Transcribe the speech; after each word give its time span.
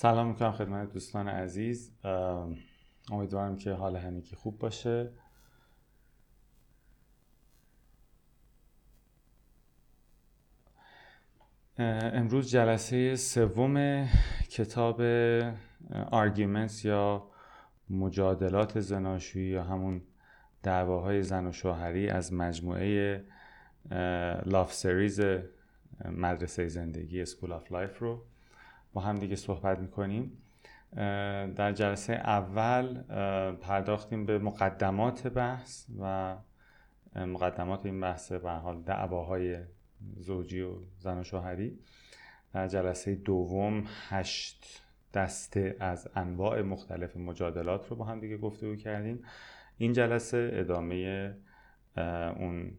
سلام 0.00 0.26
می‌کنم 0.28 0.52
خدمت 0.52 0.92
دوستان 0.92 1.28
عزیز. 1.28 1.92
امیدوارم 3.10 3.56
که 3.56 3.72
حال 3.72 3.96
همگی 3.96 4.36
خوب 4.36 4.58
باشه. 4.58 5.12
امروز 11.78 12.50
جلسه 12.50 13.16
سوم 13.16 14.06
کتاب 14.50 15.00
Arguments 16.10 16.84
یا 16.84 17.30
مجادلات 17.90 18.80
زناشویی 18.80 19.50
یا 19.50 19.64
همون 19.64 20.02
دعواهای 20.62 21.22
زن 21.22 21.46
و 21.46 21.52
شوهری 21.52 22.08
از 22.08 22.32
مجموعه 22.32 23.24
Love 24.46 24.72
Series 24.72 25.20
مدرسه 26.04 26.68
زندگی 26.68 27.22
School 27.22 27.52
of 27.52 27.72
Life 27.72 27.98
رو. 27.98 28.27
با 28.92 29.00
هم 29.00 29.18
دیگه 29.18 29.36
صحبت 29.36 29.78
می‌کنیم. 29.78 30.42
در 31.56 31.72
جلسه 31.72 32.12
اول 32.12 33.02
پرداختیم 33.52 34.26
به 34.26 34.38
مقدمات 34.38 35.26
بحث 35.26 35.86
و 36.00 36.36
مقدمات 37.16 37.86
این 37.86 38.00
بحث 38.00 38.32
به 38.32 38.50
حال 38.50 38.82
دعواهای 38.82 39.58
زوجی 40.16 40.60
و 40.60 40.74
زن 40.98 41.18
و 41.18 41.24
شوهری. 41.24 41.78
در 42.52 42.68
جلسه 42.68 43.14
دوم 43.14 43.84
هشت 44.08 44.82
دسته 45.14 45.76
از 45.80 46.08
انواع 46.14 46.62
مختلف 46.62 47.16
مجادلات 47.16 47.88
رو 47.88 47.96
با 47.96 48.04
هم 48.04 48.20
دیگه 48.20 48.36
گفتگو 48.36 48.76
کردیم. 48.76 49.24
این 49.78 49.92
جلسه 49.92 50.50
ادامه 50.52 51.36
اون 52.36 52.72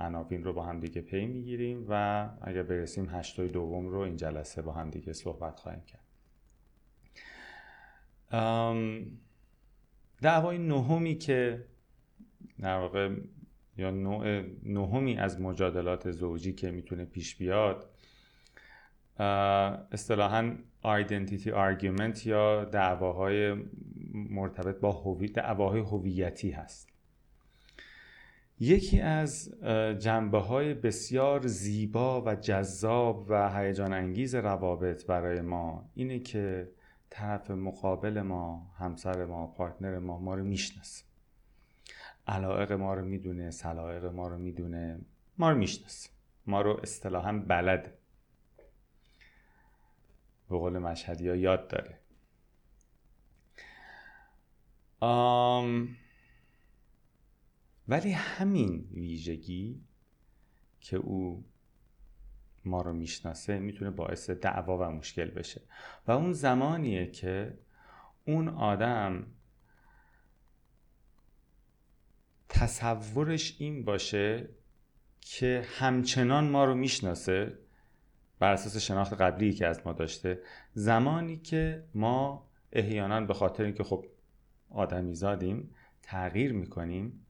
عناوین 0.00 0.44
رو 0.44 0.52
با 0.52 0.64
هم 0.64 0.80
دیگه 0.80 1.00
پی 1.00 1.26
می‌گیریم 1.26 1.86
و 1.88 2.28
اگر 2.42 2.62
برسیم 2.62 3.08
هشتای 3.10 3.48
دوم 3.48 3.86
رو 3.88 3.98
این 3.98 4.16
جلسه 4.16 4.62
با 4.62 4.72
هم 4.72 4.90
دیگه 4.90 5.12
صحبت 5.12 5.60
خواهیم 5.60 5.82
کرد. 5.82 6.04
دعوای 10.22 10.58
نهمی 10.58 11.14
که 11.14 11.64
در 12.60 12.78
واقع 12.78 13.16
یا 13.76 13.90
نوع 13.90 14.42
نهمی 14.62 15.16
از 15.16 15.40
مجادلات 15.40 16.10
زوجی 16.10 16.52
که 16.52 16.70
می‌تونه 16.70 17.04
پیش 17.04 17.36
بیاد 17.36 17.90
اصطلاحا 19.92 20.56
identity 20.84 21.46
argument 21.46 22.26
یا 22.26 22.64
دعواهای 22.64 23.56
مرتبط 24.14 24.80
با 24.80 24.92
هویت 24.92 25.32
دعواهای 25.32 25.80
هویتی 25.80 26.50
هست. 26.50 26.97
یکی 28.60 29.00
از 29.00 29.54
جنبه 29.98 30.38
های 30.38 30.74
بسیار 30.74 31.46
زیبا 31.46 32.22
و 32.22 32.34
جذاب 32.34 33.26
و 33.28 33.58
هیجان 33.58 33.92
انگیز 33.92 34.34
روابط 34.34 35.06
برای 35.06 35.40
ما 35.40 35.90
اینه 35.94 36.18
که 36.18 36.70
طرف 37.10 37.50
مقابل 37.50 38.22
ما 38.22 38.72
همسر 38.78 39.24
ما 39.24 39.46
پارتنر 39.46 39.98
ما 39.98 40.18
ما 40.18 40.34
رو 40.34 40.44
می‌شناسه. 40.44 41.04
علایق 42.26 42.72
ما 42.72 42.94
رو 42.94 43.04
می‌دونه 43.04 43.50
سلایق 43.50 44.04
ما 44.04 44.28
رو 44.28 44.38
می‌دونه 44.38 45.00
ما 45.38 45.50
رو 45.50 45.56
می‌شناسه. 45.56 46.10
ما 46.46 46.62
رو 46.62 46.80
اصطلاحا 46.82 47.32
بلد. 47.32 47.94
به 50.50 50.58
قول 50.58 50.78
مشهدی 50.78 51.28
ها 51.28 51.36
یاد 51.36 51.68
داره. 51.68 51.98
آم 55.00 55.88
ولی 57.88 58.12
همین 58.12 58.88
ویژگی 58.92 59.80
که 60.80 60.96
او 60.96 61.44
ما 62.64 62.82
رو 62.82 62.92
می‌شناسه 62.92 63.58
می‌تونه 63.58 63.90
باعث 63.90 64.30
دعوا 64.30 64.78
و 64.78 64.90
مشکل 64.90 65.30
بشه. 65.30 65.62
و 66.06 66.12
اون 66.12 66.32
زمانیه 66.32 67.06
که 67.10 67.58
اون 68.24 68.48
آدم 68.48 69.26
تصورش 72.48 73.56
این 73.58 73.84
باشه 73.84 74.48
که 75.20 75.66
همچنان 75.78 76.48
ما 76.48 76.64
رو 76.64 76.74
می‌شناسه 76.74 77.58
بر 78.38 78.52
اساس 78.52 78.76
شناخت 78.76 79.12
قبلی 79.12 79.52
که 79.52 79.66
از 79.66 79.80
ما 79.84 79.92
داشته 79.92 80.42
زمانی 80.72 81.36
که 81.36 81.84
ما 81.94 82.48
احیانا 82.72 83.20
به 83.20 83.34
خاطر 83.34 83.64
اینکه 83.64 83.84
خب 83.84 84.06
آدمی 84.70 85.14
زادیم 85.14 85.74
تغییر 86.02 86.52
می‌کنیم 86.52 87.26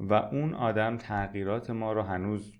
و 0.00 0.14
اون 0.14 0.54
آدم 0.54 0.96
تغییرات 0.96 1.70
ما 1.70 1.92
رو 1.92 2.02
هنوز 2.02 2.52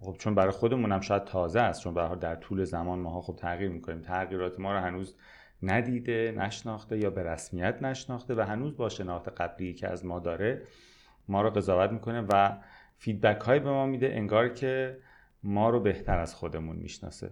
خب 0.00 0.16
چون 0.18 0.34
برای 0.34 0.50
خودمون 0.50 0.92
هم 0.92 1.00
شاید 1.00 1.24
تازه 1.24 1.60
است 1.60 1.82
چون 1.82 1.94
برای 1.94 2.18
در 2.18 2.36
طول 2.36 2.64
زمان 2.64 2.98
ماها 2.98 3.20
خب 3.20 3.36
تغییر 3.36 3.70
می‌کنیم. 3.70 4.00
تغییرات 4.00 4.60
ما 4.60 4.72
رو 4.72 4.78
هنوز 4.78 5.16
ندیده 5.62 6.34
نشناخته 6.36 6.98
یا 6.98 7.10
به 7.10 7.22
رسمیت 7.22 7.82
نشناخته 7.82 8.34
و 8.34 8.40
هنوز 8.40 8.76
با 8.76 8.88
شناخت 8.88 9.28
قبلی 9.28 9.74
که 9.74 9.88
از 9.88 10.06
ما 10.06 10.18
داره 10.18 10.62
ما 11.28 11.42
رو 11.42 11.50
قضاوت 11.50 11.90
می‌کنه 11.90 12.26
و 12.28 12.56
feedback 12.98 13.40
های 13.40 13.60
به 13.60 13.70
ما 13.70 13.86
میده 13.86 14.08
انگار 14.12 14.48
که 14.48 14.98
ما 15.42 15.70
رو 15.70 15.80
بهتر 15.80 16.18
از 16.18 16.34
خودمون 16.34 16.76
می‌شناسه. 16.76 17.30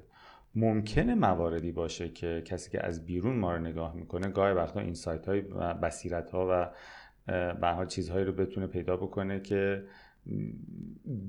ممکنه 0.55 1.15
مواردی 1.15 1.73
باشه 1.73 2.09
که 2.09 2.43
کسی 2.47 2.71
که 2.71 2.87
از 2.87 3.07
بیرون 3.07 3.37
ما 3.37 3.53
رو 3.53 3.59
نگاه 3.59 3.95
می‌کنه 3.95 4.29
گاهی 4.29 4.55
وقتا 4.55 4.81
insight 4.81 5.29
های 5.29 5.41
و 5.41 5.75
بصیرت 5.75 6.31
ها 6.31 6.47
و 6.51 6.71
به 7.27 7.69
حال 7.69 7.87
چیزهایی 7.87 8.25
رو 8.25 8.33
بتونه 8.33 8.67
پیدا 8.67 8.97
بکنه 8.97 9.41
که 9.41 9.85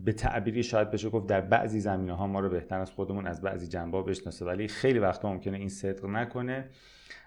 به 0.04 0.14
تعبیری 0.14 0.64
شاید 0.64 0.92
بشه 0.92 1.10
گفت 1.10 1.28
در 1.28 1.42
بعضی 1.42 1.80
زمینه 1.80 2.14
ها 2.14 2.28
ما 2.28 2.40
رو 2.40 2.50
بهتر 2.50 2.80
از 2.80 2.92
خودمون 2.92 3.28
از 3.28 3.42
بعضی 3.42 3.68
جنبه 3.68 4.02
بشناسه. 4.04 4.46
ولی 4.46 4.68
خیلی 4.68 5.00
وقتا 5.00 5.34
ممکنه 5.34 5.58
این 5.58 5.70
صدق 5.70 6.06
نکنه. 6.06 6.70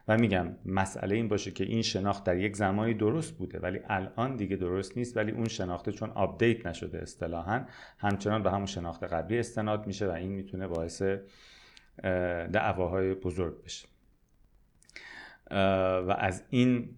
و 0.09 0.17
میگم 0.17 0.49
مسئله 0.67 1.15
این 1.15 1.29
باشه 1.29 1.51
که 1.51 1.65
این 1.65 1.83
شناخت 1.83 2.25
در 2.25 2.37
یک 2.37 2.57
زمانی 2.57 2.95
درست 2.95 3.39
بوده 3.39 3.59
ولی 3.59 3.81
الان 3.89 4.37
دیگه 4.37 4.57
درست 4.57 4.97
نیست 4.97 5.17
ولی 5.17 5.33
اون 5.33 5.49
شناخته 5.49 5.93
چون 5.93 6.11
update 6.11 6.67
نشده 6.67 6.99
اصطلاحا 6.99 7.65
همچنان 7.99 8.43
به 8.43 8.51
همون 8.51 8.67
شناخت 8.67 9.05
قبلی 9.05 9.39
استناد 9.39 9.87
میشه 9.87 10.09
و 10.09 10.11
این 10.11 10.33
می‌تونه 10.33 10.67
باعث 10.67 11.03
دعواهای 12.53 13.15
بزرگ 13.15 13.65
بشه. 13.65 13.89
و 15.51 16.15
از 16.19 16.45
این 16.51 16.89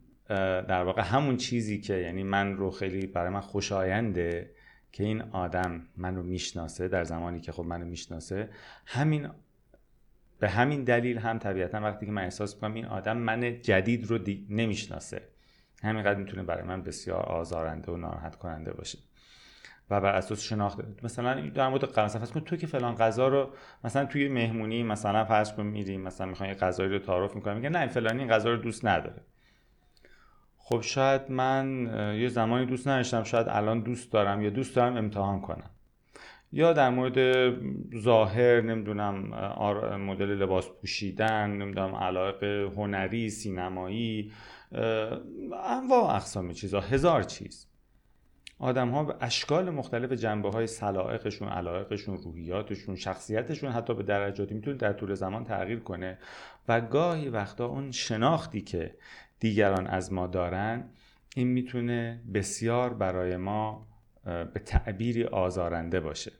در 0.68 0.82
واقع 0.82 1.02
همون 1.02 1.36
چیزی 1.36 1.80
که 1.80 1.94
یعنی 1.94 2.22
من 2.22 2.56
رو 2.56 2.70
خیلی 2.70 3.06
برای 3.06 3.30
من 3.30 3.40
خوشاینده 3.40 4.50
که 4.92 5.04
این 5.04 5.22
آدم 5.22 5.82
منو 5.96 6.22
می‌شناسه 6.22 6.88
در 6.88 7.04
زمانی 7.04 7.40
که 7.40 7.52
خب 7.52 7.62
منو 7.62 7.84
می‌شناسه 7.84 8.50
همین 8.86 9.28
به 10.38 10.48
همین 10.48 10.84
دلیل 10.84 11.18
هم 11.18 11.38
طبیعتا 11.38 11.80
وقتی 11.80 12.06
که 12.06 12.12
من 12.12 12.22
احساس 12.22 12.56
کنم 12.56 12.74
این 12.74 12.86
آدم 12.86 13.16
من 13.16 13.60
جدید 13.60 14.06
رو 14.06 14.18
نمی‌شناسه. 14.48 15.22
همینقدر 15.82 16.18
می‌تونه 16.18 16.42
برای 16.42 16.64
من 16.64 16.82
بسیار 16.82 17.22
آزارنده 17.22 17.92
و 17.92 17.96
ناراحت 17.96 18.36
کننده 18.36 18.72
باشه. 18.72 18.98
و 19.90 20.00
بر 20.00 20.14
اساس 20.14 20.42
شناخت 20.42 21.04
مثلا 21.04 21.48
در 21.48 21.68
مورد 21.68 21.84
غذا 21.84 22.18
فرض 22.18 22.30
کن 22.30 22.40
تو 22.40 22.56
که 22.56 22.66
فلان 22.66 22.94
غذا 22.94 23.28
رو 23.28 23.50
مثلا 23.84 24.04
توی 24.04 24.28
مهمونی 24.28 24.82
مثلا 24.82 25.24
فرض 25.24 25.52
کن 25.52 25.62
میریم 25.62 26.00
مثلا 26.00 26.26
می‌خوان 26.26 26.48
یه 26.48 26.54
غذایی 26.54 26.90
رو 26.90 26.98
تعارف 26.98 27.36
می‌کنم 27.36 27.56
میگه 27.56 27.68
نه 27.68 27.86
فلانی 27.86 28.18
این 28.18 28.30
غذا 28.30 28.50
رو 28.50 28.56
دوست 28.56 28.84
نداره. 28.86 29.22
خب 30.72 30.80
شاید 30.80 31.30
من 31.30 31.90
یه 32.20 32.28
زمانی 32.28 32.66
دوست 32.66 32.88
نداشتم 32.88 33.22
شاید 33.22 33.46
الان 33.48 33.80
دوست 33.80 34.12
دارم 34.12 34.42
یا 34.42 34.50
دوست 34.50 34.76
دارم 34.76 34.96
امتحان 34.96 35.40
کنم. 35.40 35.70
یا 36.52 36.72
در 36.72 36.90
مورد 36.90 37.18
ظاهر 37.98 38.60
نمی‌دونم 38.60 39.14
مدل 39.96 40.26
لباس 40.26 40.68
پوشیدن 40.80 41.50
نمی‌دونم 41.50 41.94
علاقه 41.94 42.70
هنری 42.76 43.30
سینمایی 43.30 44.32
انواع 45.64 46.14
اقسام 46.14 46.52
چیزها 46.52 46.80
هزار 46.80 47.22
چیز. 47.22 47.66
آدم 48.58 48.90
ها 48.90 49.04
به 49.04 49.14
اشکال 49.20 49.70
مختلف 49.70 50.12
جنبه 50.12 50.50
های 50.50 50.66
سلائقشون 50.66 51.48
علائقشون 51.48 52.16
روحیاتشون 52.16 52.96
شخصیتشون 52.96 53.70
حتی 53.72 53.94
به 53.94 54.02
درجاتی 54.02 54.54
می‌تونه 54.54 54.76
در 54.76 54.92
طول 54.92 55.14
زمان 55.14 55.44
تغییر 55.44 55.80
کنه. 55.80 56.18
و 56.68 56.80
گاهی 56.80 57.28
وقتا 57.28 57.66
اون 57.66 57.90
شناختی 57.90 58.60
که 58.60 58.94
دیگران 59.40 59.86
از 59.86 60.12
ما 60.12 60.26
دارن 60.26 60.90
این 61.36 61.48
می‌تونه 61.48 62.22
بسیار 62.34 62.94
برای 62.94 63.36
ما 63.36 63.86
به 64.24 64.62
تعبیری 64.66 65.24
آزارنده 65.24 66.00
باشه. 66.00 66.32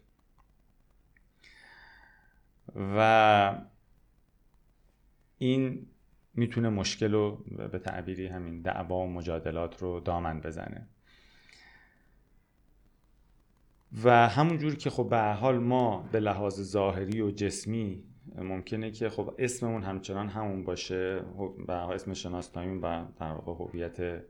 و 2.76 3.62
این 5.38 5.86
می‌تونه 6.34 6.68
مشکل 6.68 7.12
رو 7.12 7.44
به 7.72 7.78
تعبیری 7.78 8.26
همین 8.26 8.62
دعوا 8.62 8.96
و 8.96 9.06
مجادلات 9.06 9.82
رو 9.82 10.00
دامن 10.00 10.40
بزنه. 10.40 10.88
و 14.04 14.28
همونجور 14.28 14.74
که 14.74 14.90
خب 14.90 15.08
به 15.10 15.20
حال 15.20 15.58
ما 15.58 16.08
به 16.12 16.20
لحاظ 16.20 16.60
ظاهری 16.62 17.20
و 17.20 17.30
جسمی 17.30 18.04
ممکنه 18.38 18.90
که 18.90 19.08
خب 19.08 19.34
اسممون 19.38 19.82
همچنان 19.82 20.28
همون 20.28 20.64
باشه 20.64 21.20
به 21.66 21.72
اسم 21.72 22.14
شناسنامیم 22.14 22.82
و 22.82 23.04
در 23.20 23.32
واقع 23.32 23.64
هویت 23.64 24.22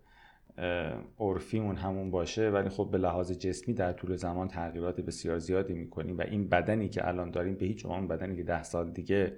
عرفیمون 1.18 1.76
همون 1.76 2.10
باشه 2.10 2.50
ولی 2.50 2.68
خب 2.68 2.88
به 2.92 2.98
لحاظ 2.98 3.32
جسمی 3.32 3.74
در 3.74 3.92
طول 3.92 4.16
زمان 4.16 4.48
تغییرات 4.48 5.00
بسیار 5.00 5.38
زیادی 5.38 5.74
می‌کنیم 5.74 6.18
و 6.18 6.22
این 6.22 6.48
بدنی 6.48 6.88
که 6.88 7.08
الان 7.08 7.30
داریم 7.30 7.54
به 7.54 7.66
هیچ 7.66 7.86
عنوان 7.86 8.08
بدنی 8.08 8.36
که 8.36 8.42
ده 8.42 8.62
سال 8.62 8.90
دیگه 8.90 9.36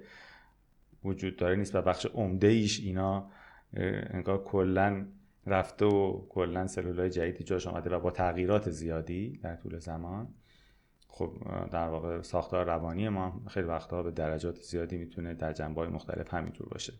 وجود 1.03 1.35
داره 1.35 1.55
نیست 1.55 1.75
و 1.75 1.81
بخش 1.81 2.05
عمده 2.05 2.47
ایش 2.47 2.79
اینا 2.79 3.29
انگار 4.13 4.43
کلا 4.43 5.05
رفته 5.45 5.85
و 5.85 6.27
کلا 6.29 6.67
سلولای 6.67 7.09
جدیدی 7.09 7.43
جاش 7.43 7.67
آمده 7.67 7.89
و 7.89 7.99
با 7.99 8.11
تغییرات 8.11 8.69
زیادی 8.69 9.39
در 9.43 9.55
طول 9.55 9.79
زمان. 9.79 10.27
خب 11.15 11.31
در 11.71 11.87
واقع 11.87 12.21
ساختار 12.21 12.65
روانی 12.65 13.09
ما 13.09 13.41
خیلی 13.47 13.67
وقتها 13.67 14.03
به 14.03 14.11
درجات 14.11 14.55
زیادی 14.55 14.97
می‌تونه 14.97 15.33
در 15.33 15.53
جنبه 15.53 15.81
های 15.81 15.89
مختلف 15.89 16.33
همینطور 16.33 16.69
باشه. 16.69 16.93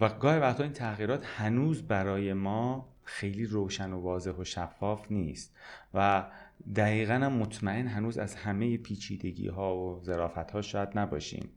و 0.00 0.08
گاهی 0.08 0.38
وقتا 0.38 0.62
این 0.62 0.72
تغییرات 0.72 1.24
هنوز 1.24 1.82
برای 1.82 2.32
ما 2.32 2.88
خیلی 3.04 3.46
روشن 3.46 3.92
و 3.92 4.00
واضح 4.00 4.30
و 4.30 4.44
شفاف 4.44 5.12
نیست 5.12 5.56
و 5.94 6.24
دقیقا 6.76 7.18
مطمئن 7.18 7.86
هنوز 7.86 8.18
از 8.18 8.34
همه 8.34 8.76
پیچیدگی 8.76 9.48
ها 9.48 9.76
و 9.76 10.04
ظرافت 10.04 10.50
ها 10.50 10.62
شاید 10.62 10.88
نباشیم. 10.98 11.48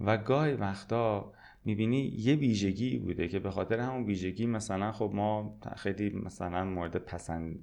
و 0.00 0.16
گاهی 0.16 0.54
وقتا 0.54 1.32
می‌بینی 1.68 2.14
یه 2.16 2.34
ویژگی 2.34 2.98
بوده 2.98 3.28
که 3.28 3.38
به 3.38 3.50
خاطر 3.50 3.80
همون 3.80 4.04
ویژگی 4.04 4.46
مثلا 4.46 4.92
خب 4.92 5.10
ما 5.14 5.58
خیلی 5.76 6.10
مثلا 6.10 6.64
مورد 6.64 6.96
پسند 6.96 7.58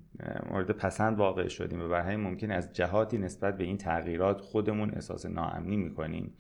مورد 0.50 0.72
پسند 0.72 1.18
واقع 1.18 1.48
شدیم 1.48 1.82
و 1.82 1.88
برای 1.88 2.16
ممکن 2.16 2.52
از 2.52 2.74
جهاتی 2.74 3.18
نسبت 3.18 3.58
به 3.58 3.64
این 3.64 3.78
تغییرات 3.78 4.42
خودمون 4.42 4.92
احساس 4.94 5.26
ناامنی 5.26 5.78
می‌کنیم. 5.78 6.34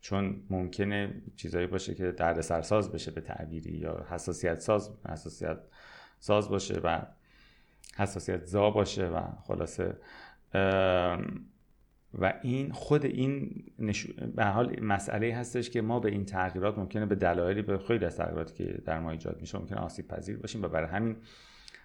چون 0.00 0.42
ممکنه 0.50 1.22
چیزایی 1.36 1.66
باشه 1.66 1.94
که 1.94 2.12
درد 2.12 2.40
سرساز 2.40 2.92
بشه 2.92 3.10
به 3.10 3.20
تعبیری 3.20 3.76
یا 3.76 4.06
حساسیت 4.10 4.60
ساز 4.60 4.90
حساسیت 5.08 5.58
ساز 6.18 6.48
باشه 6.48 6.80
و 6.84 7.02
حساسیت 7.96 8.44
زا 8.44 8.70
باشه 8.70 9.08
و 9.08 9.20
خلاصه 9.42 9.96
و 12.18 12.34
این 12.42 12.72
خود 12.72 13.04
این 13.04 13.64
نشو... 13.78 14.12
به 14.36 14.44
حال 14.44 14.80
مسئله 14.80 15.34
هستش 15.34 15.70
که 15.70 15.82
ما 15.82 16.00
به 16.00 16.10
این 16.10 16.24
تغییرات 16.24 16.78
ممکنه 16.78 17.06
به 17.06 17.14
دلایلی 17.14 17.62
به 17.62 17.78
خیلی 17.78 18.04
از 18.04 18.16
تغییراتی 18.16 18.64
که 18.64 18.82
در 18.84 19.00
ما 19.00 19.10
ایجاد 19.10 19.40
میشه 19.40 19.58
ممکنه 19.58 19.78
آسیب 19.78 20.08
پذیر 20.08 20.36
باشیم 20.36 20.62
و 20.62 20.68
برای 20.68 20.88
همین 20.88 21.16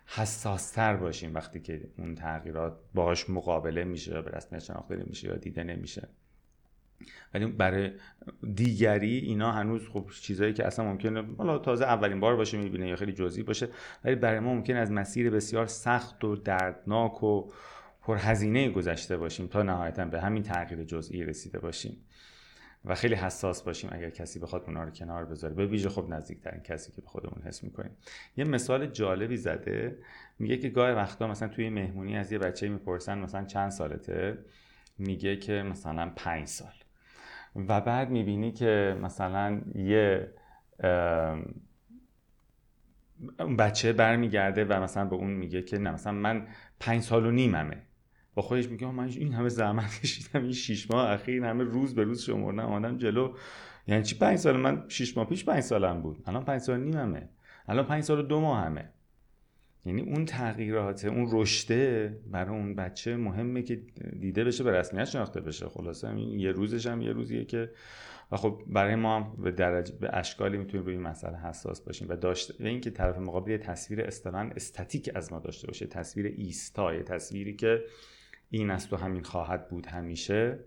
حساستر 0.06 0.96
باشیم 0.96 1.34
وقتی 1.34 1.60
که 1.60 1.82
اون 1.98 2.16
تغییرات 2.16 2.78
باهاش 2.94 3.30
مقابله 3.30 3.84
میشه 3.84 4.12
یا 4.12 4.22
به 4.22 4.32
رسمیت 4.32 4.62
شناخته 4.64 4.96
نمیشه 4.96 5.28
یا 5.28 5.36
دیده 5.36 5.64
نمیشه. 5.64 6.08
ولی 7.34 7.46
برای 7.46 7.92
دیگری 8.56 9.18
اینا 9.18 9.52
هنوز 9.52 9.90
خب 9.90 10.06
چیزایی 10.22 10.54
که 10.54 10.68
اصلا 10.68 10.86
ممکنه 10.86 11.24
حالا 11.38 11.58
تازه 11.58 11.86
اولین 11.86 12.20
بار 12.20 12.36
باشه 12.36 12.58
می‌بینه 12.58 12.88
یا 12.88 12.96
خیلی 12.96 13.14
جزئی 13.14 13.44
باشه 13.44 13.70
ولی 14.04 14.16
برای 14.16 14.40
ما 14.40 14.54
ممکن 14.54 14.76
از 14.76 14.92
مسیر 14.92 15.30
بسیار 15.30 15.66
سخت 15.66 16.24
و 16.24 16.36
دردناک 16.36 17.24
و 17.24 17.52
پرهزینه 18.12 18.70
گذشته 18.70 19.18
باشیم 19.18 19.48
تا 19.48 19.64
نهایتا 19.64 20.06
به 20.06 20.22
همین 20.22 20.44
تغییر 20.44 20.84
جزئی 20.84 21.24
رسیده 21.24 21.60
باشیم 21.60 21.98
و 22.86 22.96
خیلی 22.96 23.16
حساس 23.16 23.64
باشیم 23.64 23.90
اگر 23.94 24.10
کسی 24.10 24.40
بخواد 24.40 24.64
اونا 24.68 24.84
رو 24.84 24.90
کنار 24.90 25.26
بذاره. 25.26 25.54
به 25.54 25.66
ویژه 25.66 25.90
خب 25.90 26.06
نزدیکترین 26.10 26.62
کسی 26.62 26.92
که 26.92 27.02
به 27.02 27.08
خودمون 27.08 27.42
حس 27.46 27.64
می‌کنیم. 27.64 27.92
یه 28.38 28.46
مثال 28.46 28.88
جالبی 28.88 29.38
زده. 29.38 29.98
میگه 30.40 30.58
که 30.58 30.70
گاهی 30.70 30.94
وقتا 30.94 31.28
مثلا 31.28 31.48
توی 31.48 31.70
مهمونی 31.70 32.18
از 32.18 32.32
یه 32.32 32.38
بچه 32.38 32.70
می‌پرسن 32.70 33.18
مثلا 33.18 33.46
چند 33.46 33.70
سالته؟ 33.70 34.38
میگه 34.98 35.36
که 35.36 35.54
مثلا 35.54 36.12
پنج 36.16 36.48
سال. 36.48 36.74
و 37.56 37.82
بعد 37.82 38.10
می‌بینی 38.10 38.52
که 38.52 38.98
مثلا 39.02 39.62
یه 39.76 40.34
بچه 43.58 43.94
برمیگرده 43.94 44.66
و 44.66 44.84
مثلا 44.84 45.06
به 45.06 45.16
اون 45.16 45.32
میگه 45.32 45.62
که 45.62 45.78
نه 45.78 45.92
مثلا 45.92 46.14
من 46.14 46.48
پنج 46.80 47.02
سال 47.02 47.26
و 47.26 47.32
نیممه 47.32 47.78
با 48.36 48.42
خودش 48.42 48.70
میگه 48.70 48.92
من 48.92 49.08
این 49.08 49.34
همه 49.34 49.50
زحمت 49.50 50.00
کشیدم 50.02 50.44
این 50.44 50.54
شیش 50.54 50.92
ماه 50.92 51.10
اخیر 51.10 51.44
همه 51.44 51.64
روز 51.64 51.96
به 51.96 52.04
روز 52.04 52.22
شمردم 52.22 52.60
آمدم 52.60 52.98
جلو. 52.98 53.36
یعنی 53.88 54.04
چی؟ 54.04 54.16
پنج 54.18 54.38
سال 54.38 54.58
من 54.58 54.86
شیش 54.88 55.18
ماه 55.18 55.28
پیش 55.28 55.46
پنج 55.46 55.64
سالم 55.64 56.02
بود. 56.02 56.24
الان 56.26 56.46
پنج 56.46 56.62
سال 56.62 56.80
نیممه. 56.80 57.30
الان 57.68 57.86
پنج 57.86 58.04
سال 58.04 58.20
و 58.20 58.22
دو 58.22 58.42
ماه 58.42 58.66
همه 58.66 58.90
یعنی 59.86 60.02
اون 60.02 60.26
تغییرات 60.26 61.06
اون 61.06 61.30
رشته 61.32 62.18
برای 62.32 62.50
اون 62.50 62.76
بچه 62.76 63.18
مهمه 63.18 63.62
که 63.62 63.76
دیده 64.20 64.44
بشه 64.44 64.64
به 64.64 64.72
رسمیت 64.72 65.06
شناخته 65.06 65.42
بشه. 65.42 65.70
خلاصه 65.70 66.20
یه 66.20 66.52
روزش 66.52 66.88
هم 66.88 67.02
یه 67.02 67.12
روزیه 67.12 67.46
که 67.46 67.72
و 68.32 68.38
خب 68.38 68.62
برای 68.68 68.96
ما 68.96 69.16
هم 69.16 69.44
به 69.44 69.52
درجه 69.52 69.94
به 69.96 70.10
اشکالی 70.14 70.58
می‌تونیم 70.58 70.86
روی 70.86 70.96
این 70.96 71.04
مسئله 71.04 71.38
حساس 71.38 71.82
باشیم 71.82 72.10
و 72.10 72.16
داشته 72.16 72.64
و 72.64 72.68
اینکه 72.68 72.90
طرف 72.90 73.18
مقابل 73.18 73.58
تصویر 73.58 74.02
اصطلاحا 74.02 74.50
استاتیک 74.56 75.12
از 75.16 75.34
ما 75.34 75.40
داشته 75.40 75.68
باشه 75.68 75.88
تصویر 75.88 76.26
ایستای 76.26 77.04
تصویری 77.04 77.56
که 77.56 77.84
این 78.52 78.70
است 78.70 78.94
و 78.94 78.96
همین 78.96 79.24
خواهد 79.24 79.70
بود 79.70 79.86
همیشه. 79.86 80.60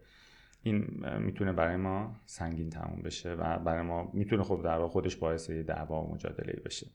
این 0.62 1.04
می‌تونه 1.18 1.52
برای 1.52 1.76
ما 1.76 2.16
سنگین 2.26 2.70
تموم 2.70 3.02
بشه 3.02 3.32
و 3.32 3.58
برای 3.58 3.82
ما 3.82 4.10
می‌تونه 4.12 4.42
خب 4.42 4.60
در 4.64 4.86
خودش 4.86 5.16
باعث 5.16 5.50
دعوا 5.50 6.02
و 6.02 6.14
مجادله 6.14 6.60
بشه. 6.64 6.86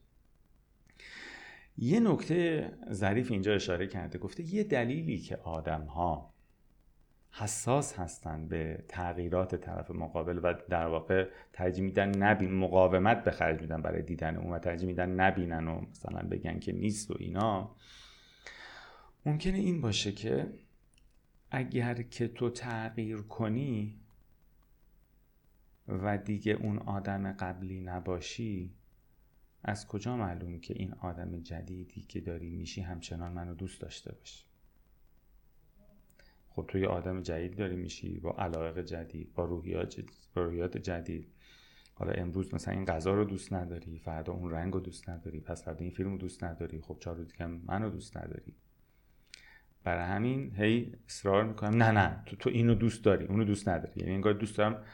یه 1.78 2.00
نکته 2.00 2.72
ظریف 2.92 3.30
اینجا 3.30 3.54
اشاره 3.54 3.86
کرده 3.86 4.18
گفته 4.18 4.54
یه 4.54 4.64
دلیلی 4.64 5.18
که 5.18 5.36
آدم 5.36 5.82
ها 5.82 6.34
حساس 7.32 7.98
هستند 7.98 8.48
به 8.48 8.84
تغییرات 8.88 9.54
طرف 9.54 9.90
مقابل 9.90 10.40
و 10.42 10.54
در 10.68 10.86
واقع 10.86 11.28
ترجیح 11.52 11.84
میدن 11.84 12.16
نبین 12.16 12.54
مقاومت 12.54 13.24
به 13.24 13.30
خرج 13.30 13.60
میدن 13.60 13.82
برای 13.82 14.02
دیدن 14.02 14.36
اون 14.36 14.52
و 14.52 14.58
ترجیح 14.58 14.86
میدن 14.86 15.10
نبینن 15.10 15.68
و 15.68 15.80
مثلا 15.90 16.28
بگن 16.28 16.58
که 16.58 16.72
نیست 16.72 17.10
و 17.10 17.14
اینا. 17.18 17.76
ممکنه 19.26 19.58
این 19.58 19.80
باشه 19.80 20.12
که 20.12 20.46
اگر 21.50 22.02
که 22.02 22.28
تو 22.28 22.50
تغییر 22.50 23.22
کنی 23.22 24.00
و 25.88 26.18
دیگه 26.18 26.52
اون 26.52 26.78
آدم 26.78 27.32
قبلی 27.32 27.80
نباشی 27.80 28.74
از 29.62 29.86
کجا 29.86 30.16
معلوم 30.16 30.60
که 30.60 30.74
این 30.76 30.94
آدم 30.94 31.40
جدیدی 31.40 32.00
که 32.00 32.20
داری 32.20 32.50
میشی 32.50 32.80
همچنان 32.80 33.32
منو 33.32 33.54
دوست 33.54 33.80
داشته 33.80 34.12
باشی؟ 34.12 34.44
خب 36.50 36.64
تو 36.68 36.78
یه 36.78 36.88
آدم 36.88 37.22
جدید 37.22 37.56
داری 37.56 37.76
میشی 37.76 38.18
با 38.18 38.32
علایق 38.38 38.78
جدید 38.78 39.34
با 39.34 39.44
روحیات 40.34 40.78
جدید, 40.78 41.28
حالا 41.94 42.12
امروز 42.12 42.54
مثلا 42.54 42.74
این 42.74 42.84
غذا 42.84 43.14
رو 43.14 43.24
دوست 43.24 43.52
نداری 43.52 43.98
فردا 43.98 44.32
اون 44.32 44.50
رنگ 44.50 44.74
رو 44.74 44.80
دوست 44.80 45.08
نداری 45.08 45.40
پس 45.40 45.64
فردا 45.64 45.80
این 45.80 45.90
فیلم 45.90 46.12
رو 46.12 46.18
دوست 46.18 46.44
نداری 46.44 46.80
خب 46.80 46.96
چهار 47.00 47.16
روز 47.16 47.28
دیگه 47.28 47.46
منو 47.46 47.90
دوست 47.90 48.16
نداری. 48.16 48.54
برای 49.84 50.04
همین 50.04 50.54
هی 50.56 50.92
اصرار 51.08 51.44
می‌کنم. 51.44 51.82
نه 51.82 51.90
نه 51.90 52.22
تو 52.26 52.36
تو 52.36 52.50
اینو 52.50 52.74
دوست 52.74 53.04
داری 53.04 53.26
اونو 53.26 53.44
دوست 53.44 53.68
نداری. 53.68 54.00
یعنی 54.00 54.14
انگار 54.14 54.32
دوست 54.32 54.58
دارم 54.58 54.84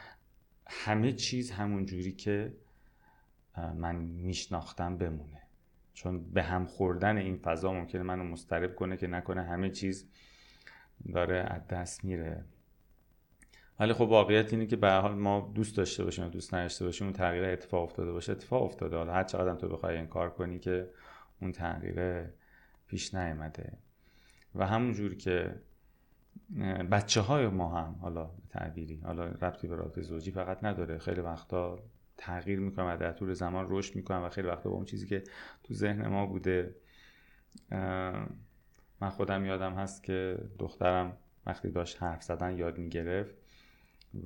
همه 0.67 1.13
چیز 1.13 1.51
همون 1.51 1.85
جوری 1.85 2.11
که 2.11 2.53
من 3.75 3.95
میشناختم 3.95 4.97
بمونه. 4.97 5.41
چون 5.93 6.31
به 6.31 6.43
هم 6.43 6.65
خوردن 6.65 7.17
این 7.17 7.37
فضا 7.37 7.73
ممکنه 7.73 8.03
منو 8.03 8.23
مسترب 8.23 8.75
کنه 8.75 8.97
که 8.97 9.07
نکنه 9.07 9.43
همه 9.43 9.69
چیز 9.69 10.09
داره 11.13 11.37
از 11.37 11.67
دست 11.67 12.05
میره. 12.05 12.45
ولی 13.79 13.93
خب 13.93 14.01
واقعیت 14.01 14.53
اینه 14.53 14.65
که 14.65 14.75
به 14.75 14.91
حال 14.91 15.15
ما 15.15 15.51
دوست 15.55 15.77
داشته 15.77 16.03
باشیم 16.03 16.25
و 16.25 16.29
دوست 16.29 16.53
نداشته 16.53 16.85
باشیم 16.85 17.07
اون 17.07 17.13
تغییر 17.13 17.43
اتفاق 17.43 17.83
افتاده 17.83 18.11
باشه. 18.11 18.31
اتفاق 18.31 18.63
افتاده. 18.63 18.97
حالا 18.97 19.13
هر 19.13 19.23
چقدر 19.23 19.55
تو 19.55 19.69
بخوای 19.69 20.07
کار 20.07 20.29
کنی 20.29 20.59
که 20.59 20.89
اون 21.41 21.51
تغییر 21.51 22.23
پیش 22.87 23.15
نیامده 23.15 23.73
و 24.55 24.67
همونجور 24.67 25.15
که 25.15 25.55
بچه 26.91 27.21
های 27.21 27.47
ما 27.47 27.81
هم 27.81 27.95
حالا 28.01 28.31
تعبیری 28.49 28.97
حالا 28.97 29.25
ربطی 29.25 29.67
به 29.67 29.75
رابطه 29.75 30.01
زوجی 30.01 30.31
فقط 30.31 30.63
نداره. 30.63 30.97
خیلی 30.97 31.21
وقتا 31.21 31.79
تغییر 32.17 32.59
می‌کنم 32.59 32.85
و 32.85 32.97
در 32.97 33.11
طول 33.11 33.33
زمان 33.33 33.65
رشد 33.69 33.95
می‌کنم 33.95 34.23
و 34.23 34.29
خیلی 34.29 34.47
وقتا 34.47 34.69
با 34.69 34.75
اون 34.75 34.85
چیزی 34.85 35.07
که 35.07 35.23
تو 35.63 35.73
ذهن 35.73 36.07
ما 36.07 36.25
بوده 36.25 36.75
من 39.01 39.09
خودم 39.09 39.45
یادم 39.45 39.73
هست 39.73 40.03
که 40.03 40.37
دخترم 40.59 41.17
وقتی 41.45 41.71
داشت 41.71 42.03
حرف 42.03 42.23
زدن 42.23 42.57
یاد 42.57 42.77
می‌گرفت 42.77 43.35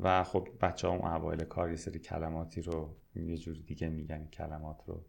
و 0.01 0.23
خب 0.23 0.47
بچه 0.61 0.87
هم 0.89 1.05
اوایل 1.05 1.43
کار 1.43 1.69
یه 1.69 1.75
سری 1.75 1.99
کلماتی 1.99 2.61
رو 2.61 2.95
یه 3.15 3.37
جور 3.37 3.57
دیگه 3.67 3.89
میگن 3.89 4.25
کلمات 4.25 4.83
رو. 4.87 5.05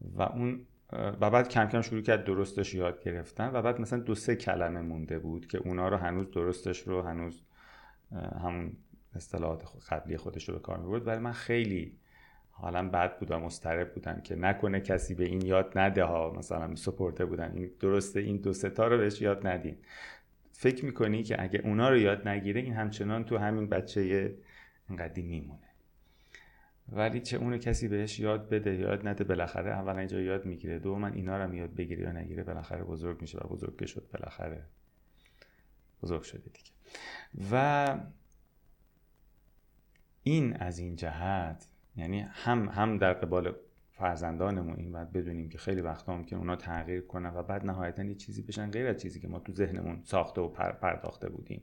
و 0.00 0.22
اون 0.22 0.66
و 0.92 1.30
بعد 1.30 1.48
کم 1.48 1.66
کم 1.66 1.80
شروع 1.80 2.02
کرد 2.02 2.24
درستش 2.24 2.74
یاد 2.74 3.02
گرفتن 3.02 3.50
و 3.54 3.62
بعد 3.62 3.80
مثلا 3.80 3.98
دو 3.98 4.14
سه 4.14 4.36
کلمه 4.36 4.80
مونده 4.80 5.18
بود 5.18 5.46
که 5.46 5.58
اونا 5.58 5.88
رو 5.88 5.96
هنوز 5.96 6.30
درستش 6.30 6.80
رو 6.80 7.02
هنوز 7.02 7.42
همون 8.42 8.72
اصطلاحات 9.14 9.64
قبلی 9.88 10.16
خودش 10.16 10.48
رو 10.48 10.54
به 10.54 10.60
کار 10.60 10.78
می‌برد. 10.78 11.06
ولی 11.06 11.18
من 11.18 11.32
خیلی 11.32 11.98
حالا 12.50 12.88
بد 12.88 13.18
بودم 13.18 13.42
مسترب 13.42 13.94
بودم 13.94 14.20
که 14.20 14.36
نکنه 14.36 14.80
کسی 14.80 15.14
به 15.14 15.24
این 15.24 15.46
یاد 15.46 15.78
نده 15.78 16.04
ها 16.04 16.32
مثلا 16.38 16.74
سپورته 16.74 17.24
بودن. 17.24 17.52
این 17.54 17.70
درسته 17.80 18.20
این 18.20 18.36
دو 18.36 18.52
ستا 18.52 18.86
رو 18.86 18.98
بهش 18.98 19.20
یاد 19.20 19.46
ندین. 19.46 19.76
فکر 20.52 20.84
می‌کنی 20.84 21.22
که 21.22 21.42
اگه 21.42 21.60
اونا 21.64 21.88
رو 21.88 21.96
یاد 21.96 22.28
نگیره 22.28 22.60
این 22.60 22.74
همچنان 22.74 23.24
تو 23.24 23.38
همین 23.38 23.68
بچه 23.68 24.34
اینقدی 24.88 25.22
میمونه 25.22 25.73
ولی 26.88 27.20
چه 27.20 27.36
اونو 27.36 27.58
کسی 27.58 27.88
بهش 27.88 28.20
یاد 28.20 28.48
بده 28.48 28.74
یاد 28.74 29.08
نده 29.08 29.24
بالاخره 29.24 29.70
اول 29.70 29.98
اینجا 29.98 30.20
یاد 30.20 30.46
می‌گیره 30.46 30.78
دو 30.78 30.96
من 30.96 31.12
اینا 31.12 31.44
رو 31.44 31.54
یاد 31.54 31.74
بگیره 31.74 32.02
یا 32.02 32.12
نگیره 32.12 32.42
بالاخره 32.44 32.84
بزرگ 32.84 33.20
میشه 33.20 33.38
و 33.38 33.48
بزرگ 33.48 33.86
شد 33.86 34.08
بالاخره 34.12 34.64
بزرگ 36.02 36.22
شده 36.22 36.50
دیگه. 36.50 36.70
و 37.52 37.98
این 40.22 40.56
از 40.56 40.78
این 40.78 40.96
جهت 40.96 41.68
یعنی 41.96 42.20
هم 42.20 42.68
هم 42.68 42.98
در 42.98 43.12
قبال 43.12 43.54
فرزندانمون 43.90 44.76
این 44.76 44.92
باید 44.92 45.12
بدونیم 45.12 45.48
که 45.48 45.58
خیلی 45.58 45.80
وقتا 45.80 46.22
که 46.22 46.36
اونا 46.36 46.56
تغییر 46.56 47.00
کنن 47.00 47.34
و 47.34 47.42
بعد 47.42 47.66
نهایتا 47.66 48.04
یه 48.04 48.14
چیزی 48.14 48.42
بشن 48.42 48.70
غیر 48.70 48.86
از 48.86 49.02
چیزی 49.02 49.20
که 49.20 49.28
ما 49.28 49.38
تو 49.38 49.52
ذهنمون 49.52 50.00
ساخته 50.04 50.40
و 50.40 50.48
پرداخته 50.48 51.28
بودیم. 51.28 51.62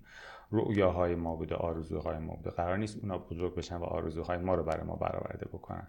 رؤیاهای 0.51 1.15
ما 1.15 1.36
بوده 1.36 1.55
آرزوهای 1.55 2.17
ما 2.17 2.34
بوده. 2.34 2.50
قرار 2.50 2.77
نیست 2.77 2.98
اونا 3.01 3.17
بزرگ 3.17 3.55
بشن 3.55 3.75
و 3.75 3.84
آرزوهای 3.84 4.38
ما 4.38 4.55
رو 4.55 4.63
برای 4.63 4.84
ما 4.84 4.96
برآورده 4.96 5.46
بکنن. 5.46 5.88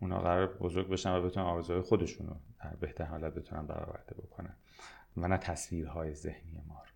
اونا 0.00 0.20
قرار 0.20 0.46
بزرگ 0.46 0.88
بشن 0.88 1.12
و 1.12 1.22
بتونن 1.22 1.46
آرزوهای 1.46 1.82
خودشون 1.82 2.26
رو 2.26 2.36
در 2.64 2.76
بهتر 2.76 3.04
حالت 3.04 3.34
بتونن 3.34 3.66
برآورده 3.66 4.14
بکنن 4.14 4.56
و 5.16 5.28
نه 5.28 5.36
تصویرهای 5.36 6.14
ذهنی 6.14 6.62
ما 6.68 6.74
رو. 6.74 6.90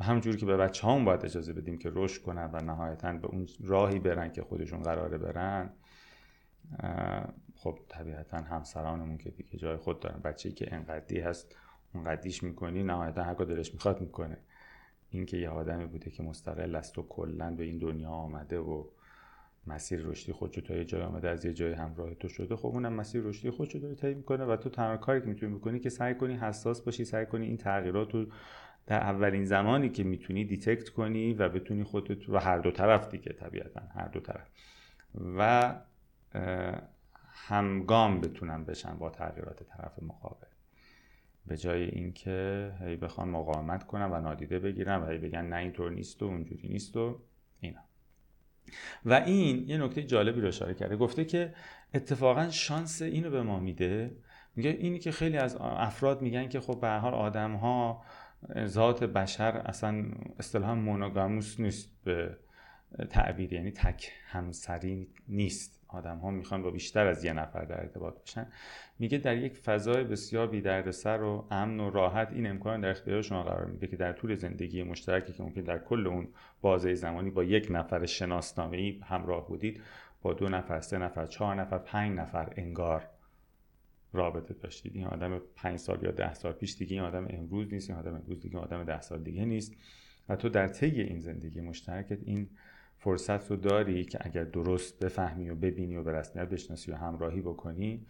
و 0.00 0.04
همونجوری 0.04 0.36
که 0.36 0.46
به 0.46 0.56
بچه 0.56 0.88
هم 0.88 1.04
باید 1.04 1.24
اجازه 1.24 1.52
بدیم 1.52 1.78
که 1.78 1.90
رشد 1.94 2.22
کنن 2.22 2.50
و 2.52 2.62
نهایتا 2.62 3.12
به 3.12 3.26
اون 3.26 3.48
راهی 3.64 3.98
برن 3.98 4.32
که 4.32 4.42
خودشون 4.42 4.82
قراره 4.82 5.18
برن 5.18 5.72
خب 7.56 7.78
طبیعتا 7.88 8.36
همسرانمون 8.36 9.18
که 9.18 9.30
دیگه 9.30 9.58
جای 9.58 9.76
خود 9.76 10.00
دارن. 10.00 10.20
بچه‌ای 10.20 10.54
که 10.54 10.74
انقدی 10.74 11.20
هست 11.20 11.56
اونقدیش 11.94 12.42
می‌کنی 12.42 12.82
نهایتا 12.82 13.22
هر 13.22 13.34
دلش 13.34 13.74
می‌خواد 13.74 14.00
می‌کنه. 14.00 14.38
اینکه 15.12 15.36
یه 15.36 15.48
آدمی 15.48 15.86
بوده 15.86 16.10
که 16.10 16.22
مستقل 16.22 16.74
است 16.74 16.98
و 16.98 17.02
کلا 17.02 17.50
به 17.50 17.64
این 17.64 17.78
دنیا 17.78 18.10
آمده 18.10 18.58
و 18.58 18.84
مسیر 19.66 20.00
رشدی 20.00 20.32
خودشو 20.32 20.60
تا 20.60 20.74
یه 20.76 20.84
جای 20.84 21.02
آمده 21.02 21.28
از 21.28 21.44
یه 21.44 21.52
جای 21.52 21.72
همراه 21.72 22.14
تو 22.14 22.28
شده 22.28 22.56
خب 22.56 22.66
اونم 22.66 22.92
مسیر 22.92 23.22
رشدی 23.22 23.50
خودشو 23.50 23.78
داره 23.78 23.94
طی 23.94 24.14
می‌کنه 24.14 24.44
و 24.44 24.56
تو 24.56 24.70
تنها 24.70 24.96
کاری 24.96 25.20
که 25.20 25.26
می‌تونی 25.26 25.54
بکنی 25.54 25.80
که 25.80 25.90
سعی 25.90 26.14
کنی 26.14 26.34
حساس 26.34 26.82
باشی 26.82 27.04
سعی 27.04 27.26
کنی 27.26 27.46
این 27.46 27.56
تغییرات 27.56 28.14
رو 28.14 28.26
در 28.86 29.00
اولین 29.00 29.44
زمانی 29.44 29.88
که 29.88 30.04
می‌تونی 30.04 30.44
detect 30.44 30.88
کنی 30.88 31.34
و 31.34 31.48
بتونی 31.48 31.84
خودت 31.84 32.28
و 32.28 32.36
هر 32.36 32.58
دو 32.58 32.70
طرف 32.70 33.10
دیگه 33.10 33.32
طبیعتا 33.32 33.80
هر 33.94 34.08
دو 34.08 34.20
طرف. 34.20 34.48
و 35.38 35.74
همگام 37.32 38.20
بتونن 38.20 38.64
بشن 38.64 38.98
با 38.98 39.10
تغییرات 39.10 39.62
طرف 39.62 40.02
مقابل. 40.02 40.51
به 41.46 41.56
جای 41.56 41.82
اینکه 41.82 42.72
هی 42.80 42.96
بخوان 42.96 43.28
مقاومت 43.28 43.86
کنن 43.86 44.10
و 44.12 44.20
نادیده 44.20 44.58
بگیرن 44.58 45.02
و 45.02 45.06
هی 45.06 45.18
بگن 45.18 45.44
نه 45.44 45.56
اینطور 45.56 45.90
نیست 45.90 46.22
و 46.22 46.24
اونجوری 46.24 46.68
نیست 46.68 46.96
و 46.96 47.20
اینا. 47.60 47.80
و 49.04 49.12
این 49.12 49.68
یه 49.68 49.78
نکته 49.78 50.02
جالبی 50.02 50.40
رو 50.40 50.48
اشاره 50.48 50.74
کرده. 50.74 50.96
گفته 50.96 51.24
که 51.24 51.54
اتفاقا 51.94 52.50
شانس 52.50 53.02
اینو 53.02 53.30
به 53.30 53.42
ما 53.42 53.60
میده. 53.60 54.16
میگه 54.56 54.70
اینی 54.70 54.98
که 54.98 55.12
خیلی 55.12 55.36
از 55.36 55.56
افراد 55.60 56.22
میگن 56.22 56.48
که 56.48 56.60
خب 56.60 56.80
به 56.80 56.88
حال 56.88 57.14
آدم 57.14 57.56
ذات 58.64 59.04
بشر 59.04 59.56
اصلا 59.56 60.04
اصطلاحا 60.38 60.74
مونوگاموس 60.74 61.60
نیست 61.60 61.90
به 62.04 62.36
تعبیر 63.10 63.52
یعنی 63.52 63.70
تک 63.70 64.12
همسری 64.26 65.08
نیست. 65.28 65.82
آدم 65.88 66.18
ها 66.18 66.30
می‌خوان 66.30 66.62
با 66.62 66.70
بیشتر 66.70 67.06
از 67.06 67.24
یه 67.24 67.32
نفر 67.32 67.64
در 67.64 67.80
ارتباط 67.80 68.18
باشن 68.18 68.46
میگه 68.98 69.18
در 69.18 69.36
یک 69.36 69.56
فضای 69.56 70.04
بسیار 70.04 70.46
بی 70.46 70.92
سر 70.92 71.22
و 71.22 71.46
امن 71.50 71.80
و 71.80 71.90
راحت 71.90 72.32
این 72.32 72.46
امکان 72.46 72.80
در 72.80 72.90
اختیار 72.90 73.22
شما 73.22 73.42
قرار 73.42 73.64
میده 73.64 73.86
که 73.86 73.96
در 73.96 74.12
طول 74.12 74.34
زندگی 74.34 74.82
مشترکی 74.82 75.32
که 75.32 75.42
ممکن 75.42 75.60
در 75.60 75.78
کل 75.78 76.06
اون 76.06 76.28
بازه 76.60 76.94
زمانی 76.94 77.30
با 77.30 77.44
یک 77.44 77.68
نفر 77.70 78.06
شناسنامه 78.06 78.76
ای 78.76 79.00
همراه 79.04 79.48
بودید 79.48 79.80
با 80.22 80.32
دو 80.32 80.48
نفر 80.48 80.80
سه 80.80 80.98
نفر 80.98 81.26
چهار 81.26 81.54
نفر 81.54 81.78
پنج 81.78 82.18
نفر 82.18 82.52
انگار 82.56 83.08
رابطه 84.12 84.54
داشتید. 84.54 84.96
این 84.96 85.06
آدم 85.06 85.40
پنج 85.56 85.78
سال 85.78 86.02
یا 86.02 86.10
ده 86.10 86.34
سال 86.34 86.52
پیش 86.52 86.76
دیگه 86.76 86.92
این 86.92 87.02
آدم 87.02 87.26
امروز 87.30 87.72
نیست 87.72 87.90
این 87.90 87.98
آدم 87.98 88.14
امروز 88.14 88.40
دیگه 88.40 88.58
آدم 88.58 88.84
ده 88.84 89.00
سال 89.00 89.22
دیگه 89.22 89.44
نیست. 89.44 89.76
و 90.28 90.36
تو 90.36 90.48
در 90.48 90.68
طی 90.68 91.00
این 91.00 91.18
زندگی 91.18 91.60
مشترکت 91.60 92.18
این 92.24 92.48
فرصت 93.02 93.50
رو 93.50 93.56
داری 93.56 94.04
که 94.04 94.18
اگر 94.20 94.44
درست 94.44 94.98
بفهمی 94.98 95.50
و 95.50 95.54
ببینی 95.54 95.96
و 95.96 96.02
به 96.02 96.12
رسمیت 96.12 96.48
بشناسی 96.48 96.92
و 96.92 96.96
همراهی 96.96 97.40
بکنی 97.40 98.06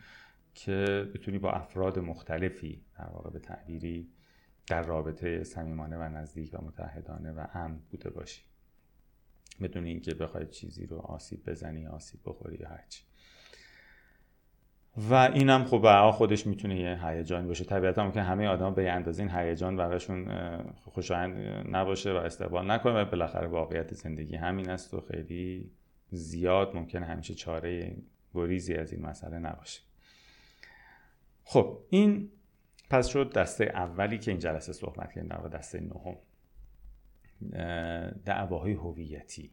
که 0.54 1.10
بتونی 1.14 1.38
با 1.38 1.50
افراد 1.50 1.98
مختلفی 1.98 2.84
در 2.98 3.06
واقع 3.06 3.30
به 3.30 3.38
تعبیری 3.38 4.12
در 4.66 4.82
رابطه 4.82 5.44
صمیمانه 5.44 5.96
و 5.96 6.02
نزدیک 6.02 6.54
و 6.54 6.64
متحدانه 6.64 7.32
و 7.32 7.46
امن 7.54 7.78
بوده 7.90 8.10
باشی. 8.10 8.42
بدون 9.62 9.84
اینکه 9.84 10.14
بخوای 10.14 10.46
چیزی 10.46 10.86
رو 10.86 10.98
آسیب 10.98 11.50
بزنی 11.50 11.86
آسیب 11.86 12.20
بخوری 12.24 12.56
یا 12.60 12.68
هرچی. 12.68 13.02
و 14.96 15.14
اینم 15.14 15.64
خب 15.64 15.82
به 15.82 16.12
خودش 16.12 16.46
می‌تونه 16.46 16.80
یه 16.80 17.06
هیجانی 17.06 17.46
باشه. 17.48 17.64
طبیعتا 17.64 18.10
که 18.10 18.22
همه 18.22 18.48
آدم 18.48 18.74
به 18.74 18.92
اندازه 18.92 19.22
این 19.22 19.32
هیجان 19.32 19.76
براشون 19.76 20.28
خوشایند 20.84 21.36
نباشه 21.70 22.12
و 22.12 22.16
استقبال 22.16 22.70
نکنه 22.70 22.92
و 22.92 23.04
بالاخره 23.04 23.46
واقعیت 23.46 23.94
زندگی 23.94 24.36
همین 24.36 24.70
است 24.70 24.94
و 24.94 25.00
خیلی 25.00 25.70
زیاد 26.10 26.76
ممکنه 26.76 27.06
همیشه 27.06 27.34
چاره 27.34 27.96
گریزی 28.34 28.74
از 28.74 28.92
این 28.92 29.06
مسئله 29.06 29.38
نباشه. 29.38 29.80
خب 31.44 31.78
این 31.90 32.30
پس 32.90 33.06
شد 33.08 33.32
دسته 33.32 33.64
اولی 33.64 34.18
که 34.18 34.30
این 34.30 34.40
جلسه 34.40 34.72
صحبت 34.72 35.12
کردیم 35.12 35.28
در 35.28 35.48
دسته 35.48 35.80
نهم. 35.80 36.16
دعواهای 38.24 38.72
هویتی. 38.72 39.50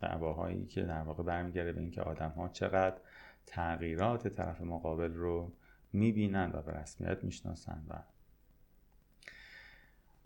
دعواهایی 0.00 0.66
که 0.66 0.82
در 0.82 1.02
واقع 1.02 1.22
برمیگرده 1.22 1.72
به 1.72 1.80
اینکه 1.80 2.02
آدم 2.02 2.30
ها 2.30 2.48
چقدر 2.48 2.96
تغییرات 3.46 4.28
طرف 4.28 4.60
مقابل 4.60 5.14
رو 5.14 5.52
می‌بینن 5.92 6.50
و 6.54 6.62
به 6.62 6.72
رسمیت 6.72 7.24
می‌شناسن 7.24 7.84
و 7.88 8.02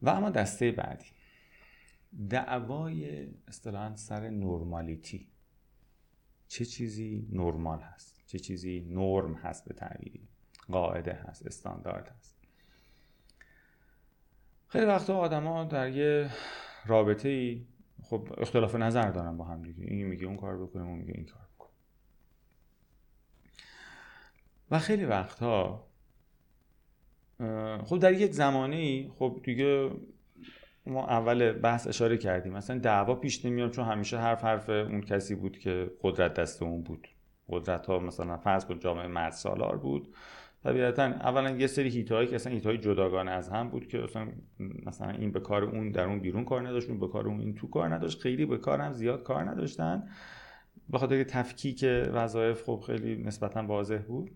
و 0.03 0.09
اما 0.09 0.31
دسته 0.31 0.73
بعدی. 0.73 1.07
دعوای 2.31 3.29
اصطلاحا 3.49 3.97
سر 3.97 4.31
نرمالیتی 4.31 5.29
چه 6.49 6.65
چیزی 6.65 7.29
نرمال 7.33 7.81
هست؟ 7.81 8.23
چه 8.27 8.39
چیزی 8.39 8.87
نرم 8.91 9.35
هست 9.35 9.65
به 9.65 9.75
تعبیری؟ 9.75 10.29
قاعده 10.71 11.13
هست 11.13 11.47
استاندارد 11.47 12.09
هست. 12.19 12.37
خیلی 14.69 14.85
وقتا 14.87 15.19
آدما 15.19 15.65
در 15.65 15.91
یه 15.91 16.31
رابطه 16.87 17.29
ای 17.29 17.67
خب 18.03 18.29
اختلاف 18.39 18.75
نظر 18.75 19.11
دارن 19.11 19.37
با 19.37 19.45
هم 19.45 19.63
دیگه. 19.63 19.85
این 19.85 20.07
میگه 20.07 20.27
اون 20.27 20.37
کار 20.37 20.63
بکنه 20.63 20.83
اون 20.83 20.99
میگه 20.99 21.13
این 21.15 21.27
کار 21.27 21.49
و 24.75 24.79
خیلی 24.79 25.05
وقتها 25.05 25.87
خب 27.85 27.99
در 27.99 28.13
یک 28.13 28.33
زمانی 28.33 29.13
خب 29.19 29.41
دیگه 29.45 29.91
ما 30.87 31.07
اول 31.07 31.53
بحث 31.53 31.87
اشاره 31.87 32.17
کردیم. 32.17 32.53
مثلا 32.53 32.79
دعوا 32.79 33.15
پیش 33.15 33.45
نمیاد 33.45 33.71
چون 33.71 33.85
همیشه 33.85 34.19
حرف 34.19 34.45
حرف 34.45 34.69
اون 34.69 35.01
کسی 35.01 35.35
بود 35.35 35.59
که 35.59 35.91
قدرت 36.03 36.35
دست 36.35 36.63
اون 36.63 36.83
بود. 36.83 37.09
قدرت 37.49 37.87
ها 37.87 37.99
مثلا 37.99 38.37
فرض 38.37 38.65
کن 38.65 38.79
جامعه 38.79 39.07
مرد 39.07 39.33
سالار 39.33 39.77
بود. 39.77 40.15
طبیعتا 40.65 41.03
اولا 41.03 41.51
یه 41.51 41.67
سری 41.67 41.89
هیت 41.89 42.13
هایی 42.13 42.29
که 42.29 42.35
اصلا 42.35 42.53
هیت 42.53 42.67
های 42.67 42.79
جداگانه 42.79 43.31
از 43.31 43.49
هم 43.49 43.69
بود 43.69 43.89
که 43.89 43.99
مثلا 43.99 44.29
مثلا 44.87 45.11
این 45.11 45.33
به 45.33 45.41
کار 45.41 45.65
اون 45.65 45.91
در 45.91 46.05
اون 46.05 46.21
بیرون 46.21 46.45
کار 46.45 46.69
نداشت 46.69 46.89
اون 46.89 47.01
به 47.01 47.09
کار 47.09 47.29
اون 47.29 47.41
این 47.41 47.55
تو 47.55 47.69
کار 47.71 47.95
نداشت 47.95 48.21
خیلی 48.21 48.47
به 48.47 48.59
کار 48.59 48.81
هم 48.81 48.93
زیاد 48.93 49.23
کار 49.23 49.51
نداشتن. 49.51 50.09
به 50.91 50.99
خاطر 50.99 51.25
تفکیک 51.25 51.85
وظایف 52.13 52.63
خب 52.63 52.85
خیلی 52.87 53.17
نسبتا 53.17 53.67
واضح 53.67 53.99
بود. 53.99 54.31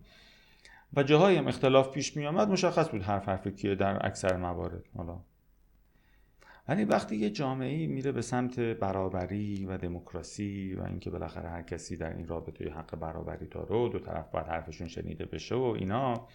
و 0.93 1.03
جاهایی 1.03 1.37
هم 1.37 1.47
اختلاف 1.47 1.91
پیش 1.91 2.17
می 2.17 2.25
آمد 2.25 2.49
مشخص 2.49 2.89
بود 2.89 3.01
هر 3.01 3.19
حرف 3.19 3.47
کیه 3.47 3.75
در 3.75 4.05
اکثر 4.05 4.37
موارد. 4.37 4.83
حالا. 4.97 5.19
ولی 6.67 6.85
وقتی 6.85 7.15
یه 7.15 7.29
جامعه 7.29 7.87
میره 7.87 8.11
به 8.11 8.21
سمت 8.21 8.59
برابری 8.59 9.65
و 9.65 9.77
دموکراسی 9.77 10.73
و 10.73 10.83
اینکه 10.83 11.09
بالاخره 11.09 11.49
هر 11.49 11.61
کسی 11.61 11.97
در 11.97 12.17
این 12.17 12.27
رابطه 12.27 12.69
حق 12.69 12.95
برابری 12.95 13.47
داره 13.47 13.75
و 13.75 13.89
دو 13.89 13.99
طرف 13.99 14.31
باید 14.31 14.45
حرفشون 14.45 14.87
شنیده 14.87 15.25
بشه 15.25 15.55
و 15.55 15.75
اینا 15.79 16.27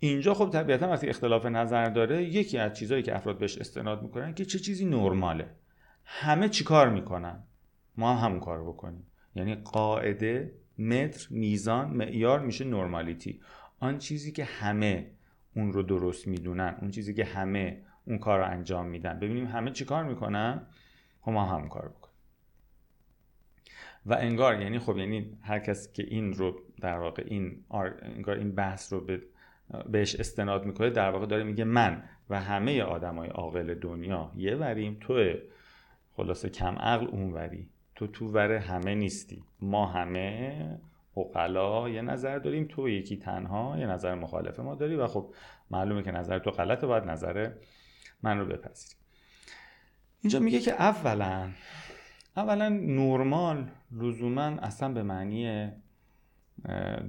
اینجا 0.00 0.34
خب 0.34 0.50
طبیعتا 0.50 0.88
وقتی 0.88 1.08
اختلاف 1.08 1.46
نظر 1.46 1.84
داره 1.84 2.24
یکی 2.24 2.58
از 2.58 2.72
چیزهایی 2.72 3.02
که 3.02 3.16
افراد 3.16 3.38
بهش 3.38 3.58
استناد 3.58 4.02
می‌کنن 4.02 4.34
که 4.34 4.44
چه 4.44 4.58
چیزی 4.58 4.84
نرماله. 4.84 5.46
همه 6.04 6.48
چیکار 6.48 6.88
می‌کنن. 6.88 7.42
ما 7.96 8.14
هم 8.14 8.24
همون 8.24 8.40
کار 8.40 8.64
بکنیم. 8.64 9.06
یعنی 9.34 9.54
قاعده 9.54 10.52
متر 10.78 11.26
میزان 11.30 11.90
معیار 11.90 12.40
میشه 12.40 12.64
نرمالیتی. 12.64 13.40
آن 13.80 13.98
چیزی 13.98 14.32
که 14.32 14.44
همه 14.44 15.10
اون 15.56 15.72
رو 15.72 15.82
درست 15.82 16.28
می‌دونن 16.28 16.76
اون 16.80 16.90
چیزی 16.90 17.14
که 17.14 17.24
همه 17.24 17.82
اون 18.04 18.18
کار 18.18 18.38
رو 18.38 18.44
انجام 18.44 18.86
میدن. 18.86 19.18
ببینیم 19.18 19.46
همه 19.46 19.70
چی 19.70 19.84
کار 19.84 20.04
می‌کنن؟ 20.04 20.66
خب 21.20 21.30
ما 21.30 21.44
هم 21.44 21.68
کار 21.68 21.88
بکنیم 21.88 22.14
و 24.06 24.14
انگار 24.14 24.60
یعنی 24.60 24.78
خب 24.78 24.98
یعنی 24.98 25.38
هر 25.42 25.58
کسی 25.58 25.92
که 25.92 26.04
این 26.08 26.32
رو 26.32 26.60
در 26.80 26.98
واقع 26.98 27.24
این 27.26 27.64
انگار 28.02 28.36
این 28.36 28.54
بحث 28.54 28.92
رو 28.92 29.00
به 29.00 29.22
بهش 29.90 30.14
استناد 30.14 30.66
می‌کنه 30.66 30.90
در 30.90 31.10
واقع 31.10 31.26
داره 31.26 31.44
میگه 31.44 31.64
من 31.64 32.02
و 32.30 32.40
همه 32.40 32.82
آدمای 32.82 33.28
عاقل 33.28 33.74
دنیا 33.74 34.32
یه 34.36 34.54
وریم 34.56 34.96
تو 35.00 35.34
خلاصه 36.12 36.48
کم 36.48 36.74
عقل 36.74 37.06
اون 37.06 37.32
وری. 37.32 37.68
تو 37.94 38.06
تو 38.06 38.28
ور 38.28 38.52
همه 38.52 38.94
نیستی. 38.94 39.44
ما 39.60 39.86
همه 39.86 40.80
اقلا 41.16 41.88
یه 41.88 42.02
نظر 42.02 42.38
داریم. 42.38 42.66
تو 42.68 42.88
یکی 42.88 43.16
تنها 43.16 43.78
یه 43.78 43.86
نظر 43.86 44.14
مخالف 44.14 44.60
ما 44.60 44.74
داری 44.74 44.96
و 44.96 45.06
خب 45.06 45.34
معلومه 45.70 46.02
که 46.02 46.10
نظر 46.10 46.38
تو 46.38 46.50
غلطه 46.50 46.86
باید 46.86 47.04
نظر 47.04 47.50
من 48.22 48.38
رو 48.38 48.46
بپذیری. 48.46 48.94
اینجا 50.20 50.38
میگه 50.38 50.60
که 50.60 50.72
اولا 50.72 51.50
اولا 52.36 52.68
نرمال 52.68 53.70
لزوما 53.92 54.42
اصلا 54.42 54.88
به 54.88 55.02
معنی 55.02 55.72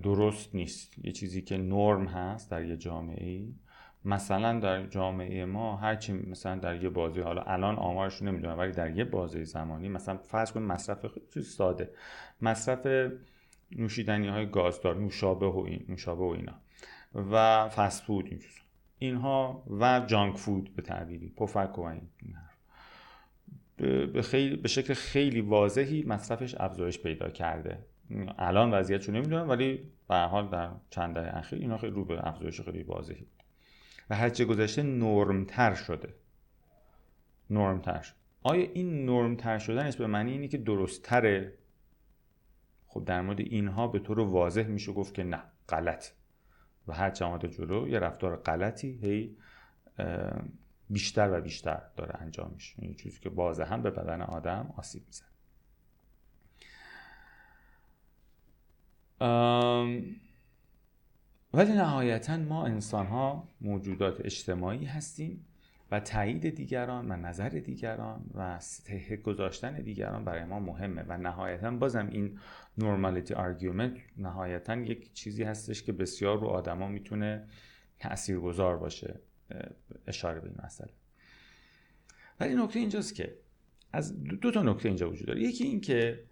درست 0.04 0.56
نیست. 0.56 1.06
یه 1.06 1.12
چیزی 1.12 1.42
که 1.42 1.58
نرم 1.58 2.08
هست 2.08 2.52
در 2.52 2.66
یه 2.66 2.78
جامعه 2.78 3.28
ای. 3.28 3.56
مثلا 4.06 4.60
در 4.60 4.86
جامعه 4.86 5.46
ما 5.46 5.76
هرچی 5.78 6.14
مثلا 6.14 6.56
در 6.56 6.84
یه 6.84 6.90
بازی 6.90 7.22
حالا 7.22 7.42
الان 7.42 7.76
آمارش 7.76 8.22
نمی‌دونم 8.22 8.60
ولی 8.60 8.72
در 8.72 8.98
یه 8.98 9.04
بازی 9.04 9.46
زمانی 9.46 9.90
مثلا 9.90 10.18
فرض 10.18 10.52
کنیم 10.52 10.68
مصرف 10.68 11.06
خیلی 11.08 11.46
ساده. 11.46 11.90
مصرف 12.42 13.12
نوشیدنی 13.72 14.28
های 14.28 14.46
گازدار 14.46 14.96
نوشابه 14.96 15.46
و 15.46 15.58
این 15.58 15.86
نوشابه 15.90 16.24
و 16.24 16.28
اینا. 16.28 16.54
و 17.32 17.70
فست 17.70 18.04
فود 18.04 18.26
این 18.28 18.40
اینها 19.00 19.64
و 19.80 20.06
جانک 20.08 20.38
فود 20.38 20.76
به 20.76 20.82
تعبیری 20.82 21.30
پفک 21.30 21.80
و 21.80 21.82
این 21.82 22.02
به, 24.14 24.22
خیلی 24.22 24.56
به 24.56 24.68
شکل 24.68 24.94
خیلی 24.94 25.42
واضحی 25.42 26.04
مصرفش 26.04 26.56
افزایش 26.60 27.00
پیدا 27.00 27.30
کرده. 27.30 27.86
الان 28.38 28.74
وضعیتشو 28.74 29.12
نمی‌دونم 29.12 29.50
ولی 29.50 29.92
به 30.08 30.16
حال 30.16 30.50
در 30.50 30.70
چند 30.90 31.16
دهه 31.16 31.38
اخیر 31.38 31.60
اینا 31.60 31.78
خیلی 31.78 31.94
رو 31.94 32.06
به 32.06 32.28
افزایش 32.28 32.62
خیلی 32.62 32.84
واضحی. 32.84 33.28
و 34.10 34.16
هرچه 34.16 34.46
گذشته 34.46 34.84
نرمتر 34.84 35.74
شده. 35.74 36.14
نرمتر 37.50 38.02
شد 38.02 38.16
آیا 38.44 38.68
این 38.74 39.06
نرمتر 39.06 39.58
شدن 39.58 39.86
است 39.86 39.98
به 39.98 40.08
معنی 40.08 40.32
اینی 40.32 40.48
که 40.48 40.58
درستتره؟ 40.58 41.54
خب 42.96 43.06
در 43.06 43.22
مورد 43.22 43.40
اینها 43.40 43.88
به 43.88 44.00
طور 44.00 44.20
واضح 44.20 44.64
میشه 44.64 44.94
گفت 44.94 45.14
که 45.14 45.24
نه 45.24 45.44
غلط. 45.70 46.06
و 46.88 46.94
هر 46.94 47.12
چه 47.12 47.48
جلو 47.48 47.88
یه 47.88 48.00
رفتار 48.00 48.36
غلطی 48.36 49.00
هی 49.02 49.38
بیشتر 50.90 51.40
و 51.40 51.42
بیشتر 51.42 51.82
داره 51.98 52.16
انجام 52.22 52.52
میشه. 52.54 52.74
این 52.78 52.94
چیزی 52.94 53.20
که 53.20 53.30
بازه 53.30 53.66
هم 53.66 53.82
به 53.82 53.92
بدن 53.92 54.22
آدم 54.22 54.74
آسیب 54.78 55.04
میزن 55.08 55.26
ولی 61.54 61.72
نهایتا 61.72 62.38
ما 62.38 62.66
انسان 62.66 63.08
ها 63.08 63.48
موجودات 63.62 64.22
اجتماعی 64.22 64.86
هستیم. 64.86 65.46
تایید 66.00 66.56
دیگران 66.56 67.12
و 67.12 67.16
نظر 67.16 67.50
دیگران 67.50 68.26
و 68.36 68.60
ته 68.86 69.16
گذاشتن 69.16 69.82
دیگران 69.82 70.26
برای 70.26 70.44
ما 70.44 70.60
مهمه 70.60 71.04
و 71.08 71.18
نهایتا 71.18 71.72
بازم 71.72 72.08
این 72.08 72.40
نورمالیتی 72.78 73.34
آرگومنت 73.34 73.98
نهایتا 74.18 74.76
یک 74.76 75.14
چیزی 75.14 75.44
هستش 75.44 75.84
که 75.84 75.92
بسیار 75.92 76.40
رو 76.40 76.48
آدما 76.48 76.88
می‌تونه 76.88 77.48
تاثیرگذار 78.00 78.78
باشه 78.78 79.20
اشاره 80.08 80.40
به 80.40 80.48
این 80.48 80.58
مسئله. 80.64 80.92
ولی 82.40 82.56
نکته 82.56 82.80
اینجاست 82.80 83.16
که 83.16 83.36
از 83.94 84.24
دو 84.24 84.52
تا 84.52 84.64
نکته 84.64 84.88
اینجا 84.88 85.10
وجود 85.10 85.28
داره. 85.28 85.42
یکی 85.42 85.64
این 85.64 85.82
که 85.82 86.24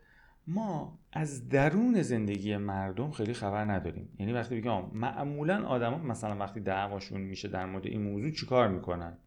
ما 0.48 1.00
از 1.12 1.50
درون 1.50 2.02
زندگی 2.02 2.58
مردم 2.58 3.12
خیلی 3.12 3.34
خبر 3.34 3.66
نداریم. 3.72 4.10
یعنی 4.20 4.34
وقتی 4.34 4.62
بگم 4.62 4.86
معمولا 4.94 5.66
آدما 5.66 5.98
مثلا 5.98 6.38
وقتی 6.38 6.60
دعواشون 6.60 7.22
میشه 7.22 7.48
در 7.48 7.66
مورد 7.66 7.86
این 7.86 8.02
موضوع 8.02 8.32
چیکار 8.32 8.68
می‌کنن؟ 8.68 9.18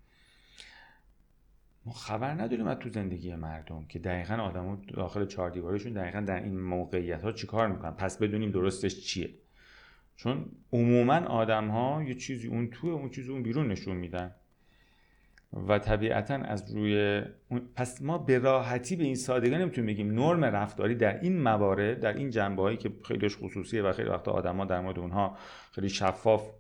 ما 1.87 1.93
خبر 1.93 2.31
نداریم 2.31 2.67
از 2.67 2.79
تو 2.79 2.89
زندگی 2.89 3.35
مردم 3.35 3.85
که 3.89 3.99
دقیقا 3.99 4.35
آدم 4.35 4.83
داخل 4.95 5.27
چهار 5.27 5.51
دیوارشون 5.51 5.93
دقیقا 5.93 6.21
در 6.21 6.43
این 6.43 6.61
موقعیت 6.61 7.23
ها 7.23 7.33
چیکار 7.33 7.69
می‌کنن. 7.69 7.91
پس 7.91 8.19
بدونیم 8.19 8.51
درستش 8.51 9.01
چیه. 9.01 9.31
چون 10.17 10.47
عموما 10.73 11.17
آدم 11.17 11.69
ها 11.69 12.03
یه 12.03 12.15
چیزی 12.15 12.49
اون 12.49 12.71
توه 12.71 12.91
اون 12.91 13.11
چیزی 13.11 13.31
اون 13.31 13.43
بیرون 13.43 13.69
نشون 13.69 13.97
میدن. 13.97 14.35
و 15.69 15.79
طبیعتا 15.79 16.35
از 16.35 16.75
روی 16.75 17.23
پس 17.75 18.03
ما 18.03 18.19
به 18.19 18.39
راحتی 18.39 18.97
به 18.97 19.05
این 19.05 19.15
سادگی 19.15 19.51
نمی‌تونیم 19.51 19.87
بگیم 19.87 20.15
نرم 20.15 20.45
رفتاری 20.45 20.95
در 20.95 21.21
این 21.21 21.43
موارد 21.43 22.01
در 22.01 22.13
این 22.13 22.31
جنبه 22.31 22.63
هایی 22.63 22.77
که 22.77 22.93
خیلیش 23.05 23.37
خصوصیه 23.37 23.83
و 23.83 23.93
خیلی 23.93 24.09
وقتا 24.09 24.31
آدما 24.31 24.65
در 24.65 24.81
مورد 24.81 24.99
اونها 24.99 25.37
خیلی 25.73 25.89
شفاف 25.89 26.51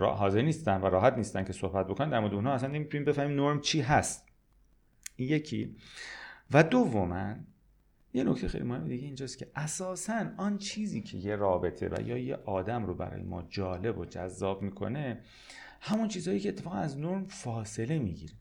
حاضر 0.00 0.42
نیستن 0.42 0.80
و 0.80 0.86
راحت 0.86 1.16
نیستن 1.16 1.44
که 1.44 1.52
صحبت 1.52 1.86
بکنن 1.86 2.10
در 2.10 2.20
مورد 2.20 2.34
اونها 2.34 2.52
اصلا 2.52 2.68
نمی‌تونیم 2.68 3.04
بفهمیم 3.04 3.40
نرم 3.40 3.60
چی 3.60 3.80
هست. 3.80 4.25
یکی. 5.18 5.76
و 6.52 6.62
دوما 6.62 7.34
یه 8.14 8.24
نکته 8.24 8.48
خیلی 8.48 8.64
مهم 8.64 8.88
دیگه 8.88 9.04
اینجاست 9.04 9.38
که 9.38 9.50
اساسا 9.56 10.26
آن 10.36 10.58
چیزی 10.58 11.00
که 11.00 11.18
یه 11.18 11.36
رابطه 11.36 11.88
و 11.88 12.00
یا 12.00 12.18
یه 12.18 12.36
آدم 12.36 12.86
رو 12.86 12.94
برای 12.94 13.22
ما 13.22 13.42
جالب 13.42 13.98
و 13.98 14.04
جذاب 14.04 14.62
می‌کنه 14.62 15.20
همون 15.80 16.08
چیزهایی 16.08 16.40
که 16.40 16.48
اتفاقا 16.48 16.76
از 16.76 16.98
نرم 16.98 17.24
فاصله 17.26 17.98
می‌گیره. 17.98 18.34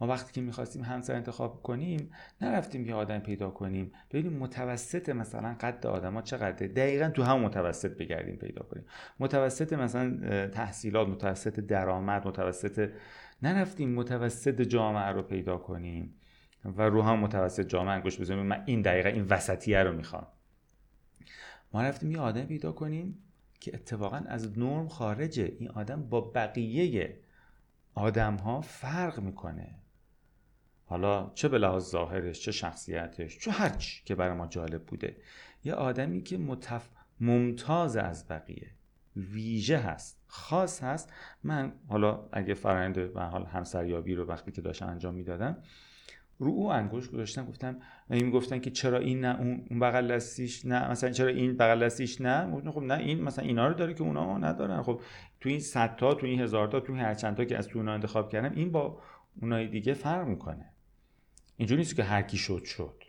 ما 0.00 0.06
وقتی 0.06 0.32
که 0.32 0.40
می‌خواستیم 0.40 0.82
همسر 0.82 1.14
انتخاب 1.14 1.62
کنیم 1.62 2.10
نرفتیم 2.40 2.86
یه 2.86 2.94
آدم 2.94 3.18
پیدا 3.18 3.50
کنیم 3.50 3.92
ببینیم 4.10 4.38
متوسط 4.38 5.08
مثلا 5.08 5.56
قد 5.60 5.86
آدما 5.86 6.22
چقدره. 6.22 6.68
دقیقا 6.68 7.08
تو 7.08 7.22
هم 7.22 7.40
متوسط 7.40 7.96
بگردیم 7.96 8.36
پیدا 8.36 8.62
کنیم. 8.62 8.84
متوسط 9.20 9.72
مثلا 9.72 10.18
تحصیلات 10.48 11.08
متوسط 11.08 11.60
درآمد 11.60 12.28
متوسط 12.28 12.90
نرفتیم 13.44 13.94
متوسط 13.94 14.62
جامعه 14.62 15.06
رو 15.06 15.22
پیدا 15.22 15.58
کنیم 15.58 16.14
و 16.64 16.82
رو 16.82 17.02
هم 17.02 17.18
متوسط 17.18 17.66
جامعه 17.66 17.94
انگوش 17.94 18.20
بزنیم. 18.20 18.42
من 18.42 18.62
این 18.66 18.82
دقیقه 18.82 19.08
این 19.08 19.24
وسطیه 19.24 19.82
رو 19.82 19.96
می‌خوام. 19.96 20.26
ما 21.72 21.82
رفتیم 21.82 22.10
یه 22.10 22.20
آدم 22.20 22.44
پیدا 22.44 22.72
کنیم 22.72 23.18
که 23.60 23.74
اتفاقا 23.74 24.16
از 24.16 24.58
نرم 24.58 24.88
خارجه. 24.88 25.56
این 25.58 25.70
آدم 25.70 26.02
با 26.02 26.20
بقیه 26.20 27.18
آدم 27.94 28.36
ها 28.36 28.60
فرق 28.60 29.20
می‌کنه. 29.20 29.74
حالا 30.86 31.32
چه 31.34 31.48
به 31.48 31.58
لحاظ 31.58 31.90
ظاهرش 31.90 32.40
چه 32.40 32.52
شخصیتش 32.52 33.38
چه 33.38 33.50
هرچی 33.50 34.02
که 34.04 34.14
برای 34.14 34.36
ما 34.36 34.46
جالب 34.46 34.84
بوده. 34.84 35.16
یه 35.64 35.74
آدمی 35.74 36.22
که 36.22 36.38
متف... 36.38 36.88
ممتاز 37.20 37.96
از 37.96 38.28
بقیه 38.28 38.70
ویژه 39.16 39.78
هست. 39.78 40.23
خاص 40.34 40.82
هست. 40.82 41.12
من 41.42 41.72
حالا 41.88 42.28
اگه 42.32 42.54
فرآیند 42.54 43.16
و 43.16 43.20
حال 43.20 43.44
همسریابی 43.44 44.14
رو 44.14 44.26
وقتی 44.26 44.52
که 44.52 44.60
داشتم 44.60 44.86
انجام 44.86 45.14
می‌دادم 45.14 45.56
رو 46.38 46.50
او 46.50 46.72
انگوش 46.72 47.10
گذاشتم 47.10 47.46
گفتم 47.46 47.76
این 48.10 48.30
گفتن 48.30 48.58
که 48.58 48.70
چرا 48.70 48.98
این 48.98 49.20
نه 49.20 49.40
اون 49.40 49.80
بغل 49.80 50.14
دستیش 50.14 50.66
نه 50.66 50.90
مثلا 50.90 51.10
چرا 51.10 51.28
این 51.28 51.56
بغل 51.56 51.84
دستیش 51.84 52.20
نه؟ 52.20 52.70
خب 52.70 52.82
نه 52.82 52.94
این 52.94 53.22
مثلا 53.22 53.44
اینا 53.44 53.68
رو 53.68 53.74
داره 53.74 53.94
که 53.94 54.02
اونا 54.02 54.38
ندارن. 54.38 54.82
خب 54.82 55.00
تو 55.40 55.48
این 55.48 55.60
صد 55.60 55.96
تا 55.96 56.14
تو 56.14 56.26
این 56.26 56.40
هزار 56.40 56.68
تا 56.68 56.80
تو 56.80 56.92
این 56.92 57.02
هر 57.02 57.14
چند 57.14 57.36
تا 57.36 57.44
که 57.44 57.58
از 57.58 57.68
تو 57.68 57.78
اونا 57.78 57.92
انتخاب 57.92 58.32
کردم 58.32 58.52
این 58.54 58.72
با 58.72 59.00
اونای 59.40 59.66
دیگه 59.66 59.94
فرق 59.94 60.26
می‌کنه. 60.26 60.72
اینجوری 61.56 61.78
نیست 61.78 61.96
که 61.96 62.02
هر 62.02 62.22
کی 62.22 62.36
شد 62.36 62.64
شد. 62.64 63.02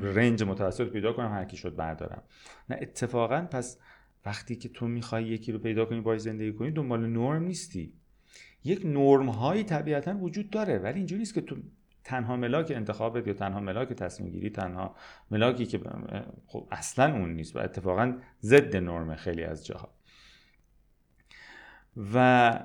رنج 0.00 0.42
متوسط 0.42 0.88
پیدا 0.88 1.12
کنم 1.12 1.32
هر 1.32 1.44
کی 1.44 1.56
شد 1.56 1.76
بردارم. 1.76 2.22
نه 2.70 2.78
اتفاقا 2.80 3.46
پس 3.50 3.78
وقتی 4.26 4.56
که 4.56 4.68
تو 4.68 4.88
می‌خوای 4.88 5.24
یکی 5.24 5.52
رو 5.52 5.58
پیدا 5.58 5.84
کنی 5.84 6.00
باید 6.00 6.20
زندگی 6.20 6.52
کنی 6.52 6.70
دنبال 6.70 7.06
نرم 7.06 7.42
نیستی. 7.42 7.92
یک 8.64 8.86
نرم 8.86 9.28
هایی 9.28 9.64
طبیعتا 9.64 10.18
وجود 10.18 10.50
داره 10.50 10.78
ولی 10.78 10.96
اینجوری 10.96 11.18
نیست 11.18 11.34
که 11.34 11.40
تو 11.40 11.56
تنها 12.04 12.36
ملاک 12.36 12.72
انتخابت 12.76 13.26
یا 13.26 13.34
تنها 13.34 13.60
ملاک 13.60 13.88
تصمیم 13.88 14.30
گیری 14.30 14.50
تنها 14.50 14.96
ملاکی 15.30 15.66
که 15.66 15.80
خب 16.46 16.68
اصلا 16.70 17.14
اون 17.14 17.34
نیست 17.34 17.56
و 17.56 17.58
اتفاقا 17.58 18.14
ضد 18.42 18.76
نرم 18.76 19.14
خیلی 19.14 19.44
از 19.44 19.66
جاها. 19.66 19.88
و 22.14 22.60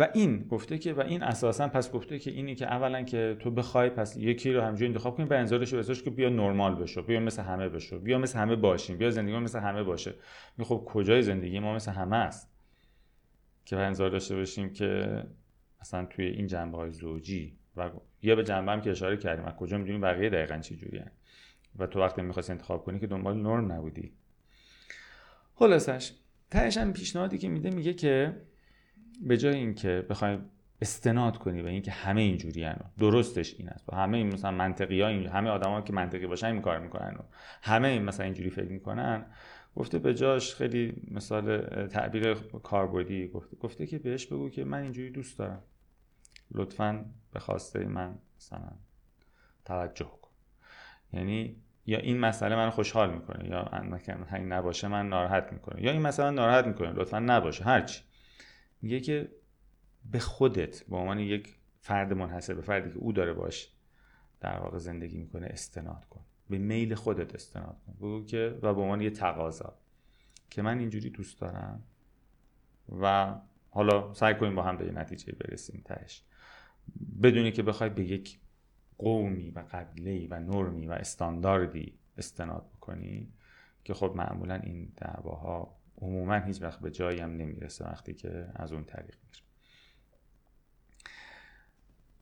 و 0.00 0.08
این 0.14 0.42
گفته 0.42 0.78
که 0.78 0.92
و 0.92 1.00
این 1.00 1.22
اساسا 1.22 1.68
پس 1.68 1.92
گفته 1.92 2.18
که 2.18 2.30
اینی 2.30 2.54
که 2.54 2.66
اولا 2.66 3.02
که 3.02 3.36
تو 3.38 3.50
بخوای 3.50 3.90
پس 3.90 4.16
یکی 4.16 4.52
رو 4.52 4.60
همجوری 4.60 4.86
انتخاب 4.86 5.16
کنی 5.16 5.26
به 5.26 5.38
انزارش 5.38 5.74
بساش 5.74 6.02
که 6.02 6.10
بیا 6.10 6.28
نرمال 6.28 6.74
بشو 6.74 7.02
بیا 7.02 7.20
مثل 7.20 7.42
همه 7.42 7.68
بشو 7.68 7.98
بیا 7.98 8.18
مثل 8.18 8.38
همه 8.38 8.56
باشیم 8.56 8.96
بیا 8.96 9.10
زندگی 9.10 9.32
ما 9.32 9.40
مثل 9.40 9.58
همه 9.58 9.82
باشه. 9.82 10.14
خب 10.60 10.82
کجای 10.86 11.22
زندگی 11.22 11.58
ما 11.58 11.74
مثل 11.74 11.92
همه 11.92 12.16
است؟ 12.16 12.50
که 13.64 13.76
انظار 13.76 14.10
داشته 14.10 14.36
باشیم 14.36 14.72
که 14.72 15.22
اصلا 15.80 16.04
توی 16.04 16.26
این 16.26 16.46
جنبه 16.46 16.76
های 16.76 16.90
زوجی 16.90 17.56
و 17.76 17.90
یا 18.22 18.36
به 18.36 18.44
جنبه 18.44 18.72
هم 18.72 18.80
که 18.80 18.90
اشاره 18.90 19.16
کردیم 19.16 19.44
از 19.44 19.54
کجا 19.54 19.78
می‌دونیم 19.78 20.00
بقیه 20.00 20.30
دقیقا 20.30 20.58
چی 20.58 20.76
جوری 20.76 21.00
و 21.78 21.86
تو 21.86 22.00
وقتی 22.00 22.22
می‌خواستی 22.22 22.52
انتخاب 22.52 22.84
کنی 22.84 23.00
که 23.00 23.06
دنبال 23.06 23.36
نرم 23.36 23.72
نبودی. 23.72 24.12
خلاصش 25.54 26.12
تهش 26.50 26.76
هم 26.76 26.92
پیشنهادی 26.92 27.38
که 27.38 27.48
میده 27.48 27.70
میگه 27.70 27.94
که 27.94 28.36
به 29.20 29.36
جای 29.36 29.54
اینکه 29.54 30.06
بخوایم 30.10 30.50
استناد 30.82 31.38
کنی 31.38 31.62
به 31.62 31.70
اینکه 31.70 31.90
همه 31.90 32.20
اینجوری 32.20 32.64
هن. 32.64 32.80
درستش 32.98 33.54
این 33.54 33.68
است 33.68 33.88
و 33.88 33.96
همه 33.96 34.18
این 34.18 34.32
مثلا 34.32 34.50
منطقی 34.50 35.00
ها 35.00 35.08
این 35.08 35.26
همه 35.26 35.50
آدما 35.50 35.80
که 35.80 35.92
منطقی 35.92 36.26
باشن 36.26 36.46
این 36.46 36.60
کار 36.60 36.78
می‌کنن 36.78 37.14
و 37.18 37.22
همه 37.62 37.88
این 37.88 38.02
مثلا 38.02 38.24
اینجوری 38.24 38.50
فکر 38.50 38.68
می‌کنن. 38.68 39.26
گفته 39.76 39.98
به 39.98 40.14
جاش 40.14 40.54
خیلی 40.54 41.02
مثال 41.10 41.60
تعبیر 41.86 42.34
کاربردی 42.62 43.28
گفته. 43.28 43.56
گفته 43.56 43.86
که 43.86 43.98
بهش 43.98 44.26
بگو 44.26 44.50
که 44.50 44.64
من 44.64 44.82
اینجوری 44.82 45.10
دوست 45.10 45.38
دارم. 45.38 45.62
لطفا 46.50 47.04
به 47.32 47.40
خواسته 47.40 47.84
من 47.84 48.18
مثلا 48.36 48.72
توجه 49.64 50.04
کن. 50.22 50.30
یعنی 51.12 51.56
یا 51.86 51.98
این 51.98 52.18
مسئله 52.18 52.56
من 52.56 52.70
خوشحال 52.70 53.14
می‌کنه 53.14 53.48
یا 53.48 53.70
این 54.32 54.52
نباشه 54.52 54.88
من 54.88 55.08
ناراحت 55.08 55.52
می‌کنه. 55.52 55.82
یا 55.82 55.92
این 55.92 56.02
مثلا 56.02 56.30
ناراحت 56.30 56.66
می‌کنه 56.66 56.92
لطفا 56.92 57.18
نباشه. 57.18 57.64
هرچی 57.64 58.02
میگه 58.82 59.00
که 59.00 59.32
به 60.10 60.18
خودت 60.18 60.84
به 60.84 60.96
عنوان 60.96 61.18
یک 61.18 61.56
فرد 61.80 62.12
منحصر 62.12 62.54
به 62.54 62.62
فردی 62.62 62.90
که 62.90 62.98
او 62.98 63.12
داره 63.12 63.32
باش 63.32 63.72
در 64.40 64.60
واقع 64.60 64.78
زندگی 64.78 65.18
می‌کنه 65.18 65.46
استناد 65.46 66.04
کن. 66.04 66.24
به 66.50 66.58
میل 66.58 66.94
خودت 66.94 67.34
استناد 67.34 67.80
کن. 67.86 67.92
بگو 67.92 68.24
که 68.24 68.58
و 68.62 68.74
به 68.74 68.80
عنوان 68.80 69.00
یه 69.00 69.10
تقاضا 69.10 69.74
که 70.50 70.62
من 70.62 70.78
اینجوری 70.78 71.10
دوست 71.10 71.40
دارم 71.40 71.82
و 73.00 73.34
حالا 73.70 74.14
سعی 74.14 74.34
کنیم 74.34 74.54
با 74.54 74.62
هم 74.62 74.76
به 74.76 74.92
نتیجه 74.92 75.32
برسیم 75.32 75.82
تهش. 75.84 76.22
بدونی 77.22 77.52
که 77.52 77.62
بخوای 77.62 77.90
به 77.90 78.04
یک 78.04 78.40
قومی 78.98 79.50
و 79.50 79.64
قبیله 79.72 80.28
و 80.30 80.40
نرمی 80.40 80.86
و 80.86 80.92
استانداردی 80.92 81.98
استناد 82.18 82.70
بکنی 82.76 83.32
که 83.84 83.94
خب 83.94 84.12
معمولا 84.16 84.54
این 84.54 84.92
دعواها 84.96 85.79
عموما 86.00 86.34
هیچ 86.38 86.62
وقت 86.62 86.80
به 86.80 86.90
جایی 86.90 87.20
هم 87.20 87.30
نمی‌رسه 87.30 87.84
وقتی 87.84 88.14
که 88.14 88.46
از 88.54 88.72
اون 88.72 88.84
طریق 88.84 89.16
میره 89.22 89.44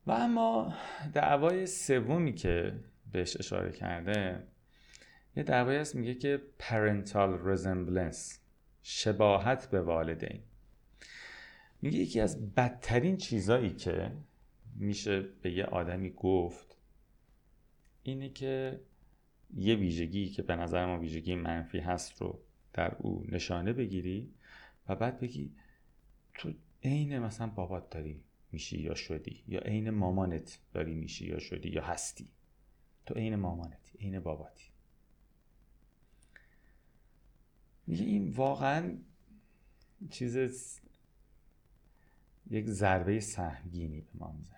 و 0.06 0.10
اما 0.10 0.74
دعوای 1.14 1.66
سومی 1.66 2.34
که 2.34 2.80
بهش 3.12 3.36
اشاره 3.36 3.72
کرده 3.72 4.42
یه 5.36 5.42
دعوایی 5.42 5.78
هست 5.78 5.94
میگه 5.94 6.14
که 6.14 6.42
parental 6.60 7.46
resemblance 7.46 8.38
شباهت 8.82 9.70
به 9.70 9.80
والدین. 9.80 10.42
میگه 11.82 11.98
یکی 11.98 12.20
از 12.20 12.54
بدترین 12.54 13.16
چیزایی 13.16 13.70
که 13.70 14.12
میشه 14.76 15.20
به 15.20 15.52
یه 15.52 15.64
آدمی 15.64 16.10
گفت 16.10 16.76
اینه 18.02 18.28
که 18.28 18.80
یه 19.54 19.74
ویژگی 19.74 20.28
که 20.28 20.42
به 20.42 20.56
نظر 20.56 20.86
ما 20.86 20.98
ویژگی 20.98 21.34
منفی 21.34 21.78
هست 21.78 22.22
رو 22.22 22.40
در 22.78 22.96
او 22.98 23.24
نشانه 23.28 23.72
بگیری 23.72 24.34
و 24.88 24.96
بعد 24.96 25.20
بگی 25.20 25.52
تو 26.34 26.52
عین 26.84 27.18
مثلا 27.18 27.46
بابات 27.46 27.90
داری 27.90 28.20
میشی 28.52 28.78
یا 28.78 28.94
شدی 28.94 29.44
یا 29.48 29.60
عین 29.60 29.90
مامانت 29.90 30.58
داری 30.72 30.94
میشی 30.94 31.26
یا 31.26 31.38
شدی 31.38 31.68
یا 31.68 31.84
هستی. 31.84 32.30
تو 33.06 33.14
عین 33.14 33.36
مامانتی 33.36 33.98
عین 33.98 34.20
باباتی. 34.20 34.64
میگه 37.86 38.04
این 38.04 38.30
واقعا 38.30 38.98
چیز 40.10 40.36
یک 42.50 42.66
ضربه 42.66 43.20
سهمگینی 43.20 44.00
به 44.00 44.10
ما 44.14 44.32
می‌زنه. 44.32 44.57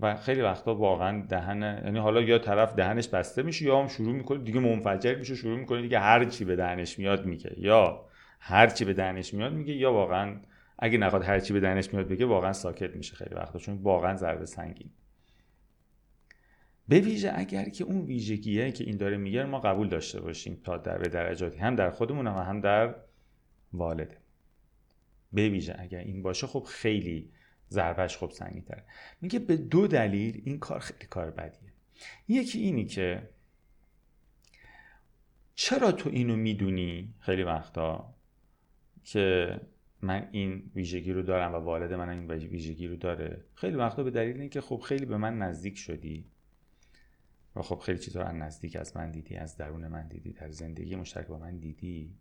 و 0.00 0.16
خیلی 0.16 0.40
وقتا 0.40 0.74
واقعا 0.74 1.26
دهن 1.28 1.62
یعنی 1.84 1.98
حالا 1.98 2.20
یا 2.20 2.38
طرف 2.38 2.74
دهنش 2.74 3.08
بسته 3.08 3.42
میشه 3.42 3.64
یا 3.64 3.80
هم 3.80 3.88
شروع 3.88 4.12
می‌کنه 4.12 4.38
دیگه 4.38 4.60
منفجر 4.60 5.14
میشه 5.14 5.34
شروع 5.34 5.58
می‌کنه 5.58 5.82
دیگه 5.82 5.98
هر 5.98 6.24
چی 6.24 6.44
به 6.44 6.56
دهنش 6.56 6.98
میاد 6.98 7.26
میگه 7.26 7.54
یا 7.56 8.04
هر 8.40 8.66
چی 8.66 8.84
به 8.84 8.92
دهنش 8.92 9.34
میاد 9.34 9.52
میگه 9.52 9.74
یا 9.74 9.92
واقعا 9.92 10.40
اگه 10.78 10.98
نخواد 10.98 11.24
هر 11.24 11.40
چی 11.40 11.52
به 11.52 11.60
دهنش 11.60 11.94
میاد 11.94 12.08
بگه 12.08 12.26
واقعا 12.26 12.52
ساکت 12.52 12.96
میشه 12.96 13.16
خیلی 13.16 13.34
وقتا 13.34 13.58
چون 13.58 13.74
واقعا 13.82 14.16
ضربه 14.16 14.46
سنگین. 14.46 14.90
به 16.88 17.00
ویژه 17.00 17.32
اگر 17.34 17.68
که 17.68 17.84
اون 17.84 18.00
ویژگیه 18.00 18.72
که 18.72 18.84
این 18.84 18.96
داره 18.96 19.16
میگه 19.16 19.44
ما 19.44 19.60
قبول 19.60 19.88
داشته 19.88 20.20
باشیم 20.20 20.60
تا 20.64 20.76
در 20.76 20.98
به 20.98 21.08
درجاتی 21.08 21.58
هم 21.58 21.76
در 21.76 21.90
خودمون 21.90 22.26
و 22.26 22.30
هم 22.30 22.60
در 22.60 22.94
والده. 23.72 24.18
به 25.32 25.48
ویژه 25.48 25.76
اگر 25.78 25.98
این 25.98 26.22
باشه 26.22 26.46
خب 26.46 26.64
خیلی 26.68 27.30
ضربش 27.70 28.18
خب 28.18 28.30
سنگین‌تر 28.30 28.82
میگه 29.20 29.38
به 29.38 29.56
دو 29.56 29.86
دلیل 29.86 30.42
این 30.44 30.58
کار 30.58 30.78
خیلی 30.78 31.06
کار 31.06 31.30
بدیه. 31.30 31.72
یکی 32.28 32.58
اینی 32.58 32.84
که 32.84 33.28
چرا 35.54 35.92
تو 35.92 36.10
اینو 36.10 36.36
می‌دونی 36.36 37.14
خیلی 37.20 37.42
وقتا 37.42 38.14
که 39.04 39.60
من 40.02 40.28
این 40.32 40.70
ویژگی 40.74 41.12
رو 41.12 41.22
دارم 41.22 41.54
و 41.54 41.56
والد 41.56 41.92
من 41.92 42.08
این 42.08 42.30
ویژگی 42.30 42.86
رو 42.86 42.96
داره؟ 42.96 43.44
خیلی 43.54 43.76
وقتا 43.76 44.02
به 44.02 44.10
دلیل 44.10 44.40
اینکه 44.40 44.60
خب 44.60 44.76
خیلی 44.76 45.04
به 45.04 45.16
من 45.16 45.38
نزدیک 45.38 45.78
شدی 45.78 46.24
و 47.56 47.62
خب 47.62 47.78
خیلی 47.78 47.98
چیزا 47.98 48.22
رو 48.22 48.32
نزدیک 48.32 48.76
از 48.76 48.96
من 48.96 49.10
دیدی 49.10 49.36
از 49.36 49.56
درون 49.56 49.88
من 49.88 50.08
دیدی 50.08 50.32
در 50.32 50.50
زندگی 50.50 50.96
مشترک 50.96 51.26
با 51.26 51.38
من 51.38 51.58
دیدی. 51.58 52.14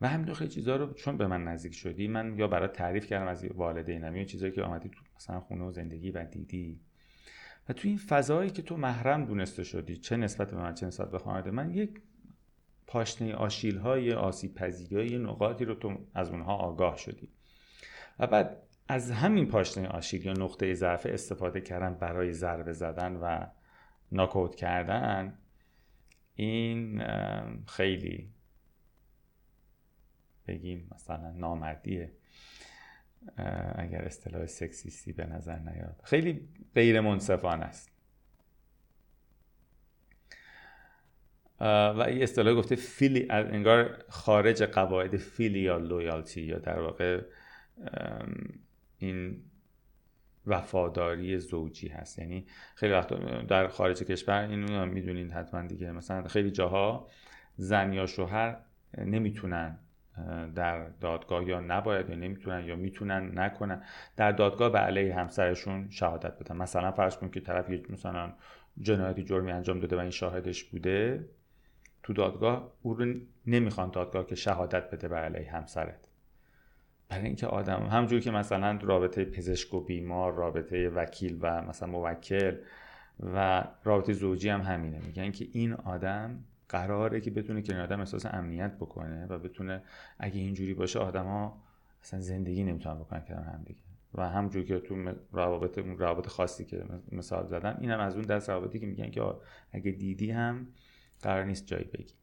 و 0.00 0.08
همین 0.08 0.34
خیلی 0.34 0.50
چیزا 0.50 0.76
رو 0.76 0.92
چون 0.92 1.16
به 1.16 1.26
من 1.26 1.44
نزدیک 1.44 1.74
شدی 1.74 2.08
من 2.08 2.38
یا 2.38 2.48
برای 2.48 2.68
تعریف 2.68 3.06
کردم 3.06 3.26
از 3.26 3.44
والدینم 3.44 4.16
یا 4.16 4.24
چیزایی 4.24 4.52
که 4.52 4.62
آمدی 4.62 4.88
تو 4.88 5.00
مثلا 5.16 5.40
خونه 5.40 5.64
و 5.64 5.72
زندگی 5.72 6.10
و 6.10 6.24
دیدی. 6.24 6.80
و 7.68 7.72
تو 7.72 7.88
این 7.88 7.96
فضایی 7.96 8.50
که 8.50 8.62
تو 8.62 8.76
محرم 8.76 9.24
دونسته 9.24 9.64
شدی 9.64 9.96
چه 9.96 10.16
نسبت 10.16 10.50
به 10.50 10.56
من 10.56 10.74
چه 10.74 10.86
نسبت 10.86 11.10
به 11.10 11.18
خانواده 11.18 11.50
من 11.50 11.70
یک 11.70 12.00
پاشنه 12.86 13.34
آشیل 13.34 13.76
های 13.76 14.12
آسیب 14.12 14.54
پذیری 14.54 15.18
نقاطی 15.18 15.64
رو 15.64 15.74
تو 15.74 16.06
از 16.14 16.30
اونها 16.30 16.56
آگاه 16.56 16.96
شدی. 16.96 17.28
و 18.18 18.26
بعد 18.26 18.62
از 18.88 19.10
همین 19.10 19.48
پاشنه 19.48 19.88
آشیل 19.88 20.26
یا 20.26 20.32
نقطه 20.32 20.74
ضعف 20.74 21.06
استفاده 21.10 21.60
کردن 21.60 21.94
برای 21.94 22.32
ضربه 22.32 22.72
زدن 22.72 23.16
و 23.16 23.46
ناکوت 24.12 24.54
کردن 24.54 25.38
این 26.34 27.02
خیلی 27.66 28.30
بگیم 30.46 30.90
مثلا 30.94 31.30
نامردیه. 31.30 32.12
اگر 33.74 34.02
اصطلاح 34.02 34.46
سکسیستی 34.46 35.12
به 35.12 35.26
نظر 35.26 35.58
نیاد. 35.58 36.00
خیلی 36.04 36.48
غیر 36.74 37.00
منصفان 37.00 37.62
است. 37.62 37.90
و 41.60 42.04
این 42.08 42.22
اصطلاح 42.22 42.54
گفته 42.54 42.76
فیلی 42.76 43.26
انگار 43.30 44.04
خارج 44.08 44.62
قواعد 44.62 45.20
یا 45.38 45.78
لویالتی 45.78 46.42
یا 46.42 46.58
در 46.58 46.80
واقع 46.80 47.22
این 48.98 49.42
وفاداری 50.46 51.38
زوجی 51.38 51.88
هست. 51.88 52.18
یعنی 52.18 52.46
خیلی 52.74 52.92
وقت 52.92 53.14
در 53.46 53.68
خارج 53.68 54.02
کشور 54.02 54.40
اینو 54.40 54.86
می‌دونین 54.86 55.30
حتما 55.30 55.62
دیگه 55.66 55.92
مثلا 55.92 56.28
خیلی 56.28 56.50
جاها 56.50 57.08
زن 57.56 57.92
یا 57.92 58.06
شوهر 58.06 58.56
نمی‌تونن 58.98 59.78
در 60.54 60.88
دادگاه 60.88 61.48
یا 61.48 61.60
نباید 61.60 62.10
یا 62.10 62.16
نمی‌تونن 62.16 62.64
یا 62.64 62.76
می‌تونن 62.76 63.38
نکنن. 63.38 63.82
در 64.16 64.32
دادگاه 64.32 64.72
به 64.72 64.78
علیه 64.78 65.14
همسرشون 65.14 65.90
شهادت 65.90 66.38
بدن. 66.38 66.56
مثلا 66.56 66.92
فرض 66.92 67.16
کنید 67.16 67.32
که 67.32 67.40
طرف 67.40 67.70
مثلا 67.90 68.32
جنایتی 68.78 69.24
جرمی 69.24 69.52
انجام 69.52 69.80
داده 69.80 69.96
و 69.96 69.98
این 69.98 70.10
شاهدش 70.10 70.64
بوده 70.64 71.28
تو 72.02 72.12
دادگاه 72.12 72.72
او 72.82 72.94
رو 72.94 73.14
نمی‌خوان 73.46 73.90
دادگاه 73.90 74.26
که 74.26 74.34
شهادت 74.34 74.90
بده 74.90 75.08
بر 75.08 75.24
علیه 75.24 75.52
همسرت. 75.52 76.08
برای 77.08 77.24
اینکه 77.24 77.46
آدم 77.46 77.86
همجور 77.86 78.20
که 78.20 78.30
مثلا 78.30 78.78
رابطه 78.82 79.24
پزشک 79.24 79.74
و 79.74 79.80
بیمار 79.80 80.34
رابطه 80.34 80.88
وکیل 80.88 81.38
و 81.40 81.62
مثلا 81.62 81.88
موکل 81.88 82.56
و 83.20 83.64
رابطه 83.84 84.12
زوجی 84.12 84.48
هم 84.48 84.60
همینه. 84.60 84.98
میگن 85.06 85.30
که 85.30 85.46
این 85.52 85.72
آدم 85.72 86.44
قراره 86.68 87.20
که 87.20 87.30
بتونه 87.30 87.62
که 87.62 87.76
آدم 87.76 88.00
احساس 88.00 88.26
امنیت 88.26 88.76
بکنه 88.76 89.26
و 89.26 89.38
بتونه 89.38 89.82
اگه 90.18 90.40
اینجوری 90.40 90.74
باشه 90.74 90.98
آدما 90.98 91.62
اصلا 92.02 92.20
زندگی 92.20 92.64
نمی‌تونن 92.64 92.98
بکنن 92.98 93.20
کنار 93.20 93.44
هم 93.44 93.62
دیگه. 93.64 93.80
و 94.14 94.28
همجور 94.28 94.64
که 94.64 94.78
تو 94.78 95.14
روابط 95.32 95.78
اون 95.78 95.98
روابط 95.98 96.26
خاصی 96.26 96.64
که 96.64 96.84
مثال 97.12 97.46
زدم 97.46 97.78
اینم 97.80 98.00
از 98.00 98.14
اون 98.14 98.24
دست 98.24 98.50
روابطی 98.50 98.80
که 98.80 98.86
میگن 98.86 99.10
که 99.10 99.22
اگه 99.72 99.90
دیدی 99.90 100.30
هم 100.30 100.68
قرار 101.22 101.44
نیست 101.44 101.66
جایی 101.66 101.84
بگی. 101.84 102.14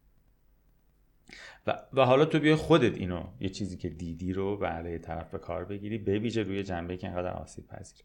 و, 1.66 1.82
و 1.92 2.04
حالا 2.04 2.24
تو 2.24 2.38
بیا 2.38 2.56
خودت 2.56 2.96
اینو 2.96 3.24
یه 3.40 3.48
چیزی 3.48 3.76
که 3.76 3.88
دیدی 3.88 4.32
رو 4.32 4.64
علیه 4.64 4.98
طرف 4.98 5.30
به 5.30 5.38
کار 5.38 5.64
بگیری 5.64 5.98
به 5.98 6.18
روی 6.18 6.62
جنبه 6.62 6.96
که 6.96 7.06
اینقدر 7.06 7.30
آسیب 7.30 7.66
پذیره. 7.66 8.04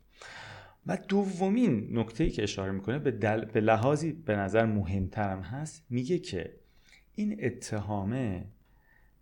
و 0.88 0.97
دومین 0.97 2.00
نکته 2.00 2.30
که 2.30 2.43
اشاره 2.43 2.71
می‌کنه 2.71 3.00
به, 3.00 3.12
دل... 3.12 3.45
به 3.45 3.62
لحاظی 3.62 4.12
به 4.12 4.36
نظر 4.36 4.65
مهمترم 4.65 5.41
هست 5.41 5.86
میگه 5.89 6.19
که 6.19 6.56
این 7.15 7.45
اتهامه 7.45 8.45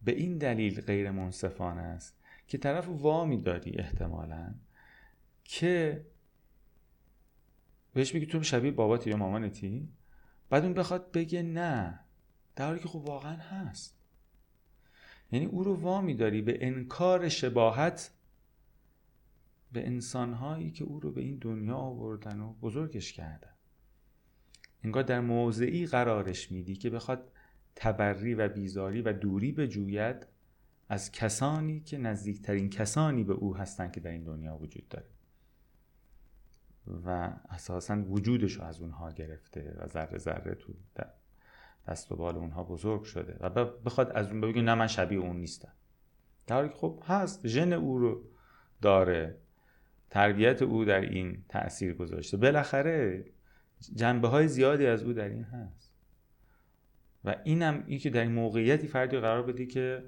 به 0.04 0.12
این 0.12 0.38
دلیل 0.38 0.82
غیر 0.82 1.12
منصفانه 1.12 1.82
است 1.82 2.18
که 2.48 2.58
طرف 2.58 2.88
وامی 2.90 3.42
داری 3.42 3.76
احتمالا 3.78 4.54
که 5.44 6.06
بهش 7.94 8.12
بگی 8.12 8.26
تو 8.26 8.44
شبیه 8.44 8.72
باباتی 8.72 9.10
یا 9.10 9.18
مامانتی 9.18 9.90
بعد 10.50 10.64
اون 10.64 10.74
بخواد 10.74 11.12
بگه 11.12 11.42
نه 11.42 12.00
در 12.56 12.66
حالی 12.66 12.80
که 12.80 12.88
خب 12.88 12.96
واقعا 13.06 13.36
هست. 13.36 13.98
یعنی 15.32 15.46
او 15.46 15.64
رو 15.64 15.76
وامی 15.76 16.16
داری 16.16 16.42
به 16.42 16.58
انکار 16.62 17.30
شباهت 17.30 18.12
به 19.76 19.88
انسانهایی 19.88 20.72
که 20.72 20.84
او 20.84 21.00
رو 21.00 21.12
به 21.12 21.22
این 21.22 21.38
دنیا 21.42 21.76
آوردن 21.76 22.40
و 22.40 22.54
بزرگش 22.54 23.14
کردن. 23.14 23.54
انگار 24.84 25.04
در 25.04 25.20
موضعی 25.20 25.86
قرارش 25.86 26.52
میدی 26.52 26.76
که 26.76 26.90
بخواد 26.90 27.32
تبری 27.76 28.34
و 28.34 28.48
بیزاری 28.48 29.02
و 29.02 29.14
دوری 29.14 29.52
بجوید 29.52 30.28
از 30.90 31.12
کسانی 31.12 31.80
که 31.80 31.98
نزدیکترین 31.98 32.70
کسانی 32.70 33.24
به 33.24 33.34
او 33.34 33.58
هستند 33.58 33.92
که 33.92 34.00
در 34.00 34.12
این 34.12 34.24
دنیا 34.24 34.58
وجود 34.58 34.88
داره. 34.90 35.10
و 37.06 37.34
اساسا 37.50 38.04
وجودش 38.04 38.54
رو 38.54 38.64
از 38.64 38.82
اونها 38.82 39.12
گرفته 39.12 39.78
و 39.80 39.88
ذره 39.88 40.18
ذره 40.18 40.56
تو 40.56 40.74
دست 41.88 42.12
و 42.12 42.16
بال 42.16 42.36
اونها 42.36 42.64
بزرگ 42.64 43.04
شده 43.04 43.38
و 43.40 43.66
بخواد 43.66 44.12
از 44.12 44.28
اون 44.28 44.42
بگه 44.42 44.62
نه 44.62 44.76
من 44.76 44.88
شبیه 44.88 45.20
اون 45.20 45.38
نیستم. 45.38 45.74
در 46.48 46.56
حالی 46.56 46.70
که 46.70 46.76
خب 46.76 47.04
هست 47.06 47.48
ژن 47.48 47.74
او 47.74 47.98
رو 47.98 48.24
داره. 48.82 49.45
تربیت 50.10 50.62
او 50.62 50.86
در 50.86 51.02
این 51.02 51.46
تاثیر 51.50 51.94
گذاشته. 51.94 52.38
بالاخره 52.38 53.26
جنبه 53.96 54.28
های 54.28 54.48
زیادی 54.48 54.86
از 54.86 55.04
او 55.04 55.14
در 55.14 55.30
این 55.30 55.44
هست. 55.44 55.96
و 57.26 57.36
اینم 57.44 57.84
این 57.88 58.00
که 58.00 58.10
در 58.10 58.22
این 58.22 58.32
موقعیتی 58.32 58.88
فردی 58.88 59.18
قرار 59.18 59.44
بدی 59.44 59.68
که 59.68 60.04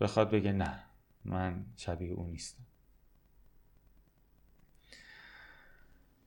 بخواد 0.00 0.30
بگه 0.30 0.52
نه 0.52 0.80
من 1.24 1.66
شبیه 1.76 2.12
او 2.12 2.26
نیستم. 2.26 2.62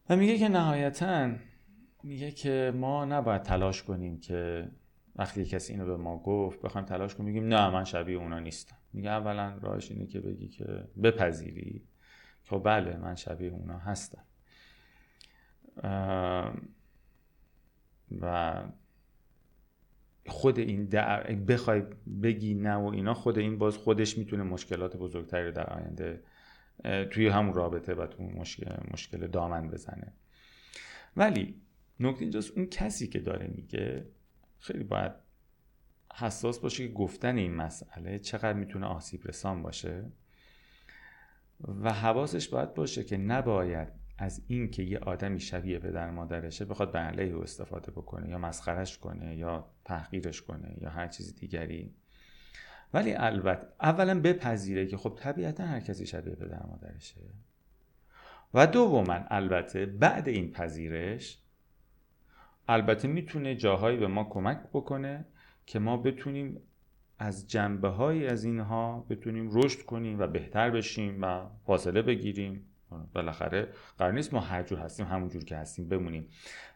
و 0.10 0.16
میگه 0.16 0.38
که 0.38 0.48
نهایتا 0.48 1.32
میگه 2.04 2.32
که 2.32 2.74
ما 2.76 3.06
نباید 3.06 3.42
تلاش 3.42 3.84
کنیم 3.84 4.20
که 4.20 4.72
وقتی 5.16 5.46
کسی 5.46 5.74
اینو 5.74 5.86
به 5.86 5.98
ما 5.98 6.18
گفت 6.18 6.62
بخوایم 6.62 6.88
تلاش 6.88 7.16
کنیم 7.16 7.34
میگیم 7.34 7.48
نه 7.48 7.70
من 7.70 7.84
شبیه 7.84 8.18
اونا 8.18 8.40
نیستم. 8.40 8.78
میگه 8.94 9.10
اولا 9.10 9.58
راهش 9.62 9.92
اینه 9.92 10.06
که 10.08 10.20
بگی 10.20 10.48
که 10.48 10.66
بپذیری. 11.04 11.84
خب 12.52 12.62
بله 12.66 12.98
من 12.98 13.16
شبیه 13.16 13.52
اونا 13.52 13.78
هستم. 13.78 14.24
و 18.22 18.64
خود 20.28 20.60
این 20.60 20.86
بخوای 21.46 21.82
بگی 22.24 22.54
نه 22.54 22.76
و 22.76 22.86
اینا 22.86 23.14
خود 23.14 23.38
این 23.38 23.58
باز 23.58 23.78
خودش 23.78 24.18
می‌تونه 24.18 24.44
مشکلات 24.44 24.98
بزرگتری 24.98 25.52
در 25.52 25.70
آینده 25.70 26.24
توی 27.10 27.28
همون 27.28 27.54
رابطه 27.54 27.94
و 27.94 28.08
تو 28.08 28.24
مشکل, 28.24 28.76
مشکل 28.92 29.28
دامن 29.28 29.70
بزنه. 29.70 30.14
ولی 31.18 31.62
نکته 32.00 32.22
اینجاست 32.22 32.52
اون 32.58 32.66
کسی 32.66 33.08
که 33.08 33.20
داره 33.20 33.48
میگه 33.48 34.06
خیلی 34.60 34.84
باید 34.84 35.12
حساس 36.16 36.60
باشه 36.60 36.88
که 36.88 36.94
گفتن 36.94 37.38
این 37.38 37.56
مسئله 37.56 38.20
چقدر 38.20 38.54
می‌تونه 38.54 38.86
آسیب 38.86 39.28
رسان 39.28 39.62
باشه. 39.62 40.12
و 41.67 41.93
حواسش 41.93 42.50
باید 42.50 42.74
باشه 42.74 43.04
که 43.04 43.17
نباید 43.17 43.88
از 44.17 44.41
این 44.47 44.71
که 44.71 44.84
یه 44.84 45.00
آدمی 45.00 45.39
شبیه 45.39 45.80
پدر 45.80 46.12
مادرشه 46.12 46.65
بخواد 46.65 46.91
به 46.91 47.00
علیه 47.00 47.34
او 47.34 47.43
استفاده 47.43 47.91
بکنه 47.91 48.30
یا 48.30 48.38
مسخرش 48.38 48.97
کنه 48.97 49.38
یا 49.38 49.69
تحقیرش 49.86 50.41
کنه 50.41 50.78
یا 50.82 50.89
هر 50.89 51.08
چیز 51.08 51.36
دیگری. 51.36 51.95
ولی 52.93 53.13
البته 53.13 53.67
اولا 53.82 54.21
بپذیره 54.21 54.88
که 54.88 54.97
خب 54.97 55.17
طبیعتا 55.19 55.65
هر 55.65 55.80
کسی 55.80 56.06
شبیه 56.06 56.36
پدر 56.36 56.65
مادرشه. 56.65 57.21
و 58.54 58.67
دوما 58.67 59.19
البته 59.28 59.86
بعد 59.86 60.28
این 60.28 60.52
پذیرش 60.52 61.39
البته 62.67 63.08
می‌تونه 63.08 63.56
جاهایی 63.56 63.97
به 63.97 64.08
ما 64.08 64.24
کمک 64.24 64.58
بکنه 64.74 65.26
که 65.65 65.80
ما 65.80 65.97
بتونیم 65.97 66.62
از 67.21 67.47
جنبه 67.47 67.88
های 67.88 68.27
از 68.27 68.43
اینها 68.43 69.05
بتونیم 69.10 69.49
رشد 69.51 69.81
کنیم 69.81 70.19
و 70.19 70.27
بهتر 70.27 70.69
بشیم 70.69 71.21
و 71.21 71.45
فاصله 71.65 72.01
بگیریم. 72.01 72.65
بالاخره 73.13 73.67
قرار 73.97 74.13
نیست 74.13 74.34
ما 74.34 74.39
هر 74.39 74.63
جور 74.63 74.79
هستیم 74.79 75.05
همون 75.05 75.29
جور 75.29 75.43
که 75.43 75.57
هستیم 75.57 75.89
بمونیم. 75.89 76.27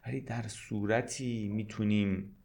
ولی 0.07 0.21
در 0.21 0.47
صورتی 0.47 1.47
می‌تونیم 1.47 2.35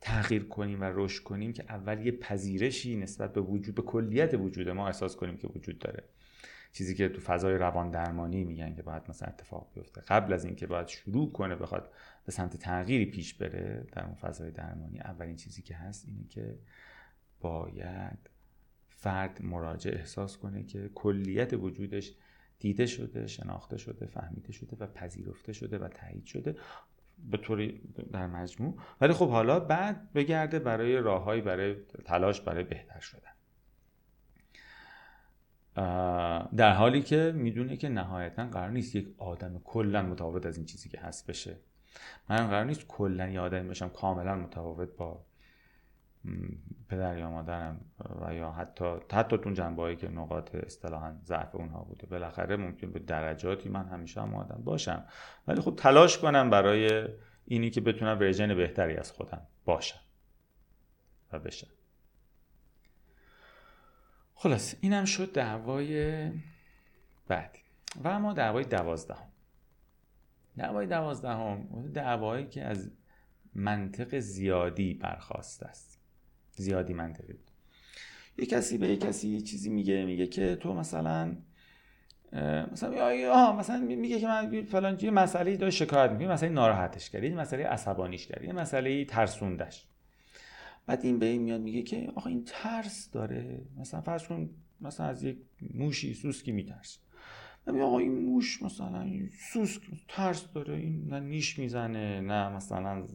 تغییر 0.00 0.44
کنیم 0.44 0.80
و 0.80 0.84
رشد 0.94 1.22
کنیم 1.22 1.52
که 1.52 1.64
اول 1.68 2.06
یه 2.06 2.12
پذیرشی 2.12 2.96
نسبت 2.96 3.32
به 3.32 3.40
وجود 3.40 3.74
به 3.74 3.82
کلیت 3.82 4.34
وجود 4.34 4.68
ما 4.68 4.86
احساس 4.86 5.16
کنیم 5.16 5.36
که 5.36 5.48
وجود 5.48 5.78
داره. 5.78 6.04
چیزی 6.72 6.94
که 6.94 7.08
تو 7.08 7.20
فضای 7.20 7.54
روان 7.54 7.90
درمانی 7.90 8.44
میگن 8.44 8.74
که 8.74 8.82
باید 8.82 9.02
مثلا 9.08 9.28
اتفاق 9.28 9.70
بیفته. 9.74 10.00
قبل 10.00 10.32
از 10.32 10.44
اینکه 10.44 10.66
باید 10.66 10.88
شروع 10.88 11.32
کنه 11.32 11.54
بخواد 11.54 11.92
به 12.24 12.32
سمت 12.32 12.56
تغییری 12.56 13.06
پیش 13.06 13.34
بره 13.34 13.86
در 13.92 14.04
اون 14.04 14.14
فضای 14.14 14.50
درمانی 14.50 15.00
اولین 15.00 15.36
چیزی 15.36 15.62
که 15.62 15.74
هست 15.74 16.08
اینه 16.08 16.28
که 16.28 16.58
باید 17.46 18.30
فرد 18.88 19.42
مراجع 19.42 19.90
احساس 19.90 20.36
کنه 20.36 20.64
که 20.64 20.90
کلیت 20.94 21.52
وجودش 21.52 22.14
دیده 22.58 22.86
شده 22.86 23.26
شناخته 23.26 23.78
شده 23.78 24.06
فهمیده 24.06 24.52
شده 24.52 24.76
و 24.80 24.86
پذیرفته 24.86 25.52
شده 25.52 25.78
و 25.78 25.88
تایید 25.88 26.24
شده 26.24 26.56
به 27.30 27.36
طوری 27.36 27.80
در 28.12 28.26
مجموع. 28.26 28.74
ولی 29.00 29.12
خب 29.12 29.28
حالا 29.28 29.60
بعد 29.60 30.12
بگرده 30.12 30.58
برای 30.58 30.96
راههایی 30.96 31.40
برای 31.40 31.76
تلاش 32.04 32.40
برای 32.40 32.64
بهتر 32.64 33.00
شدن. 33.00 33.32
در 36.56 36.72
حالی 36.72 37.02
که 37.02 37.32
می‌دونه 37.36 37.76
که 37.76 37.88
نهایتا 37.88 38.46
قرار 38.46 38.70
نیست 38.70 38.94
یک 38.94 39.14
آدم 39.18 39.60
کلا 39.64 40.02
متفاوت 40.02 40.46
از 40.46 40.56
این 40.56 40.66
چیزی 40.66 40.88
که 40.88 41.00
هست 41.00 41.26
بشه. 41.26 41.56
من 42.28 42.46
قرار 42.46 42.64
نیست 42.64 42.86
کلا 42.86 43.28
یه 43.28 43.40
آدمی 43.40 43.68
باشم 43.68 43.88
کاملا 43.88 44.34
متفاوت 44.34 44.96
با 44.96 45.24
پدر 46.88 47.18
یا 47.18 47.30
مادرم 47.30 47.80
و 48.20 48.34
یا 48.34 48.50
حتی 48.50 48.96
حتی 49.12 49.36
تون 49.38 49.54
جنبه 49.54 49.96
که 49.96 50.08
نقاط 50.08 50.54
اصطلاحا 50.54 51.16
ضعف 51.24 51.54
اونها 51.54 51.82
بوده. 51.82 52.06
بالاخره 52.06 52.56
ممکن 52.56 52.90
به 52.90 52.98
درجاتی 52.98 53.68
من 53.68 53.88
همیشه 53.88 54.22
هم 54.22 54.34
آدم 54.34 54.62
باشم. 54.64 55.04
ولی 55.48 55.60
خب 55.60 55.76
تلاش 55.76 56.18
کنم 56.18 56.50
برای 56.50 57.08
اینی 57.44 57.70
که 57.70 57.80
بتونم 57.80 58.18
ورژن 58.18 58.54
بهتری 58.54 58.96
از 58.96 59.12
خودم 59.12 59.46
باشم 59.64 60.00
و 61.32 61.38
بشم. 61.38 61.68
خلاص 64.34 64.74
اینم 64.80 65.04
شد 65.04 65.32
دعوای 65.32 66.30
بعدی. 67.28 67.58
و 68.04 68.08
اما 68.08 68.32
دعوای 68.32 68.64
دوازدهم. 68.64 69.28
دعوای 70.56 70.86
دوازدهم 70.86 71.88
دعوایی 71.94 72.46
که 72.46 72.64
از 72.64 72.90
منطق 73.54 74.18
زیادی 74.18 74.94
برخواست 74.94 75.62
است. 75.62 75.95
زیادی 76.56 76.94
منطقی 76.94 77.32
بود. 77.32 77.50
یه 78.38 78.46
کسی 78.46 78.78
به 78.78 78.88
یه 78.88 78.96
کسی 78.96 79.28
یه 79.28 79.40
چیزی 79.40 79.70
میگه 79.70 80.04
میگه 80.04 80.26
که 80.26 80.56
تو 80.56 80.74
مثلا 80.74 81.36
مثلا 82.72 83.32
آه 83.32 83.58
مثلا 83.58 83.80
میگه 83.80 84.20
که 84.20 84.26
من 84.26 84.62
فلان 84.62 84.98
یه 85.00 85.10
مسئله 85.10 85.56
داره 85.56 85.70
شکایت 85.70 86.10
می‌کنه 86.10 86.28
مسئله 86.28 86.50
ناراحتش 86.50 87.10
کرد 87.10 87.24
یه 87.24 87.34
مسئله 87.34 87.64
عصبانیش 87.64 88.26
کرد 88.26 88.44
یه 88.44 88.52
مسئله 88.52 89.04
ترسوندش. 89.04 89.86
بعد 90.86 91.00
این 91.04 91.18
به 91.18 91.26
این 91.26 91.42
میاد 91.42 91.60
میگه 91.60 91.82
که 91.82 92.12
آخه 92.14 92.26
این 92.26 92.44
ترس 92.46 93.10
داره. 93.10 93.62
مثلا 93.78 94.00
فرض 94.00 94.26
کن 94.26 94.50
مثلا 94.80 95.06
از 95.06 95.24
یک 95.24 95.38
موشی 95.74 96.14
سوسکی 96.14 96.52
میترس. 96.52 96.98
میگه 97.66 97.84
آقا 97.84 97.98
این 97.98 98.12
موش 98.12 98.62
مثلا 98.62 99.06
سوسک 99.52 99.82
ترس 100.08 100.52
داره 100.54 100.74
این 100.74 101.06
نه 101.08 101.20
نیش 101.20 101.58
می‌زنه 101.58 102.20
نه 102.20 102.48
مثلا 102.48 103.06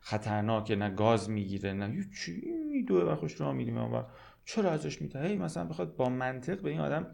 خطرناکه 0.00 0.76
نه 0.76 0.90
گاز 0.90 1.30
می‌گیره 1.30 1.72
نه 1.72 2.06
چی 2.24 2.42
میدوه 2.72 3.02
و 3.02 3.14
خوش 3.14 3.40
را 3.40 3.52
میدیم 3.52 3.78
و 3.78 4.02
چرا 4.44 4.70
ازش 4.70 5.02
میتره 5.02 5.36
مثلا 5.36 5.64
بخواد 5.64 5.96
با 5.96 6.08
منطق 6.08 6.60
به 6.60 6.70
این 6.70 6.80
آدم 6.80 7.06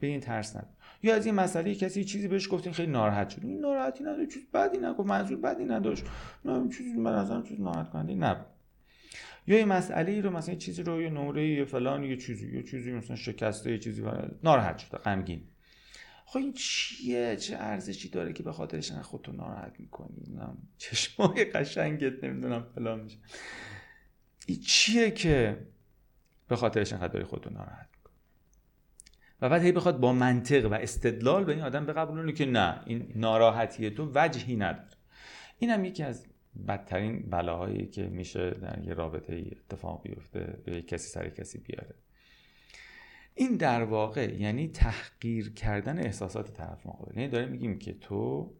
به 0.00 0.06
این 0.06 0.20
ترس 0.20 0.56
نده. 0.56 0.68
یا 1.02 1.14
از 1.14 1.26
این 1.26 1.34
مسئله 1.34 1.74
کسی 1.74 2.04
چیزی 2.04 2.28
بهش 2.28 2.48
گفتین 2.50 2.72
خیلی 2.72 2.92
ناراحت 2.92 3.30
شد. 3.30 3.44
این 3.44 3.60
ناراحتی 3.60 4.04
نداره 4.04 4.26
چیز 4.26 4.50
بدی 4.50 4.78
نگفت 4.78 5.08
منظور 5.08 5.40
بدی 5.40 5.64
نداشت. 5.64 6.04
نه 6.44 6.68
چیزی 6.68 6.92
من 6.92 7.14
ازم 7.14 7.42
چیز 7.42 7.60
ناراحت 7.60 7.90
کننده 7.90 8.14
نبود. 8.14 8.46
یا 9.46 9.58
یه 9.58 9.64
مسئله 9.64 10.12
ای 10.12 10.20
رو 10.20 10.30
مثلا 10.30 10.54
چیزی 10.54 10.82
رو 10.82 11.02
یه 11.02 11.10
نمره 11.10 11.48
یه 11.48 11.64
فلان 11.64 12.04
یه 12.04 12.16
چیزی 12.16 12.56
یه 12.56 12.62
چیزی 12.62 12.92
مثلا 12.92 13.16
شکسته 13.16 13.70
یه 13.70 13.78
چیزی 13.78 14.02
ناراحت 14.42 14.78
شده 14.78 14.98
غمگین. 14.98 15.42
خب 16.26 16.38
این 16.38 16.52
چیه؟ 16.52 17.36
چه 17.36 17.56
ارزشی 17.56 18.08
داره 18.08 18.32
که 18.32 18.42
به 18.42 18.52
خاطرش 18.52 18.92
خودتو 18.92 19.32
ناراحت 19.32 19.80
می‌کنی؟ 19.80 20.24
چشمای 20.78 21.44
قشنگت 21.44 22.24
نمی‌دونم 22.24 22.66
فلان 22.74 23.00
میشه. 23.00 23.18
این 24.46 24.60
چیه 24.60 25.10
که 25.10 25.66
به 26.48 26.56
خاطرش 26.56 26.92
انقدر 26.92 27.12
داری 27.12 27.24
خودتو 27.24 27.50
ناراحت 27.50 27.88
و 29.40 29.48
بعد 29.48 29.62
هی 29.62 29.72
بخواد 29.72 30.00
با 30.00 30.12
منطق 30.12 30.70
و 30.70 30.74
استدلال 30.74 31.44
به 31.44 31.52
این 31.52 31.62
آدم 31.62 31.86
بقبولونه 31.86 32.32
که 32.32 32.46
نه 32.46 32.80
این 32.86 33.12
ناراحتی 33.14 33.90
تو 33.90 34.12
وجهی 34.14 34.56
نداره. 34.56 34.96
این 35.58 35.70
هم 35.70 35.84
یکی 35.84 36.02
از 36.02 36.26
بدترین 36.68 37.30
بلاهایی 37.30 37.86
که 37.86 38.02
میشه 38.02 38.50
در 38.50 38.82
یه 38.84 38.94
رابطه 38.94 39.44
اتفاق 39.52 40.02
بیفته 40.02 40.58
به 40.64 40.82
کسی 40.82 41.08
سر 41.08 41.28
کسی 41.28 41.58
بیاره. 41.58 41.94
این 43.34 43.56
در 43.56 43.82
واقع 43.82 44.34
یعنی 44.34 44.68
تحقیر 44.68 45.52
کردن 45.52 45.98
احساسات 45.98 46.52
طرف 46.52 46.86
مقابل. 46.86 47.16
یعنی 47.16 47.28
داره 47.28 47.46
میگیم 47.46 47.78
که 47.78 47.92
تو 47.92 48.52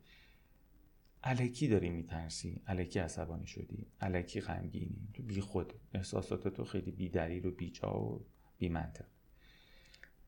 علکی 1.27 1.69
داری 1.69 1.91
میترسی؟ 1.91 2.62
علکی 2.67 2.99
عصبانی 2.99 3.47
شدی؟ 3.47 3.87
علکی 4.01 4.41
غمگینی؟ 4.41 5.09
تو 5.15 5.23
بی 5.23 5.41
خود. 5.41 5.73
احساسات 5.95 6.49
تو 6.49 6.65
خیلی 6.65 6.91
بی 6.91 7.09
دلیل 7.09 7.47
و 7.47 7.51
بی 7.51 7.71
جا 7.71 8.01
و 8.01 8.27
بی 8.59 8.69
منطق. 8.69 9.05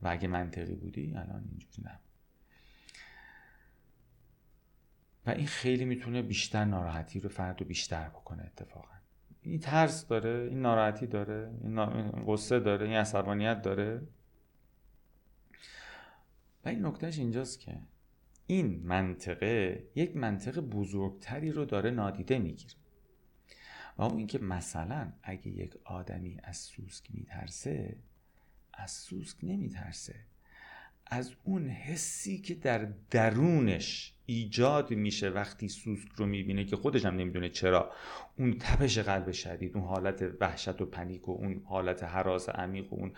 و 0.03 0.09
اگه 0.09 0.29
منطقی 0.29 0.75
بودی 0.75 1.15
الان 1.17 1.45
اینجوری 1.49 1.83
نه. 1.83 2.01
و 5.27 5.31
این 5.31 5.47
خیلی 5.47 5.85
می‌تونه 5.85 6.23
بیشتر 6.23 6.65
ناراحتی 6.65 7.21
رو 7.21 7.29
فرد 7.29 7.61
رو 7.61 7.67
بیشتر 7.67 8.09
بکنه 8.09 8.43
اتفاقا. 8.43 8.95
این 9.43 9.61
ترس 9.61 10.07
داره 10.07 10.49
این 10.51 10.61
ناراحتی 10.61 11.07
داره 11.07 11.55
این 11.63 11.77
غصه 12.27 12.61
داره 12.61 12.87
این 12.87 12.97
عصبانیت 12.97 13.63
داره. 13.63 14.03
و 16.65 16.69
این 16.69 16.87
نکتهش 16.87 17.19
اینجاست 17.19 17.61
که 17.61 17.79
این 18.51 18.87
منطقه 18.87 19.85
یک 19.95 20.17
منطق 20.17 20.61
بزرگتری 20.61 21.53
رو 21.53 21.65
داره 21.65 21.91
نادیده 21.91 22.39
می‌گیره. 22.39 22.75
و 23.99 24.03
اون 24.03 24.19
اینکه 24.19 24.39
مثلا 24.39 25.13
اگه 25.23 25.49
یک 25.49 25.75
آدمی 25.85 26.39
از 26.43 26.57
سوسک 26.57 27.15
میترسه 27.15 27.97
از 28.73 28.91
سوسک 28.91 29.37
نمیترسه. 29.43 30.15
از 31.11 31.33
اون 31.45 31.69
حسی 31.69 32.39
که 32.39 32.55
در 32.55 32.89
درونش 33.11 34.15
ایجاد 34.27 34.91
میشه 34.91 35.29
وقتی 35.29 35.69
سوسک 35.69 36.09
رو 36.17 36.27
می‌بینه 36.27 36.65
که 36.65 36.77
خودش 36.77 37.05
هم 37.05 37.17
نمی‌دونه 37.17 37.49
چرا 37.49 37.93
اون 38.39 38.59
تپش 38.59 38.99
قلب 38.99 39.33
شدید 39.33 39.77
اون 39.77 39.85
حالت 39.85 40.25
وحشت 40.41 40.81
و 40.81 40.87
پنیک 40.87 41.29
و 41.29 41.33
اون 41.33 41.63
حالت 41.65 42.05
حراس 42.05 42.49
عمیق 42.49 42.93
و 42.93 42.97
اون 42.97 43.13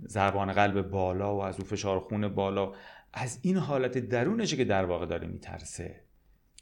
زبان 0.00 0.52
قلب 0.52 0.90
بالا 0.90 1.36
و 1.36 1.40
از 1.40 1.60
اون 1.60 1.68
فشار 1.68 2.00
خون 2.00 2.28
بالا 2.28 2.72
از 3.12 3.38
این 3.42 3.56
حالت 3.56 3.98
درونشه 3.98 4.56
که 4.56 4.64
در 4.64 4.84
واقع 4.84 5.06
داره 5.06 5.26
میترسه 5.26 6.00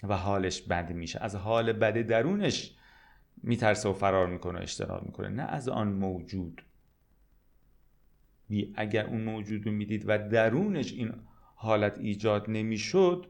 و 0.02 0.16
حالش 0.16 0.62
بد 0.62 0.92
میشه. 0.92 1.18
از 1.22 1.36
حال 1.36 1.72
بد 1.72 2.06
درونش 2.06 2.74
میترسه 3.42 3.88
و 3.88 3.92
فرار 3.92 4.26
می‌کنه 4.26 4.58
و 4.58 4.62
اجتناب 4.62 5.06
می‌کنه. 5.06 5.28
نه 5.28 5.42
از 5.42 5.68
آن 5.68 5.88
موجود. 5.88 6.62
اگر 8.74 9.06
اون 9.06 9.24
موجود 9.24 9.66
رو 9.66 9.72
می‌دید 9.72 10.04
و 10.06 10.28
درونش 10.28 10.92
این 10.92 11.12
حالت 11.54 11.98
ایجاد 11.98 12.44
نمی‌شد 12.48 13.26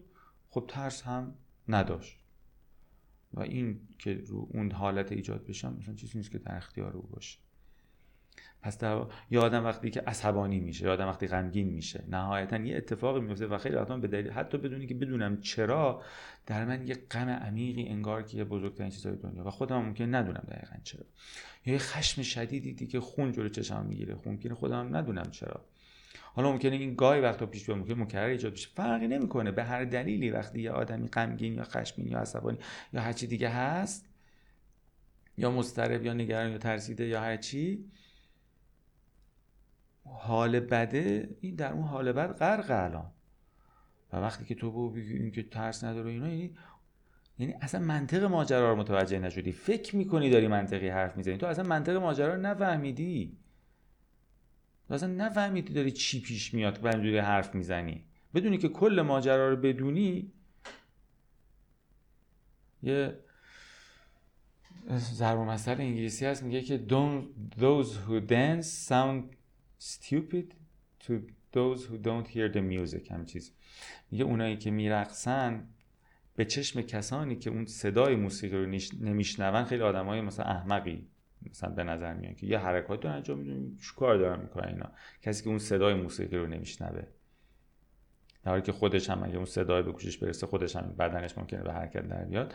خب 0.48 0.64
ترس 0.68 1.02
هم 1.02 1.34
نداشت. 1.68 2.18
و 3.32 3.40
این 3.40 3.80
که 3.98 4.14
رو 4.26 4.48
اون 4.50 4.72
حالت 4.72 5.12
ایجاد 5.12 5.46
بشم 5.46 5.76
مثلا 5.80 5.94
چیزی 5.94 6.18
نیست 6.18 6.30
که 6.30 6.38
در 6.38 6.56
اختیار 6.56 6.96
او 6.96 7.02
باشه. 7.02 7.38
پس 8.62 8.78
در 8.78 9.06
یا 9.30 9.42
آدم 9.42 9.64
وقتی 9.64 9.90
که 9.90 10.00
عصبانی 10.00 10.60
میشه 10.60 10.84
یا 10.84 10.92
آدم 10.92 11.08
وقتی 11.08 11.26
غمگین 11.26 11.68
میشه 11.68 12.04
نهایتا 12.08 12.56
یه 12.56 12.76
اتفاقی 12.76 13.20
میفته 13.20 13.46
و 13.46 13.58
خیلی 13.58 13.74
وقتا 13.74 13.96
به 13.96 14.08
دلیل 14.08 14.30
حتی 14.30 14.58
بدونی 14.58 14.86
که 14.86 14.94
بدونم 14.94 15.40
چرا 15.40 16.02
در 16.46 16.64
من 16.64 16.88
یه 16.88 16.94
غم 17.10 17.28
عمیقی 17.28 17.88
انگار 17.88 18.22
که 18.22 18.36
یه 18.36 18.44
بزرگترین 18.44 18.90
چیزای 18.90 19.16
دنیا. 19.16 19.44
و 19.44 19.50
خودم 19.50 19.76
ممکن 19.76 20.14
ندونم 20.14 20.44
دقیقا 20.48 20.76
چرا. 20.84 21.04
یا 21.66 21.72
یه 21.72 21.78
خشم 21.78 22.22
شدیدی 22.22 22.86
که 22.86 23.00
خون 23.00 23.32
جلو 23.32 23.48
چشم 23.48 23.86
می‌گیره. 23.86 24.16
ممکنه 24.26 24.54
خودم 24.54 24.96
ندونم 24.96 25.30
چرا. 25.30 25.64
حالا 26.34 26.52
ممکنه 26.52 26.76
این 26.76 26.94
گاهی 26.94 27.20
وقتا 27.20 27.46
پیش 27.46 27.66
بیاد 27.66 27.78
ممکنه 27.78 27.94
مکرر 27.94 28.28
ایجاد 28.28 28.52
بشه. 28.52 28.68
فرقی 28.74 29.08
نمی‌کنه. 29.08 29.50
به 29.50 29.64
هر 29.64 29.84
دلیلی 29.84 30.30
وقتی 30.30 30.60
یه 30.60 30.70
آدمی 30.70 31.08
غمگین 31.08 31.54
یا 31.54 31.64
خشمگین 31.64 32.12
یا 32.12 32.18
عصبانی 32.18 32.58
یا 32.92 33.00
هر 33.00 33.12
چی 33.12 33.26
دیگه 33.26 33.48
هست 33.48 34.08
یا 35.38 35.50
مضطرب 35.50 36.04
یا 36.04 36.14
نگران 36.14 36.52
یا 36.52 36.58
ترسیده 36.58 37.06
یا 37.06 37.20
هر 37.20 37.36
چی 37.36 37.84
حال 40.04 40.60
بده 40.60 41.36
این 41.40 41.54
در 41.54 41.72
اون 41.72 41.84
حال 41.84 42.12
بد 42.12 42.32
غرق 42.32 42.70
الان. 42.70 43.10
و 44.12 44.16
وقتی 44.16 44.44
که 44.44 44.54
تو 44.54 44.90
بگی 44.90 45.12
این 45.12 45.30
که 45.30 45.42
ترس 45.42 45.84
نداره 45.84 46.10
اینا 46.10 46.28
یعنی 46.28 46.56
یعنی 47.38 47.54
اصلا 47.60 47.80
منطق 47.80 48.24
ماجرا 48.24 48.72
رو 48.72 48.76
متوجه 48.76 49.18
نشدی. 49.18 49.52
فکر 49.52 49.96
می‌کنی 49.96 50.30
داری 50.30 50.48
منطقی 50.48 50.88
حرف 50.88 51.16
می‌زنی. 51.16 51.36
تو 51.36 51.46
اصلا 51.46 51.64
منطق 51.64 51.96
ماجرا 51.96 52.34
رو 52.34 52.40
نفهمیدی. 52.40 53.36
تو 54.88 54.94
اصلا 54.94 55.08
نفهمیدی 55.08 55.74
داری 55.74 55.90
چی 55.90 56.20
پیش 56.20 56.54
میاد 56.54 56.84
و 56.84 56.88
اینجوری 56.88 57.18
حرف 57.18 57.54
می‌زنی. 57.54 58.04
بدونی 58.34 58.58
که 58.58 58.68
کل 58.68 59.00
ماجرا 59.00 59.48
رو 59.48 59.56
بدونی 59.56 60.32
یه 62.82 63.18
ضرب 64.90 65.38
مثل 65.38 65.70
انگلیسی 65.70 66.26
هست 66.26 66.42
میگه 66.42 66.62
که 66.62 66.84
those 67.58 67.86
who 67.86 68.30
dance 68.30 68.88
sound 68.88 69.43
stupid 69.92 70.48
to 71.04 71.12
those 71.52 71.80
who 71.88 71.96
don't 72.08 72.28
hear 72.34 72.48
the 72.48 72.62
music 72.72 73.12
هم 73.12 73.24
چیز. 73.24 73.52
میگه 74.10 74.24
اونایی 74.24 74.56
که 74.56 74.70
میرقصن 74.70 75.68
به 76.36 76.44
چشم 76.44 76.82
کسانی 76.82 77.36
که 77.36 77.50
اون 77.50 77.66
صدای 77.66 78.16
موسیقی 78.16 78.56
رو 78.56 78.66
نمیشنون 79.00 79.64
خیلی 79.64 79.82
آدمای 79.82 80.20
مثلا 80.20 80.46
احمقی. 80.46 81.06
مثلا 81.50 81.70
به 81.70 81.84
نظر 81.84 82.14
میان 82.14 82.34
که 82.34 82.46
یه 82.46 82.58
حرکات 82.58 83.04
رو 83.04 83.10
انجام 83.10 83.38
میدن 83.38 83.76
کار 83.96 84.18
دارن 84.18 84.40
می‌کنن 84.40 84.68
اینا؟ 84.68 84.90
کسی 85.22 85.42
که 85.42 85.48
اون 85.48 85.58
صدای 85.58 85.94
موسیقی 85.94 86.36
رو 86.36 86.46
نمیشنوه. 86.46 87.02
در 88.42 88.50
حالی 88.50 88.62
که 88.62 88.72
خودش 88.72 89.10
هم 89.10 89.22
اگه 89.22 89.36
اون 89.36 89.44
صدای 89.44 89.82
به 89.82 89.92
گوشش 89.92 90.18
برسه 90.18 90.46
خودش 90.46 90.76
هم 90.76 90.94
بدنش 90.98 91.38
ممکنه 91.38 91.62
به 91.62 91.72
حرکت 91.72 92.08
در 92.08 92.24
بیاد. 92.24 92.54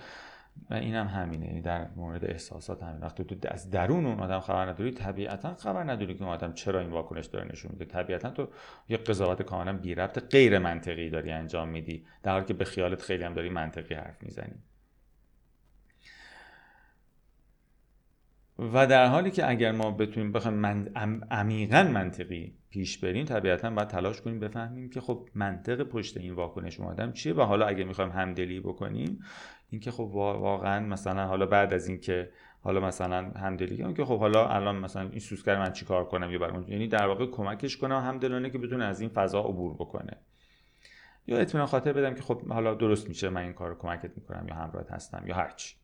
و 0.69 0.73
این 0.73 0.95
هم 0.95 1.07
همینه 1.07 1.45
یعنی 1.45 1.61
در 1.61 1.87
مورد 1.95 2.25
احساسات 2.25 2.83
همین. 2.83 3.01
وقتی 3.01 3.23
تو 3.23 3.35
از 3.47 3.69
درون 3.69 4.05
اون 4.05 4.19
آدم 4.19 4.39
خبر 4.39 4.65
نداری 4.65 4.91
طبیعتا 4.91 5.55
خبر 5.55 5.83
نداری 5.83 6.15
که 6.15 6.23
اون 6.23 6.33
آدم 6.33 6.53
چرا 6.53 6.79
این 6.79 6.89
واکنش 6.89 7.25
داره 7.25 7.47
نشون 7.51 7.71
میده. 7.71 7.85
طبیعتا 7.85 8.29
تو 8.29 8.47
یه 8.89 8.97
قضاوت 8.97 9.41
کاملا 9.41 9.77
بی 9.77 9.95
ربط 9.95 10.19
غیر 10.29 10.59
منطقی 10.59 11.09
داری 11.09 11.31
انجام 11.31 11.69
میدی 11.69 12.05
در 12.23 12.31
حالی 12.31 12.45
که 12.45 12.53
به 12.53 12.65
خیالت 12.65 13.01
خیلی 13.01 13.23
هم 13.23 13.33
داری 13.33 13.49
منطقی 13.49 13.95
حرف 13.95 14.23
می‌زنی. 14.23 14.55
و 18.59 18.87
در 18.87 19.05
حالی 19.05 19.31
که 19.31 19.49
اگر 19.49 19.71
ما 19.71 19.91
بتونیم 19.91 20.31
بخوایم 20.31 20.57
من... 20.57 20.87
عمیقا 21.31 21.83
منطقی 21.83 22.55
پیش 22.69 22.97
بریم 22.97 23.25
طبیعتا 23.25 23.69
باید 23.69 23.87
تلاش 23.87 24.21
کنیم 24.21 24.39
بفهمیم 24.39 24.89
که 24.89 25.01
خب 25.01 25.29
منطق 25.35 25.83
پشت 25.83 26.17
این 26.17 26.33
واکنش 26.33 26.79
اون 26.79 26.89
آدم 26.89 27.11
چیه 27.11 27.33
و 27.33 27.41
حالا 27.41 27.65
اگر 27.65 27.83
می‌خوایم 27.83 28.11
همدلی 28.11 28.59
بکنیم 28.59 29.19
اینکه 29.69 29.91
خب 29.91 30.09
واقعا 30.13 30.85
مثلا 30.85 31.27
حالا 31.27 31.45
بعد 31.45 31.73
از 31.73 31.87
اینکه 31.87 32.31
حالا 32.61 32.79
مثلا 32.79 33.29
همدلی 33.29 33.93
که 33.93 34.05
خب 34.05 34.19
حالا 34.19 34.47
الان 34.47 34.75
مثلا 34.75 35.01
این 35.09 35.19
سوسکر 35.19 35.59
من 35.59 35.73
چیکار 35.73 36.05
کنم 36.05 36.31
یا 36.31 36.39
برام 36.39 36.65
یعنی 36.67 36.87
در 36.87 37.07
واقع 37.07 37.25
کمکش 37.25 37.77
کنم 37.77 37.99
همدلانه 37.99 38.49
که 38.49 38.57
بتونه 38.57 38.85
از 38.85 39.01
این 39.01 39.09
فضا 39.09 39.41
عبور 39.41 39.73
بکنه. 39.73 40.17
یا 41.27 41.37
اطمینان 41.37 41.67
خاطر 41.67 41.93
بدم 41.93 42.15
که 42.15 42.21
خب 42.21 42.47
حالا 42.47 42.73
درست 42.73 43.09
میشه 43.09 43.29
من 43.29 43.41
این 43.41 43.53
کار 43.53 43.69
رو 43.69 43.75
کمکت 43.75 44.17
می‌کنم 44.17 44.47
یا 44.47 44.55
همراهت 44.55 44.91
هستم 44.91 45.23
یا 45.27 45.35
هرچی. 45.35 45.75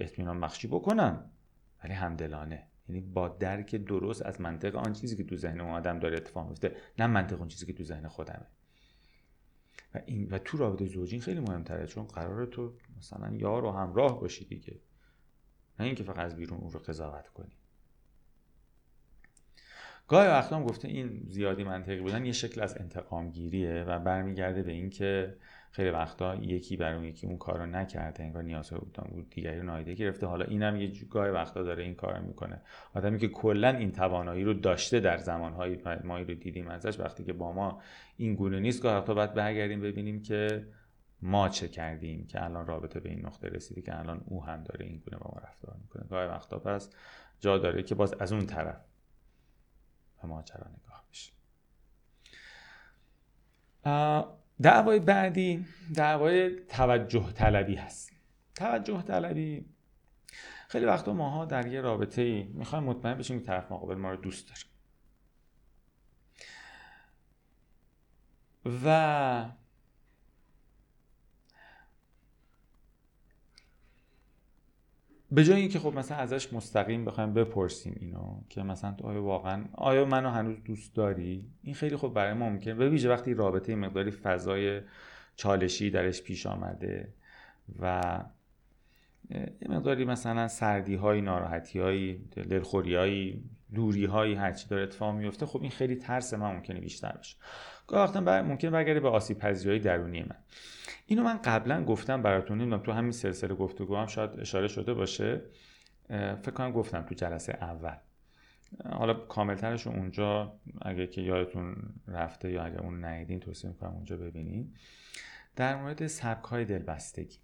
اطمینان 0.00 0.40
بخشی 0.40 0.68
بکنم 0.68 1.30
ولی 1.84 1.92
همدلانه. 1.92 2.66
یعنی 2.88 3.00
با 3.00 3.28
درک 3.28 3.76
درست 3.76 4.26
از 4.26 4.40
منطق 4.40 4.76
آن 4.76 4.92
چیزی 4.92 5.16
که 5.16 5.24
تو 5.24 5.36
ذهن 5.36 5.60
اون 5.60 5.70
آدم 5.70 5.98
داره 5.98 6.16
اتفاق 6.16 6.48
میفته 6.48 6.76
نه 6.98 7.06
منطق 7.06 7.38
اون 7.38 7.48
چیزی 7.48 7.66
که 7.66 7.72
تو 7.72 7.84
ذهن 7.84 8.08
خودمه. 8.08 8.46
و 9.94 10.00
این 10.06 10.28
و 10.30 10.38
تو 10.38 10.58
رابطه 10.58 10.86
زوجین 10.86 11.20
خیلی 11.20 11.40
مهمتره 11.40 11.86
چون 11.86 12.04
قرار 12.04 12.46
تو 12.46 12.72
مثلا 12.98 13.36
یار 13.36 13.64
و 13.64 13.70
همراه 13.70 14.20
باشی 14.20 14.44
دیگه. 14.44 14.80
نه 15.80 15.86
اینکه 15.86 16.04
فقط 16.04 16.18
از 16.18 16.36
بیرون 16.36 16.58
اون 16.58 16.70
رو 16.70 16.80
قضاوت 16.80 17.28
کنی. 17.28 17.56
گاهی 20.08 20.28
وقتا 20.28 20.64
گفته 20.64 20.88
این 20.88 21.26
زیادی 21.28 21.64
منطقی 21.64 22.00
بودن 22.00 22.24
یه 22.24 22.32
شکل 22.32 22.60
از 22.60 22.76
انتقام 22.78 23.30
گیریه 23.30 23.84
و 23.84 23.98
برمیگرده 23.98 24.62
به 24.62 24.72
اینکه 24.72 25.36
خیلی 25.74 25.90
وقتا 25.90 26.34
یکی 26.34 26.76
بر 26.76 26.94
اون 26.94 27.04
یکی 27.04 27.26
اون 27.26 27.38
کار 27.38 27.58
رو 27.58 27.66
نکرده 27.66 28.22
انگار 28.22 28.42
نیازهای 28.42 28.80
بودن 28.80 29.10
بود 29.12 29.30
دیگری 29.30 29.58
رو 29.58 29.62
نایده 29.62 29.94
گرفته. 29.94 30.26
حالا 30.26 30.44
اینم 30.44 30.76
یه 30.76 30.92
گاهی 31.10 31.30
وقتا 31.30 31.62
داره 31.62 31.82
این 31.82 31.94
کار 31.94 32.20
می‌کنه. 32.20 32.60
آدمی 32.94 33.18
که 33.18 33.28
کلا 33.28 33.68
این 33.68 33.92
توانایی 33.92 34.44
رو 34.44 34.54
داشته 34.54 35.00
در 35.00 35.18
زمانهای 35.18 35.78
مایی 36.04 36.24
رو 36.24 36.34
دیدیم 36.34 36.68
ازش 36.68 37.00
وقتی 37.00 37.24
که 37.24 37.32
با 37.32 37.52
ما 37.52 37.80
این 38.16 38.34
گونه 38.34 38.60
نیست 38.60 38.82
گاهی 38.82 38.96
وقتا 38.96 39.14
باید 39.14 39.34
برگردیم 39.34 39.80
ببینیم 39.80 40.22
که 40.22 40.66
ما 41.22 41.48
چه 41.48 41.68
کردیم 41.68 42.26
که 42.26 42.44
الان 42.44 42.66
رابطه 42.66 43.00
به 43.00 43.08
این 43.08 43.26
نقطه 43.26 43.48
رسیده 43.48 43.82
که 43.82 43.98
الان 43.98 44.24
او 44.26 44.44
هم 44.44 44.64
داره 44.64 44.86
این 44.86 44.98
گونه 44.98 45.16
با 45.16 45.30
ما 45.34 45.40
رفتار 45.48 45.76
می‌کنه. 45.82 46.04
گاهی 46.10 46.28
وقتا 46.28 46.58
پس 46.58 46.90
جا 47.40 47.58
داره 47.58 47.82
که 47.82 47.94
باز 47.94 48.14
از 48.14 48.32
اون 48.32 48.46
طرف 48.46 48.84
به 50.22 50.28
ماجرا 50.28 50.66
نگاه 50.68 51.04
بشه 51.10 51.32
دعوای 54.62 55.00
بعدی 55.00 55.64
دعوای 55.94 56.60
توجه 56.68 57.32
طلبی 57.32 57.74
هست. 57.74 58.12
توجه 58.54 59.02
طلبی 59.02 59.64
خیلی 60.68 60.84
وقتا 60.84 61.12
ماها 61.12 61.44
در 61.44 61.66
یه 61.66 61.80
رابطه 61.80 62.22
ای 62.22 62.42
می‌خوایم 62.42 62.84
مطمئن 62.84 63.14
بشیم 63.14 63.40
که 63.40 63.46
طرف 63.46 63.72
مقابل 63.72 63.94
ما 63.94 64.10
رو 64.10 64.16
دوست 64.16 64.48
داره. 64.48 64.60
و 68.84 69.63
به 75.32 75.44
جای 75.44 75.60
اینکه 75.60 75.78
خب 75.78 75.98
مثلا 75.98 76.16
ازش 76.16 76.52
مستقیم 76.52 77.04
بخوایم 77.04 77.34
بپرسیم 77.34 77.96
اینو 78.00 78.40
که 78.48 78.62
مثلا 78.62 78.96
آیا 79.02 79.22
واقعا 79.22 79.64
آیا 79.72 80.04
منو 80.04 80.30
هنوز 80.30 80.56
دوست 80.64 80.94
داری؟ 80.94 81.44
این 81.62 81.74
خیلی 81.74 81.96
خب 81.96 82.08
برای 82.08 82.32
ما 82.32 82.48
ممکنه. 82.48 82.74
به 82.74 82.88
ویژه 82.88 83.08
وقتی 83.08 83.34
رابطه 83.34 83.74
مقداری 83.76 84.10
فضای 84.10 84.80
چالشی 85.36 85.90
درش 85.90 86.22
پیش 86.22 86.46
آمده 86.46 87.08
و 87.80 88.20
یه 89.30 89.68
مقداری 89.68 90.04
مثلا 90.04 90.48
سردی 90.48 90.94
های 90.94 91.20
ناراحتی 91.20 91.78
های 91.78 92.14
دلخوری 92.48 92.94
های 92.94 93.40
دوری 93.74 94.04
هایی 94.04 94.34
هرچی 94.34 94.68
داره 94.68 94.82
اتفاق 94.82 95.14
میفته 95.14 95.46
خب 95.46 95.62
این 95.62 95.70
خیلی 95.70 95.96
ترس 95.96 96.34
من 96.34 96.52
ممکنه 96.52 96.80
بیشتر 96.80 97.12
بشه. 97.12 97.36
گاه 97.86 98.04
وقتا 98.04 98.42
ممکنه 98.42 98.70
برگرده 98.70 99.00
به 99.00 99.08
آسیب 99.08 99.38
پذیری 99.38 99.78
درونی 99.78 100.22
من. 100.22 100.36
اینو 101.06 101.22
من 101.22 101.38
قبلا 101.44 101.84
گفتم 101.84 102.22
براتون 102.22 102.58
نمی‌دونم 102.58 102.82
تو 102.82 102.92
همین 102.92 103.12
سلسله 103.12 103.54
گفتگو 103.54 103.96
هم 103.96 104.06
شاید 104.06 104.40
اشاره 104.40 104.68
شده 104.68 104.94
باشه. 104.94 105.40
فکر 106.08 106.50
کنم 106.50 106.72
گفتم 106.72 107.02
تو 107.02 107.14
جلسه 107.14 107.58
اول. 107.60 107.96
حالا 108.90 109.14
کاملترش 109.14 109.86
اونجا 109.86 110.60
اگه 110.82 111.06
که 111.06 111.20
یادتون 111.20 111.76
رفته 112.08 112.52
یا 112.52 112.64
اگه 112.64 112.80
اون 112.80 113.04
ندیدین 113.04 113.40
توصیه 113.40 113.70
می‌کنم 113.70 113.90
اونجا 113.90 114.16
ببینید 114.16 114.76
در 115.56 115.76
مورد 115.76 116.06
سبک 116.06 116.44
های 116.44 116.64
دلبستگی. 116.64 117.38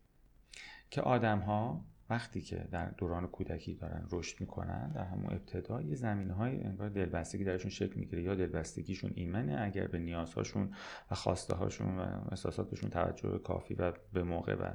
که 0.90 1.00
آدم 1.00 1.38
ها 1.38 1.84
وقتی 2.10 2.40
که 2.40 2.68
در 2.70 2.86
دوران 2.86 3.26
کودکی 3.26 3.74
دارن 3.74 4.06
رشد 4.10 4.40
می‌کنن 4.40 4.92
در 4.92 5.04
همون 5.04 5.32
ابتدا 5.32 5.82
یه 5.82 5.94
زمین 5.94 6.30
های 6.30 6.64
انگار 6.64 6.88
دلبستگی 6.88 7.44
درشون 7.44 7.70
شکل 7.70 8.00
می‌گیره. 8.00 8.22
یا 8.22 8.34
دلبستگیشون 8.34 9.10
ایمنه 9.14 9.60
اگر 9.60 9.86
به 9.86 9.98
نیازهاشون 9.98 10.70
و 11.10 11.14
خواسته 11.14 11.54
هاشون 11.54 11.98
و 11.98 12.06
احساساتشون 12.30 12.90
توجه 12.90 13.38
کافی 13.38 13.74
و 13.74 13.92
به 14.12 14.22
موقع 14.22 14.54
و 14.54 14.70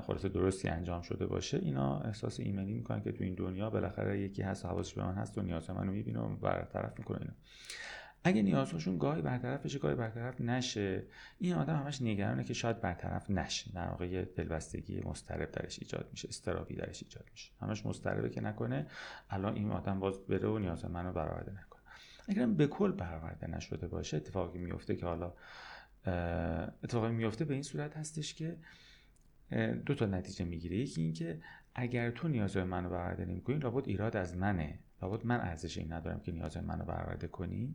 خلاصه 0.00 0.28
درستی 0.28 0.68
انجام 0.68 1.02
شده 1.02 1.26
باشه 1.26 1.58
اینا 1.58 2.00
احساس 2.00 2.40
ایمنی 2.40 2.72
می‌کنن 2.72 3.02
که 3.02 3.12
تو 3.12 3.24
این 3.24 3.34
دنیا 3.34 3.70
بالاخره 3.70 4.20
یکی 4.20 4.42
هست 4.42 4.66
حواسش 4.66 4.94
به 4.94 5.04
من 5.04 5.14
هست 5.14 5.38
و 5.38 5.42
نیاز 5.42 5.70
منو 5.70 5.92
می‌بینه 5.92 6.20
و 6.20 6.36
برطرف 6.36 6.98
می‌کنه 6.98 7.18
اینا. 7.20 7.34
اگه 8.24 8.42
نیازهاشون 8.42 8.98
گاهی 8.98 9.22
برطرف 9.22 9.64
بشه 9.64 9.78
گاهی 9.78 9.94
برطرف 9.94 10.40
نشه. 10.40 11.02
این 11.38 11.54
آدم 11.54 11.76
همش 11.76 12.02
نگرانه 12.02 12.44
که 12.44 12.54
شاید 12.54 12.80
برطرف 12.80 13.30
نشه. 13.30 13.72
در 13.72 13.88
واقع 13.88 14.24
دلبستگی 14.24 15.00
مضطرب 15.00 15.50
درش 15.50 15.78
ایجاد 15.78 16.08
میشه 16.10 16.28
استرابی 16.28 16.74
درش 16.76 17.02
ایجاد 17.02 17.24
میشه. 17.30 17.52
همش 17.60 17.86
مضطربه 17.86 18.30
که 18.30 18.40
نکنه 18.40 18.86
الان 19.30 19.54
این 19.54 19.70
آدم 19.70 20.00
باز 20.00 20.18
بره 20.18 20.48
و 20.48 20.58
نیاز 20.58 20.84
منو 20.84 21.12
برآورده 21.12 21.52
نکنه. 21.52 21.82
اگر 22.28 22.46
به 22.46 22.66
کل 22.66 22.92
برآورده 22.92 23.46
نشده 23.46 23.86
باشه 23.86 24.16
اتفاقی 24.16 24.58
میفته 24.58 24.96
که 24.96 25.06
حالا 25.06 25.32
اتفاقی 26.84 27.10
میفته 27.10 27.44
به 27.44 27.54
این 27.54 27.62
صورت 27.62 27.96
هستش 27.96 28.34
که 28.34 28.56
دو 29.86 29.94
تا 29.94 30.06
نتیجه 30.06 30.44
می‌گیره. 30.44 30.76
یکی 30.76 31.02
اینکه 31.02 31.40
اگر 31.74 32.10
تو 32.10 32.28
نیازهای 32.28 32.64
منو 32.64 32.90
برآورده 32.90 33.24
نمی‌کنی 33.24 33.58
لابد 33.58 33.88
ایراد 33.88 34.16
از 34.16 34.36
منه. 34.36 34.78
لابد 35.02 35.26
من 35.26 35.40
ارزش 35.40 35.78
این 35.78 35.92
ندارم 35.92 36.20
که 36.20 36.32
نیازهای 36.32 36.66
منو 36.66 36.84
برآورده 36.84 37.28
کنی. 37.28 37.74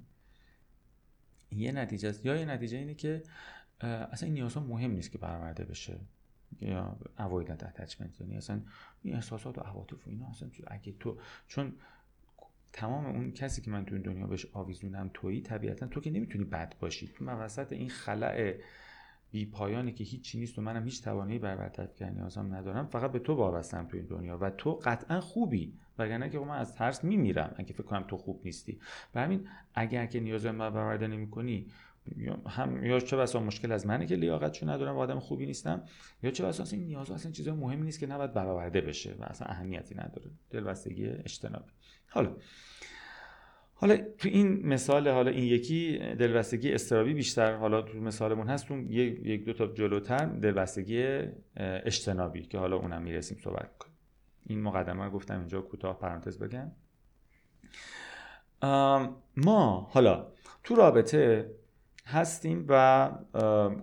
یه 1.52 1.72
نتیجه 1.72 2.10
است. 2.10 2.26
یا 2.26 2.36
یه 2.36 2.45
نتیجه 2.45 2.78
اینه 2.78 2.93
که 2.93 3.24
اصلا 3.82 4.28
این 4.28 4.34
نیازها 4.34 4.64
مهم 4.64 4.91
نیست 4.91 5.12
که 5.12 5.18
برآورده 5.18 5.66
بشه 5.66 6.00
یا 6.62 6.97
avoidant 7.18 7.64
attachment. 7.64 8.22
یعنی 8.22 8.38
اصلا 8.38 8.62
این 9.04 9.16
احساسات 9.16 9.58
و 9.58 9.62
عواطف 9.62 10.08
و 10.08 10.10
اینا 10.10 10.30
اصلا 10.30 10.50
اگه 10.68 10.93
تو 11.00 11.18
چون 11.47 11.74
تمام 12.74 13.06
اون 13.06 13.32
کسی 13.32 13.62
که 13.62 13.72
من 13.72 13.86
تو 13.86 13.95
این 13.95 14.04
دنیا 14.04 14.28
بهش 14.28 14.45
آویزونم 14.54 15.12
تویی 15.14 15.41
طبیعتا 15.41 15.88
تو 15.88 16.02
که 16.02 16.12
نمی‌تونی 16.12 16.43
بد 16.43 16.76
باشی. 16.80 17.08
تو 17.08 17.26
من 17.26 17.34
وسط 17.34 17.74
این 17.74 17.89
خلع 17.89 18.54
بی 19.32 19.45
پایانی 19.45 19.91
که 19.91 20.04
هیچی 20.04 20.39
نیست 20.39 20.60
و 20.60 20.62
منم 20.62 20.84
هیچ 20.84 21.04
توانایی 21.04 21.39
بر 21.39 21.56
برطرف 21.56 21.95
کردن 21.95 22.14
نیازم 22.14 22.56
ندارم 22.56 22.86
فقط 22.88 23.12
به 23.12 23.20
تو 23.20 23.34
وابستم 23.34 23.88
تو 23.88 23.97
این 23.97 24.06
دنیا 24.06 24.38
و 24.38 24.50
تو 24.50 24.74
قطعا 24.74 25.22
خوبی. 25.22 25.74
وگرنه 26.00 26.30
که 26.30 26.39
من 26.39 26.58
از 26.58 26.76
ترس 26.76 27.04
میمیرم 27.04 27.56
اگه 27.58 27.74
فکر 27.74 27.84
کنم 27.84 28.06
تو 28.08 28.18
خوب 28.18 28.41
نیستی. 28.45 28.80
و 29.16 29.22
همین 29.22 29.47
اگر 29.74 30.06
که 30.06 30.20
نیاز 30.20 30.45
من 30.45 30.70
برآورده 30.70 31.28
هم 32.47 32.86
یا 32.86 33.00
چه 33.00 33.18
بسا 33.18 33.39
مشکل 33.39 33.72
از 33.72 33.88
منه 33.88 34.06
که 34.06 34.16
لیاقتشو 34.16 34.70
ندارم 34.70 34.95
و 34.95 35.00
آدم 35.00 35.20
خوبی 35.20 35.45
نیستم 35.45 35.84
یا 36.24 36.32
چه 36.32 36.45
بسا 36.45 36.64
این 36.72 36.86
نیاز 36.86 37.12
اصلا 37.12 37.32
چیز 37.32 37.47
مهمی 37.47 37.86
نیست 37.86 38.00
که 38.00 38.08
نباید 38.08 38.34
برآورده 38.34 38.82
بشه 38.82 39.16
و 39.20 39.24
اصلا 39.24 39.47
اهمیتی 39.47 39.95
نداره. 39.95 40.32
دلبستگی 40.50 41.08
اجتنابی. 41.08 41.72
حالا 42.08 42.36
حالا 43.74 43.97
تو 44.18 44.30
این 44.30 44.68
مثال 44.68 45.08
حالا 45.08 45.32
این 45.32 45.43
یکی 45.43 45.97
دلبستگی 45.97 46.74
استرابی 46.74 47.14
بیشتر 47.14 47.54
حالا 47.54 47.82
تو 47.82 47.97
مثالمون 47.97 48.47
هست. 48.47 48.72
یک 48.72 49.45
دو 49.45 49.54
تا 49.54 49.68
جلوتر 49.68 50.26
دلبستگی 50.26 51.04
اجتنابی 51.56 52.41
که 52.41 52.58
حالا 52.58 52.76
اونم 52.76 53.02
می‌رسیم 53.02 53.38
صحبت 53.43 53.70
این 54.50 54.62
مقدمه 54.62 55.04
رو 55.04 55.12
گفتم 55.12 55.39
اینجا 55.39 55.62
کوتاه 55.62 56.00
پرانتز 56.00 56.39
بگم. 56.39 56.72
ما 59.38 59.88
حالا 59.91 60.32
تو 60.64 60.76
رابطه 60.76 61.56
هستیم 62.06 62.66
و 62.68 63.10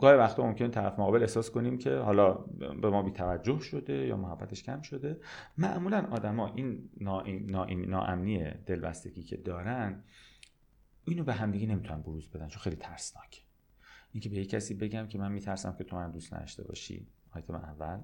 گاهی 0.01 0.17
وقتا 0.17 0.47
ممکن 0.47 0.71
طرف 0.71 0.99
مقابل 0.99 1.21
احساس 1.21 1.51
کنیم 1.51 1.79
که 1.79 1.97
حالا 1.97 2.35
به 2.83 2.91
ما 2.91 3.03
بیتوجه 3.03 3.61
شده 3.61 3.93
یا 3.93 4.17
محبتش 4.17 4.63
کم 4.63 4.83
شده. 4.83 5.21
معمولا 5.59 6.09
آدما 6.11 6.55
این 6.55 6.91
ناامنی 7.89 8.51
دلبستگی 8.51 9.23
که 9.23 9.37
دارن 9.37 10.05
اینو 11.05 11.25
به 11.25 11.33
همدیگه 11.33 11.67
نمی‌تونن 11.67 12.03
بروز 12.03 12.31
بدن 12.31 12.49
چون 12.49 12.63
خیلی 12.63 12.77
ترسناکه. 12.77 13.43
اینکه 14.13 14.29
به 14.29 14.37
یک 14.37 14.51
کسی 14.51 14.75
بگم 14.75 15.07
که 15.07 15.19
من 15.19 15.33
میترسم 15.33 15.75
که 15.79 15.85
تو 15.85 15.97
من 15.97 16.11
دوست 16.11 16.35
نداشته 16.35 16.65
باشی. 16.65 17.09
آیتم 17.31 17.55
اول. 17.55 18.01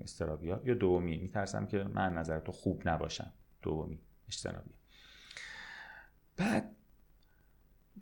استرابیا 0.00 0.60
یا 0.64 0.74
دومی؟ 0.74 1.18
میترسم 1.18 1.66
که 1.66 1.84
من 1.84 2.12
نظر 2.12 2.40
تو 2.40 2.52
خوب 2.52 2.88
نباشم. 2.88 3.32
دومی 3.62 3.98
اجتنابی 4.28 4.70
بعد 6.36 6.70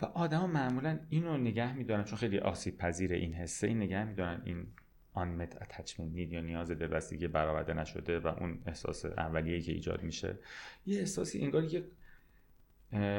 و 0.02 0.04
آدما 0.04 0.46
معمولا 0.46 0.98
اینو 1.08 1.36
نگه 1.36 1.72
میدارن 1.72 2.04
چون 2.04 2.18
خیلی 2.18 2.38
آسیب 2.38 2.78
پذیر 2.78 3.12
این 3.12 3.34
حسه. 3.34 3.66
این 3.66 3.78
نگه 3.78 4.04
میدارن 4.04 4.42
این 4.44 4.66
آن 5.12 5.28
مت 5.28 5.62
اتچمنت 5.62 6.12
نید 6.12 6.32
یا 6.32 6.40
نیاز 6.40 6.70
دلبستگی 6.70 7.28
برآورده 7.28 7.74
نشده 7.74 8.18
و 8.18 8.26
اون 8.26 8.62
احساس 8.66 9.04
اولیه‌ای 9.04 9.60
که 9.60 9.72
ایجاد 9.72 10.02
میشه. 10.02 10.38
یه 10.86 10.98
احساسی 10.98 11.40
انگار 11.40 11.64
یک 11.64 11.84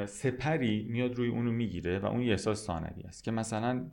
سپری 0.05 0.87
میاد 0.89 1.15
روی 1.15 1.29
اونو 1.29 1.51
می‌گیره 1.51 1.99
و 1.99 2.05
اون 2.05 2.21
یه 2.21 2.31
احساس 2.31 2.65
ثانوی 2.65 3.03
است 3.03 3.23
که 3.23 3.31
مثلا 3.31 3.91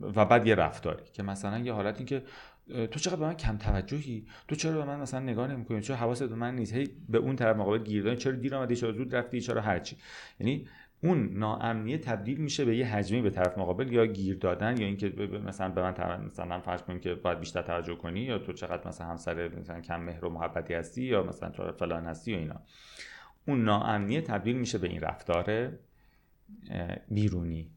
و 0.00 0.24
بعد 0.24 0.46
یه 0.46 0.54
رفتاری 0.54 1.04
که 1.12 1.22
مثلا 1.22 1.58
یه 1.58 1.72
حالتی 1.72 2.04
که 2.04 2.22
تو 2.68 2.98
چقدر 3.00 3.16
به 3.16 3.26
من 3.26 3.34
کم 3.34 3.56
توجهی؟ 3.56 4.26
تو 4.48 4.56
چرا 4.56 4.72
به 4.72 4.84
من 4.84 5.00
مثلا 5.00 5.20
نگاه 5.20 5.48
نمی‌کنی؟ 5.48 5.80
چرا 5.80 5.96
حواست 5.96 6.22
به 6.22 6.34
من 6.34 6.56
نیست؟ 6.56 6.74
هی 6.74 6.88
به 7.08 7.18
اون 7.18 7.36
طرف 7.36 7.56
مقابل 7.56 7.84
گیر 7.84 8.14
چرا 8.14 8.32
دیر 8.32 8.54
اومدی 8.54 8.76
چرا 8.76 8.92
زود 8.92 9.14
رفتی؟ 9.14 9.40
چرا 9.40 9.60
هرچی 9.60 9.96
یعنی 10.40 10.66
اون 11.02 11.38
ناامنیه 11.38 11.98
تبدیل 11.98 12.38
میشه 12.38 12.64
به 12.64 12.76
یه 12.76 12.86
حجمی 12.86 13.22
به 13.22 13.30
طرف 13.30 13.58
مقابل 13.58 13.92
یا 13.92 14.06
گیر 14.06 14.36
دادن 14.36 14.80
یا 14.80 14.86
اینکه 14.86 15.08
مثلا 15.44 15.68
به 15.68 15.82
من 15.82 16.24
مثلا 16.24 16.60
فرض 16.60 16.82
کنیم 16.82 17.00
که 17.00 17.14
باید 17.14 17.40
بیشتر 17.40 17.62
توجه 17.62 17.94
کنی 17.94 18.20
یا 18.20 18.38
تو 18.38 18.52
چقدر 18.52 18.88
مثلا 18.88 19.06
همسر 19.06 19.48
مثلا 19.48 19.80
کم 19.80 20.00
مهر 20.00 20.24
و 20.24 20.30
محبتی 20.30 20.74
هستی 20.74 21.02
یا 21.02 21.22
مثلا 21.22 21.48
تو 21.48 21.72
فلان 21.72 22.06
هستی 22.06 22.34
و 22.34 22.38
اینا. 22.38 22.60
اون 23.48 23.64
ناامنیه 23.64 24.20
تبدیل 24.20 24.56
میشه 24.56 24.78
به 24.78 24.88
این 24.88 25.00
رفتار 25.00 25.72
بیرونی. 27.08 27.70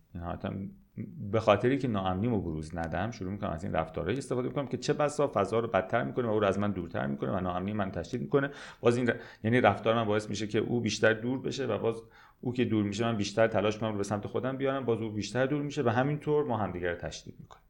به 1.32 1.40
خاطری 1.40 1.78
که 1.78 1.88
ناامنیمو 1.88 2.42
بروز 2.42 2.78
ندم 2.78 3.12
شروع 3.12 3.32
می‌کنم 3.32 3.50
از 3.50 3.64
این 3.64 3.74
رفتارهای 3.74 4.18
استفاده 4.18 4.48
می‌کنم 4.48 4.68
که 4.68 4.78
چه 4.78 4.94
بسا 4.94 5.32
فضا 5.34 5.60
رو 5.60 5.68
بدتر 5.68 6.04
می‌کنه 6.04 6.28
و 6.28 6.32
او 6.32 6.40
رو 6.40 6.48
از 6.48 6.60
من 6.60 6.72
دورتر 6.72 7.08
می‌کنه 7.08 7.32
و 7.32 7.40
ناامنی 7.40 7.74
من 7.74 7.92
تشدید 7.92 8.22
می‌کنه. 8.22 8.50
باز 8.82 8.98
این 8.98 9.10
ر... 9.10 9.14
یعنی 9.44 9.62
رفتار 9.62 9.96
من 9.96 10.06
باعث 10.06 10.30
میشه 10.30 10.48
که 10.48 10.60
او 10.60 10.82
بیشتر 10.82 11.14
دور 11.14 11.42
بشه 11.42 11.66
و 11.66 11.78
باز 11.78 12.02
او 12.42 12.54
که 12.54 12.66
دور 12.66 12.84
میشه 12.84 13.04
من 13.04 13.18
بیشتر 13.18 13.48
تلاش 13.48 13.74
می‌کنم 13.74 13.92
رو 13.92 13.98
به 13.98 14.04
سمت 14.04 14.28
خودم 14.28 14.58
بیارم 14.58 14.86
باز 14.86 15.02
او 15.02 15.10
بیشتر 15.10 15.46
دور 15.46 15.62
میشه 15.62 15.84
و 15.84 15.90
همینطور 15.90 16.46
ما 16.46 16.58
همدیگه 16.58 16.90
رو 16.90 16.96
تشدید 16.96 17.36
می‌کنیم. 17.40 17.64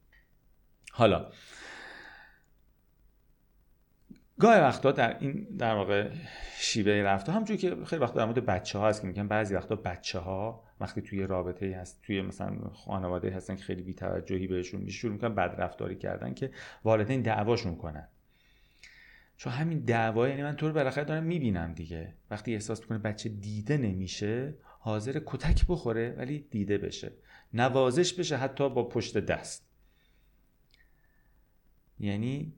حالا 0.92 1.26
گاهی 4.40 4.60
وقتا 4.60 4.92
در 4.92 5.18
این 5.18 5.46
در 5.58 5.74
واقع 5.74 6.10
شیوه 6.58 6.92
رفتار 6.92 7.34
همونجوری 7.34 7.58
که 7.58 7.76
خیلی 7.84 8.02
وقتا 8.02 8.18
در 8.18 8.24
مورد 8.24 8.46
بچه 8.46 8.78
ها 8.78 8.88
هست 8.88 9.00
که 9.00 9.06
میگن 9.06 9.28
بعضی 9.28 9.54
وقتا 9.54 9.76
بچه 9.76 10.18
ها 10.18 10.64
وقتی 10.80 11.02
توی 11.02 11.22
رابطه 11.26 11.76
هست 11.80 12.02
توی 12.02 12.22
مثلا 12.22 12.56
خانواده 12.72 13.30
هستن 13.30 13.56
که 13.56 13.62
خیلی 13.62 13.82
بی‌توجهی 13.82 14.46
بهشون 14.46 14.80
میشه 14.80 14.98
شروع 14.98 15.12
می‌کنن 15.12 15.34
بد 15.34 15.54
رفتاری 15.58 15.96
کردن 15.96 16.34
که 16.34 16.50
والدین 16.84 17.22
دعواشون 17.22 17.76
کنن. 17.76 18.08
چون 19.36 19.52
همین 19.52 19.78
دعوا 19.78 20.28
یعنی 20.28 20.42
من 20.42 20.56
تو 20.56 20.68
رو 20.68 20.74
بالاخره 20.74 21.04
دارم 21.04 21.24
می‌بینم 21.24 21.72
دیگه. 21.72 22.14
وقتی 22.30 22.54
احساس 22.54 22.80
می‌کنه 22.80 22.98
بچه 22.98 23.28
دیده 23.28 23.76
نمیشه 23.76 24.54
حاضر 24.78 25.20
کتک 25.26 25.66
بخوره 25.68 26.14
ولی 26.18 26.46
دیده 26.50 26.78
بشه. 26.78 27.12
نوازش 27.54 28.12
بشه 28.12 28.36
حتی 28.36 28.68
با 28.70 28.88
پشت 28.88 29.18
دست. 29.18 29.70
یعنی 31.98 32.54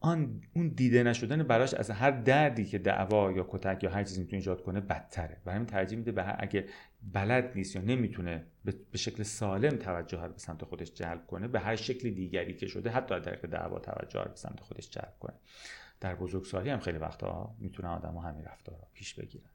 آن 0.00 0.40
اون 0.54 0.68
دیده 0.68 1.02
نشدن 1.02 1.42
براش 1.42 1.74
از 1.74 1.90
هر 1.90 2.10
دردی 2.10 2.64
که 2.64 2.78
دعوا 2.78 3.32
یا 3.32 3.46
کتک 3.50 3.84
یا 3.84 3.90
هر 3.90 4.04
چیزی 4.04 4.20
می‌تونه 4.20 4.36
ایجاد 4.36 4.62
کنه 4.62 4.80
بدتره. 4.80 5.36
و 5.46 5.52
همین 5.52 5.66
ترجیح 5.66 5.98
میده 5.98 6.12
به 6.12 6.42
اگه 6.42 6.64
بلد 7.12 7.52
نیست 7.54 7.76
یا 7.76 7.82
نمی‌تونه 7.82 8.46
به 8.64 8.98
شکل 8.98 9.22
سالم 9.22 9.76
توجه 9.76 10.22
رو 10.22 10.32
به 10.32 10.38
سمت 10.38 10.64
خودش 10.64 10.94
جلب 10.94 11.26
کنه 11.26 11.48
به 11.48 11.60
هر 11.60 11.76
شکل 11.76 12.10
دیگری 12.10 12.54
که 12.54 12.66
شده 12.66 12.90
حتی 12.90 13.14
در 13.14 13.20
طریق 13.20 13.46
دعوا 13.46 13.78
توجه 13.78 14.22
رو 14.22 14.30
به 14.30 14.36
سمت 14.36 14.60
خودش 14.60 14.90
جلب 14.90 15.14
کنه. 15.20 15.34
در 16.00 16.14
بزرگسالی 16.14 16.70
هم 16.70 16.80
خیلی 16.80 16.98
وقتا 16.98 17.54
می‌تونه 17.58 17.88
آدم 17.88 18.14
ها 18.14 18.20
همین 18.20 18.44
رفتار 18.44 18.74
رو 18.74 18.86
پیش 18.94 19.14
بگیرن. 19.14 19.50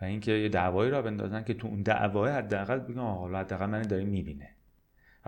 و 0.00 0.04
اینکه 0.04 0.32
یه 0.32 0.48
دعوایی 0.48 0.90
را 0.90 1.02
بندازن 1.02 1.44
که 1.44 1.54
تو 1.54 1.68
اون 1.68 1.82
دعوای 1.82 2.32
حداقل 2.32 2.78
بگن 2.78 3.00
حالا 3.00 3.38
حداقل 3.38 3.66
من 3.66 3.82
داره 3.82 4.04
می‌بینه. 4.04 4.50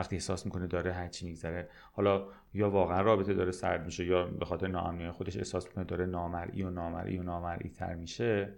وقتی 0.01 0.17
احساس 0.17 0.47
می‌کنه 0.47 0.67
داره 0.67 0.93
هرچی 0.93 1.27
میگذره. 1.27 1.69
حالا 1.93 2.27
یا 2.55 2.71
واقعا 2.71 3.01
رابطه 3.01 3.35
داره 3.35 3.53
سرد 3.53 3.85
میشه 3.85 4.05
یا 4.07 4.25
به 4.25 4.45
خاطر 4.45 4.67
ناامنی 4.67 5.11
خودش 5.11 5.37
احساس 5.37 5.67
می‌کنه 5.67 5.85
داره 5.85 6.07
نامرئی 6.07 6.63
و 6.63 6.71
نامرئی 6.71 7.19
و 7.19 7.23
نامرئی 7.23 7.71
تر 7.71 7.95
میشه 7.95 8.55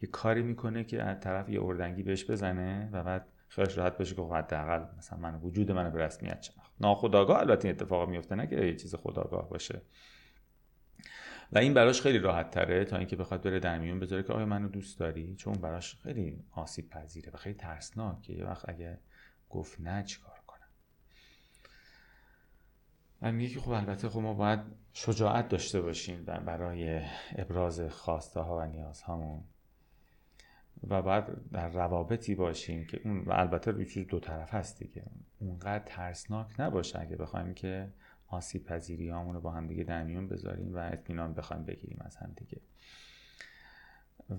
یه 0.00 0.08
کاری 0.12 0.42
می‌کنه 0.42 0.84
که 0.84 1.02
از 1.02 1.20
طرف 1.20 1.48
یه 1.48 1.62
اردنگی 1.62 2.02
بهش 2.02 2.30
بزنه 2.30 2.90
و 2.92 3.02
بعد 3.02 3.26
خیالش 3.48 3.78
راحت 3.78 3.98
بشه 3.98 4.14
که 4.14 4.22
خب 4.22 4.32
حداقل 4.32 4.84
مثلا 4.98 5.18
من 5.18 5.34
وجود 5.34 5.72
منو 5.72 5.90
به 5.90 5.98
رسمیت 5.98 6.42
شناخت. 6.42 6.72
ناخداگاه 6.80 7.38
البته 7.38 7.68
این 7.68 7.76
اتفاق 7.76 8.08
میفته 8.08 8.34
نه 8.34 8.46
که 8.46 8.56
یه 8.56 8.74
چیز 8.74 8.94
خداگاه 8.94 9.48
باشه. 9.48 9.82
و 11.52 11.58
این 11.58 11.74
براش 11.74 12.02
خیلی 12.02 12.18
راحت 12.18 12.50
تره 12.50 12.84
تا 12.84 12.96
اینکه 12.96 13.16
بخواد 13.16 13.42
بره 13.42 13.58
در 13.60 13.78
میون 13.78 14.00
بذاره 14.00 14.22
که 14.22 14.32
آیا 14.32 14.46
منو 14.46 14.68
دوست 14.68 14.98
داری؟ 14.98 15.34
چون 15.36 15.52
براش 15.52 15.96
خیلی 16.02 16.44
آسیب 16.52 16.88
پذیره 16.88 17.32
و 17.32 17.36
خیلی 17.36 17.54
ترسناکه. 17.54 18.32
یه 18.32 18.44
وقت 18.44 18.68
اگه 18.68 18.98
گفت 19.50 19.80
نه 19.80 20.02
چیکار؟ 20.02 20.37
و 23.22 23.32
میگه 23.32 23.54
که 23.54 23.60
خب 23.60 23.70
البته 23.70 24.08
خب 24.08 24.20
ما 24.20 24.34
باید 24.34 24.60
شجاعت 24.92 25.48
داشته 25.48 25.80
باشیم 25.80 26.24
برای 26.24 27.02
ابراز 27.36 27.80
خواسته 27.80 28.40
ها 28.40 28.58
و 28.58 28.66
نیازهامون. 28.66 29.44
و 30.88 31.02
باید 31.02 31.24
در 31.52 31.68
روابطی 31.68 32.34
باشیم 32.34 32.86
که 32.86 33.00
اون 33.04 33.20
و 33.20 33.32
البته 33.32 33.70
روی 33.70 34.04
دو 34.04 34.20
طرف 34.20 34.54
هست 34.54 34.78
دیگه. 34.78 35.04
اونقدر 35.38 35.84
ترسناک 35.86 36.60
نباشه 36.60 37.00
اگه 37.00 37.16
بخوایم 37.16 37.54
که 37.54 37.92
آسیب 38.28 38.64
پذیری 38.64 39.10
رو 39.10 39.40
با 39.40 39.50
هم 39.50 39.66
دیگه 39.66 39.84
در 39.84 40.02
میون 40.02 40.28
بذاریم 40.28 40.74
و 40.74 40.78
اطمینان 40.78 41.34
بخوایم 41.34 41.64
بگیریم 41.64 41.98
از 42.00 42.16
هم 42.16 42.32
دیگه. 42.36 42.60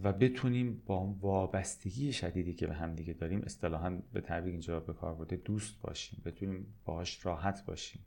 و 0.03 0.13
بتونیم 0.13 0.84
با 0.86 1.05
وابستگی 1.21 2.13
شدیدی 2.13 2.53
که 2.53 2.67
به 2.67 2.73
هم 2.73 2.95
دیگه 2.95 3.13
داریم 3.13 3.41
اصطلاحا 3.41 3.99
به 4.13 4.21
تعبیر 4.21 4.51
اینجا 4.51 4.80
به 4.80 4.93
کار 4.93 5.13
برده 5.15 5.36
دوست 5.36 5.82
باشیم. 5.82 6.21
بتونیم 6.25 6.73
باهاش 6.86 7.25
راحت 7.25 7.65
باشیم. 7.65 8.05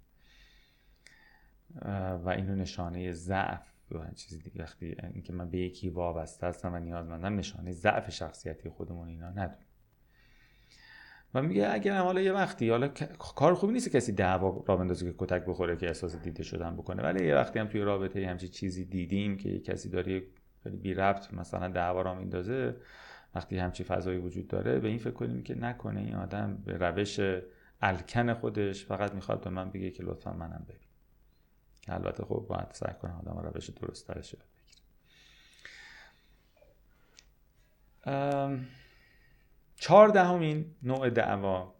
و 2.24 2.34
اینو 2.36 2.54
نشانه 2.54 3.12
ضعف 3.12 3.72
چیزی 4.14 4.38
دیگه 4.38 4.62
وقتی 4.62 4.96
اینکه 5.14 5.32
من 5.32 5.50
به 5.50 5.58
یکی 5.58 5.88
وابسته 5.88 6.46
هستم 6.46 6.74
و 6.74 6.78
نیازمندم 6.78 7.36
نشانه 7.36 7.72
ضعف 7.72 8.10
شخصیتی 8.10 8.68
خودمون 8.68 9.08
اینا 9.08 9.30
نداریم. 9.30 9.66
و 11.34 11.42
میگه 11.42 11.72
اگر 11.72 11.98
حالا 11.98 12.20
یه 12.20 12.32
وقتی 12.32 12.70
حالا 12.70 12.88
کار 13.18 13.54
خوبی 13.54 13.72
نیست 13.72 13.88
کسی 13.88 14.12
دعوا 14.12 14.64
را 14.66 14.76
بندازه 14.76 15.06
که 15.06 15.14
کتک 15.18 15.44
بخوره 15.46 15.76
که 15.76 15.86
احساس 15.86 16.16
دیده 16.16 16.42
شدن 16.42 16.76
بکنه 16.76 17.02
ولی 17.02 17.26
یه 17.26 17.34
وقتی 17.34 17.58
هم 17.58 17.68
توی 17.68 17.80
رابطه 17.80 18.26
همچی 18.26 18.48
چیزی 18.48 18.84
دیدیم 18.84 19.36
که 19.36 19.58
کسی 19.58 19.88
داره 19.88 20.22
بی 20.82 20.94
ربط 20.94 21.34
مثلا 21.34 21.68
دعوا 21.68 22.02
را 22.02 22.14
میندازه 22.14 22.76
وقتی 23.34 23.58
همچی 23.58 23.84
فضایی 23.84 24.18
وجود 24.18 24.48
داره 24.48 24.78
به 24.78 24.88
این 24.88 24.98
فکر 24.98 25.10
کنیم 25.10 25.42
که 25.42 25.54
نکنه 25.54 26.00
این 26.00 26.14
آدم 26.14 26.62
به 26.64 26.76
روش 26.76 27.20
الکن 27.80 28.34
خودش 28.34 28.84
فقط 28.84 29.14
می‌خواد 29.14 29.44
به 29.44 29.50
من 29.50 29.70
بگه 29.70 29.90
که 29.90 30.02
لطفا 30.02 30.32
منم 30.32 30.64
ببین 30.68 30.82
که 31.83 31.95
البته 31.95 32.24
خب 32.24 32.47
باید 32.49 32.68
سعی 32.72 32.95
کنه 33.03 33.12
آدم 33.12 33.39
روش 33.39 33.70
درست 33.70 34.07
ترش 34.07 34.35
یاد 34.35 34.45
چهاردهمین 39.76 40.74
نوع 40.83 41.11
دعوا. 41.11 41.74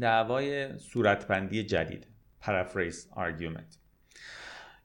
دعوای 0.00 0.78
صورتبندی 0.78 1.64
جدید. 1.64 2.06
paraphrase 2.40 3.08
argument 3.10 3.76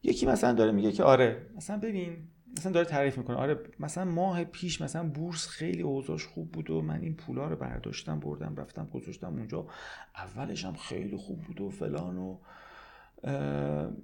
یکی 0.04 0.26
مثلا 0.26 0.54
داره 0.54 0.72
میگه 0.72 0.92
که 0.92 1.04
آره 1.04 1.50
مثلا 1.56 1.78
ببین 1.78 2.28
مثلا 2.58 2.72
داره 2.72 2.86
تعریف 2.86 3.18
می‌کنه. 3.18 3.38
آره 3.38 3.60
مثلا 3.80 4.06
ماه 4.06 4.44
پیش 4.44 4.82
مثلا 4.82 5.10
بورس 5.10 5.48
خیلی 5.48 5.82
اوضاعش 5.82 6.26
خوب 6.26 6.52
بود 6.52 6.70
و 6.70 6.82
من 6.82 7.02
این 7.02 7.16
پولا 7.16 7.48
رو 7.48 7.56
برداشتم 7.56 8.20
بردم 8.20 8.56
رفتم 8.56 8.86
گذاشتم 8.94 9.28
اونجا. 9.28 9.68
اولش 10.16 10.66
هم 10.66 10.74
خیلی 10.74 11.18
خوب 11.18 11.42
بود 11.42 11.62
و 11.62 11.70
فلان 11.70 12.18
و 12.18 12.38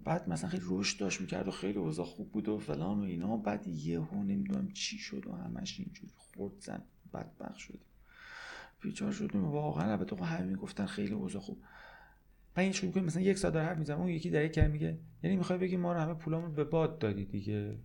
بعد 0.04 0.30
مثلا 0.30 0.50
خیلی 0.50 0.64
رشد 0.68 1.00
داشت 1.00 1.22
می‌کرد 1.22 1.48
و 1.48 1.52
خیلی 1.52 1.78
اوضاع 1.78 2.06
خوب 2.06 2.32
بود 2.32 2.50
و 2.50 2.58
فلان 2.58 3.00
و 3.00 3.04
اینا. 3.04 3.38
بعد 3.38 3.68
یهو 3.68 4.24
نمی‌دونم 4.24 4.72
چی 4.72 4.98
شد 4.98 5.28
و 5.28 5.32
همش 5.32 5.80
اینجوری 5.80 6.14
خورد 6.16 6.54
زن 6.60 6.84
بدبخ 7.14 7.60
شدیم 7.60 7.82
بیچار 8.82 9.12
شدیم 9.12 9.46
واقعا 9.46 9.92
البته 9.92 10.16
خب 10.16 10.24
همین 10.24 10.56
گفتن 10.56 10.86
خیلی 10.86 11.14
اوضاع 11.14 11.42
خوب. 11.42 11.64
بعد 12.56 12.64
این 12.64 12.72
شروع 12.72 13.00
مثلا 13.00 13.22
یک 13.22 13.38
ساعت 13.38 13.54
داره 13.54 13.66
حرف 13.66 13.78
می‌زنه 13.78 14.00
اون 14.00 14.10
یکی 14.10 14.30
در 14.30 14.46
یک 14.46 14.60
میگه 14.60 15.00
یعنی 15.24 15.36
می‌خوای 15.36 15.60
بگی 15.60 15.78
ما 15.78 15.94
رو 15.94 16.00
همه 16.00 16.14
پولامون 16.14 16.54
به 16.54 16.64
باد 16.64 17.00
دادی 17.00 17.26
دیگه. 17.26 17.78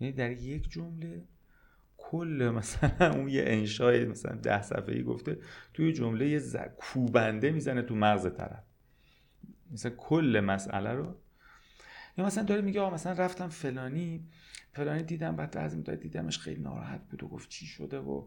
یعنی 0.00 0.12
در 0.12 0.32
یک 0.32 0.70
جمله 0.70 1.24
کل 1.96 2.52
مثلا 2.54 3.14
اون 3.14 3.28
یه 3.28 3.44
انشای 3.46 4.04
مثلا 4.04 4.36
ده 4.36 4.62
صفحه‌ای 4.62 5.02
گفته 5.02 5.38
توی 5.74 5.92
جمله 5.92 6.28
یه 6.28 6.40
کوبنده 6.78 7.50
می‌زنه 7.50 7.82
تو 7.82 7.94
مغز 7.94 8.26
طرف. 8.36 8.64
مثلا 9.74 9.92
کل 9.96 10.40
مسئله 10.46 10.92
رو. 10.92 11.14
یا 12.18 12.24
مثلا 12.24 12.44
داره 12.44 12.60
میگه 12.60 12.80
آقا 12.80 12.94
مثلا 12.94 13.12
رفتم 13.12 13.48
فلانی 13.48 14.28
فلانی 14.72 15.02
دیدم 15.02 15.36
بعد 15.36 15.56
از 15.56 15.74
این 15.74 15.82
دیدمش 15.82 16.38
خیلی 16.38 16.62
ناراحت 16.62 17.00
بود 17.10 17.22
و 17.22 17.28
گفت 17.28 17.48
چی 17.48 17.66
شده 17.66 17.98
و 17.98 18.26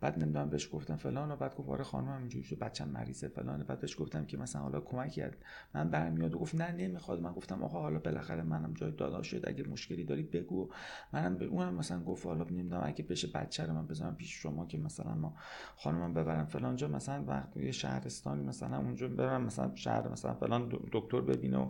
بعد 0.00 0.18
نمی‌دونم 0.22 0.50
بهش 0.50 0.68
گفتم 0.72 0.96
فلان 0.96 1.30
و 1.30 1.36
بعد 1.36 1.56
گفت 1.56 1.68
آره 1.68 1.84
خانم 1.84 2.08
هم 2.08 2.18
اینجوری 2.18 2.44
شد 2.44 2.58
بچم 2.58 2.88
مریضه 2.88 3.28
فلان 3.28 3.62
بعد 3.62 3.80
بهش 3.80 4.00
گفتم 4.00 4.24
که 4.24 4.36
مثلا 4.36 4.62
حالا 4.62 4.80
کمک 4.80 5.10
کرد. 5.10 5.36
من 5.74 5.90
برمیاد 5.90 6.34
و 6.34 6.38
گفت 6.38 6.54
نه 6.54 6.72
نمی‌خواد. 6.72 7.20
من 7.20 7.32
گفتم 7.32 7.62
آقا 7.62 7.80
حالا 7.80 7.98
بالاخره 7.98 8.42
منم 8.42 8.74
جای 8.74 8.90
دادا 8.90 9.22
شد 9.22 9.48
اگه 9.48 9.68
مشکلی 9.68 10.04
داری 10.04 10.22
بگو. 10.22 10.68
منم 11.12 11.36
به 11.36 11.44
اونم 11.44 11.74
مثلا 11.74 12.04
گفت 12.04 12.26
حالا 12.26 12.44
نمی‌دونم 12.44 12.82
اگه 12.84 13.04
بشه 13.04 13.28
بچه 13.34 13.66
رو 13.66 13.72
من 13.72 13.86
بذارم 13.86 14.14
پیش 14.16 14.42
شما 14.42 14.66
که 14.66 14.78
مثلا 14.78 15.14
ما 15.14 15.34
خانمم 15.76 16.14
ببرم 16.14 16.46
فلان. 16.46 16.76
جا 16.76 16.88
مثلا 16.88 17.24
وقت 17.24 17.56
یه 17.56 17.72
شهرستانی 17.72 18.44
مثلا 18.44 18.78
اونجا 18.78 19.08
برم 19.08 19.42
مثلا 19.44 19.74
شهر 19.74 20.08
مثلا 20.08 20.34
فلان 20.34 20.72
دکتر 20.92 21.20
ببینه 21.20 21.68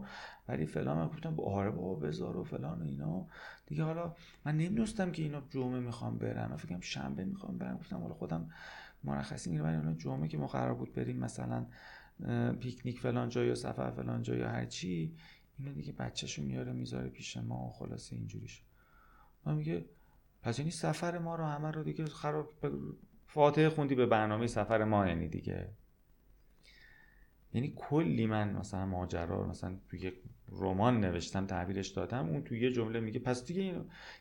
ولی 0.48 0.66
فلان. 0.66 0.96
من 0.96 1.08
گفتم 1.08 1.40
آره 1.40 1.70
بابا 1.70 1.94
بذار 1.94 2.36
و 2.36 2.44
فلان 2.44 2.82
و 2.82 2.84
اینا. 2.84 3.26
دیگه 3.68 3.84
حالا 3.84 4.14
من 4.44 4.56
نمی‌دونستم 4.56 5.12
که 5.12 5.22
اینا 5.22 5.42
جمعه 5.50 5.80
می‌خوام 5.80 6.18
برم 6.18 6.50
من 6.50 6.56
فکرم 6.56 6.80
شنبه 6.80 7.24
می‌خوام 7.24 7.58
برم 7.58 7.76
گفتم 7.76 8.00
حالا 8.00 8.14
خودم 8.14 8.50
مرخصی 9.04 9.50
می‌گیرم 9.50 9.86
ولی 9.86 9.96
جمعه 9.96 10.28
که 10.28 10.38
ما 10.38 10.46
قرار 10.46 10.74
بود 10.74 10.92
بریم 10.92 11.16
مثلا 11.16 11.66
پیکنیک 12.60 13.00
فلان 13.00 13.28
جا 13.28 13.44
یا 13.44 13.54
سفر 13.54 13.90
فلان 13.90 14.22
جا 14.22 14.34
یا 14.34 14.48
هر 14.48 14.64
چی 14.64 15.14
اینو 15.58 15.72
دیگه 15.72 15.92
بچه‌شو 15.92 16.42
میاره 16.42 16.72
می‌ذاره 16.72 17.08
پیش 17.08 17.36
ما 17.36 17.66
و 17.66 17.70
خلاصه 17.70 18.16
اینجوری 18.16 18.48
شد 18.48 18.62
من 19.44 19.54
میگه 19.54 19.84
پس 20.42 20.58
یعنی 20.58 20.70
سفر 20.70 21.18
ما 21.18 21.36
رو 21.36 21.44
همه 21.44 21.70
رو 21.70 21.82
دیگه 21.82 22.06
خراب 22.06 22.50
فاتحه 23.26 23.68
خوندی 23.68 23.94
به 23.94 24.06
برنامه 24.06 24.46
سفر 24.46 24.84
ما 24.84 25.08
یعنی 25.08 25.28
دیگه. 25.28 25.70
یعنی 27.52 27.72
کلی 27.76 28.26
من 28.26 28.52
مثلا 28.52 28.86
ماجرا 28.86 29.46
مثلا 29.46 29.76
توی 29.88 30.12
رمان 30.52 31.00
نوشتم 31.00 31.46
تعبیرش 31.46 31.88
دادم 31.88 32.28
اون 32.28 32.42
تو 32.42 32.54
یه 32.54 32.72
جمله 32.72 33.00
میگه 33.00 33.18
پس 33.18 33.44
دیگه 33.44 33.74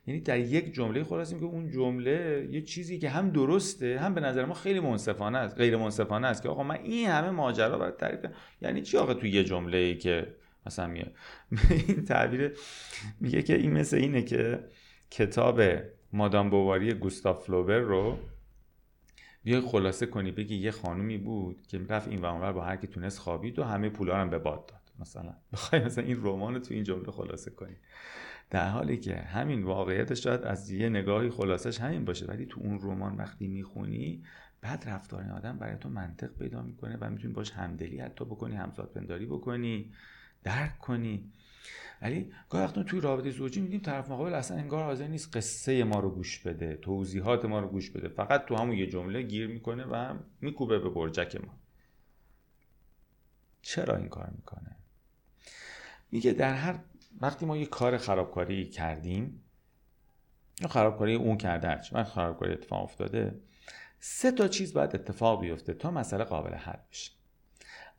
یعنی 0.08 0.22
در 0.22 0.40
یک 0.40 0.74
جمله 0.74 1.04
خلاص 1.04 1.34
میگه 1.34 1.46
اون 1.46 1.72
جمله 1.72 2.48
یه 2.52 2.62
چیزی 2.62 3.00
که 3.00 3.10
هم 3.10 3.30
درسته 3.30 4.00
هم 4.00 4.14
به 4.14 4.22
نظر 4.22 4.46
ما 4.46 4.54
خیلی 4.54 4.80
منصفانه 4.80 5.38
است 5.38 5.58
غیر 5.58 5.78
منصفانه 5.78 6.28
است 6.28 6.44
که 6.44 6.50
آقا 6.50 6.64
من 6.64 6.76
این 6.76 7.10
همه 7.10 7.30
ماجرا 7.30 7.78
برای 7.78 7.92
تعریف 7.92 8.26
یعنی 8.62 8.82
چی 8.82 8.98
آقا 8.98 9.14
تو 9.14 9.28
یه 9.28 9.44
جمله 9.44 9.78
ای 9.78 9.98
که 9.98 10.36
مثلا 10.66 10.88
میگه؟ 10.88 11.12
این 11.88 12.06
تعبیر 12.06 12.54
میگه 13.20 13.42
که 13.42 13.56
این 13.56 13.74
مثل 13.74 13.98
اینه 13.98 14.22
که 14.22 14.60
کتاب 15.12 15.62
مادام 16.14 16.50
بواری 16.50 16.94
گوستاف 16.94 17.46
فلوبر 17.46 17.80
رو 17.80 18.18
بیای 19.44 19.62
خلاصه 19.62 20.06
کنی 20.06 20.32
بگی 20.32 20.56
یه 20.56 20.72
خانومی 20.72 21.18
بود 21.18 21.68
که 21.68 21.82
رفت 21.90 22.08
این 22.08 22.22
و 22.22 22.26
اونور 22.26 22.54
با 22.54 22.62
هر 22.62 22.76
کی 22.76 22.88
تونست 22.88 23.20
خوابید 23.20 23.60
و 23.60 23.64
همه 23.64 23.90
پولا 23.90 24.24
رو 24.24 24.30
به 24.30 24.38
باد 24.38 24.66
داد. 24.66 24.87
مثلا. 25.00 25.36
بخوای 25.54 25.86
مثلا 25.86 26.04
این 26.04 26.18
رمان 26.22 26.54
رو 26.54 26.60
تو 26.60 26.74
این 26.74 26.84
جمله 26.84 27.12
خلاصه 27.12 27.52
کنی. 27.52 27.76
در 28.50 28.70
حالی 28.70 28.98
که 28.98 29.16
همین 29.16 29.64
واقعیتش 29.64 30.24
شاید 30.24 30.42
از 30.42 30.72
یه 30.72 30.90
نگاهی 30.90 31.30
خلاصش 31.30 31.82
همین 31.82 32.06
باشه 32.06 32.26
ولی 32.26 32.46
تو 32.46 32.62
اون 32.62 32.80
رمان 32.82 33.16
وقتی 33.16 33.48
می‌خونی 33.48 34.24
بعد 34.62 34.84
رفتار 34.88 35.22
این 35.22 35.32
آدم 35.32 35.58
برای 35.58 35.78
تو 35.78 35.90
منطق 35.90 36.28
پیدا 36.28 36.62
می‌کنه 36.62 36.98
و 37.02 37.10
می‌تونی 37.10 37.34
باش 37.34 37.52
همدلی 37.52 38.00
حتی 38.00 38.26
بکنی 38.26 38.56
همزاد 38.56 38.92
پنداری 38.92 39.26
بکنی 39.26 39.92
درک 40.44 40.80
کنی. 40.80 41.32
ولی 42.02 42.32
گاهی 42.50 42.64
وقتا 42.64 42.84
توی 42.84 43.02
رابطه 43.02 43.32
زوجی 43.32 43.62
میدیم 43.62 43.80
طرف 43.80 44.10
مقابل 44.10 44.34
اصلا 44.34 44.58
انگار 44.58 44.84
حاضر 44.84 45.08
نیست 45.08 45.38
قصه 45.38 45.84
ما 45.84 46.00
رو 46.00 46.10
گوش 46.10 46.40
بده 46.40 46.76
توضیحات 46.76 47.46
ما 47.46 47.60
رو 47.60 47.68
گوش 47.68 47.90
بده. 47.90 48.08
فقط 48.08 48.46
تو 48.46 48.56
همون 48.56 48.78
یه 48.78 48.88
جمله 48.88 49.22
گیر 49.22 49.48
می‌کنه 49.48 49.84
و 49.84 50.16
میکوبه 50.42 50.80
به 50.80 50.90
برجک 50.90 51.36
ما. 51.36 51.60
چرا 53.62 53.96
این 53.96 54.10
کار 54.10 54.30
می‌کنه؟ 54.36 54.77
میگه 56.12 56.32
در 56.32 56.54
هر 56.54 56.80
وقتی 57.22 57.46
ما 57.46 57.58
یه 57.58 57.66
کار 57.66 57.98
خرابکاری 57.98 58.70
کردیم 58.70 59.44
یا 60.62 60.68
خرابکاری 60.68 61.16
اون 61.16 61.38
کرده 61.38 61.68
هرچی 61.68 61.96
وقتی 61.96 62.12
خرابکاری 62.12 62.54
اتفاق 62.54 62.84
افتاده 62.84 63.42
سه 64.00 64.32
تا 64.32 64.48
چیز 64.48 64.74
باید 64.74 64.96
اتفاق 64.96 65.42
بیفته 65.42 65.74
تا 65.74 65.92
مسئله 65.92 66.24
قابل 66.24 66.54
حل 66.54 66.80
بشه. 66.92 67.12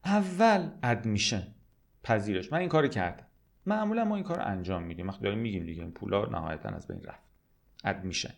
اول 0.04 0.70
ادمیشن 0.82 1.54
پذیرش. 2.02 2.52
من 2.52 2.58
این 2.58 2.68
کار 2.68 2.88
کردم. 2.88 3.26
معمولا 3.66 4.04
ما 4.04 4.16
این 4.16 4.24
کار 4.24 4.40
انجام 4.40 4.82
میدیم. 4.82 5.08
وقتی 5.08 5.22
داریم 5.22 5.38
میگیم 5.38 5.66
دیگه 5.66 5.82
این 5.82 5.92
پولا 5.92 6.26
نهایتا 6.26 6.68
از 6.68 6.86
بین 6.86 7.02
رفت. 7.02 7.28
admission 7.84 8.34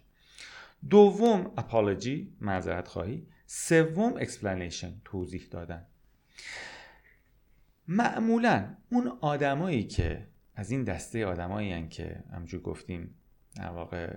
دوم 0.90 1.52
apology 1.56 2.36
معذرت 2.40 2.88
خواهی. 2.88 3.26
سوم 3.46 4.16
explanation 4.16 5.00
توضیح 5.04 5.48
دادن. 5.50 5.86
معمولا 7.88 8.76
اون 8.92 9.12
آدمایی 9.20 9.84
که 9.84 10.28
از 10.54 10.70
این 10.70 10.84
دسته 10.84 11.26
آدمایی 11.26 11.88
که 11.88 12.24
همجور 12.32 12.60
گفتیم 12.60 13.14
در 13.56 13.70
واقع 13.70 14.16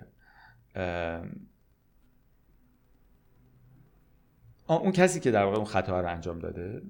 اون 4.68 4.92
کسی 4.92 5.20
که 5.20 5.30
در 5.30 5.44
واقع 5.44 5.56
اون 5.56 5.64
خطا 5.64 6.00
رو 6.00 6.08
انجام 6.08 6.38
داده 6.38 6.82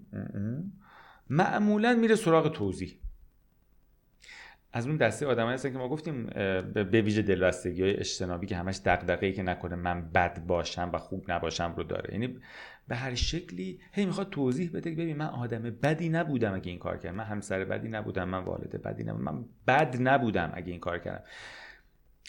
معمولا 1.31 1.95
میره 1.95 2.17
سراغ 2.17 2.53
توضیح. 2.53 2.99
از 4.77 4.87
اون 4.87 4.97
دسته 4.97 5.27
آدمایی 5.27 5.55
هستن 5.55 5.73
که 5.73 5.79
ما 5.79 5.89
گفتیم 5.89 6.27
به 6.73 7.03
ویژه 7.05 7.23
دلبستگی 7.23 7.83
های 7.83 7.97
اجتنابی 7.97 8.47
که 8.47 8.57
همش 8.57 8.81
دغدغه‌ای 8.85 9.33
که 9.33 9.43
نکنه 9.43 9.77
من 9.77 10.11
بد 10.11 10.47
باشم 10.47 10.91
و 10.93 10.99
خوب 10.99 11.25
نباشم 11.29 11.75
رو 11.77 11.83
داره. 11.83 12.13
یعنی 12.13 12.39
به 12.89 12.97
هر 12.97 13.15
شکلی 13.15 13.81
هی 13.93 14.07
می‌خواد 14.07 14.31
توضیح 14.31 14.71
بده 14.71 14.91
که 14.91 14.97
ببین 14.97 15.17
من 15.17 15.27
آدم 15.27 15.63
بدی 15.63 16.09
نبودم 16.09 16.55
اگه 16.55 16.71
این 16.71 16.79
کار 16.79 16.99
کردم. 16.99 17.17
من 17.17 17.25
همسر 17.25 17.65
بدی 17.65 17.89
نبودم 17.89 18.29
من 18.29 18.45
والد 18.45 18.83
بدی 18.83 19.05
نبودم. 19.05 19.25
من 19.25 19.45
بد 19.67 19.97
نبودم 20.01 20.53
اگه 20.55 20.71
این 20.71 20.81
کار 20.81 20.99
کردم. 20.99 21.25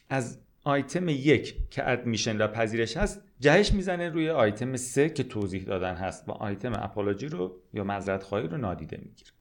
از 0.10 0.40
آیتم 0.64 1.10
یک 1.10 1.70
که 1.70 1.90
ادمیشن 1.90 2.38
و 2.38 2.48
پذیرش 2.48 2.98
هست 2.98 3.22
جهش 3.40 3.74
می‌زنه 3.74 4.10
روی 4.10 4.30
آیتم 4.30 4.76
سه 4.76 5.10
که 5.10 5.24
توضیح 5.24 5.64
دادن 5.64 5.96
هست. 5.96 6.30
و 6.30 6.32
آیتم 6.32 6.74
اپولوژی 6.74 7.28
رو 7.28 7.62
یا 7.74 7.84
معذرت 7.84 8.24
خواهی 8.24 8.48
رو 8.48 8.58
نادیده 8.58 8.98
می‌گیره. 8.98 9.32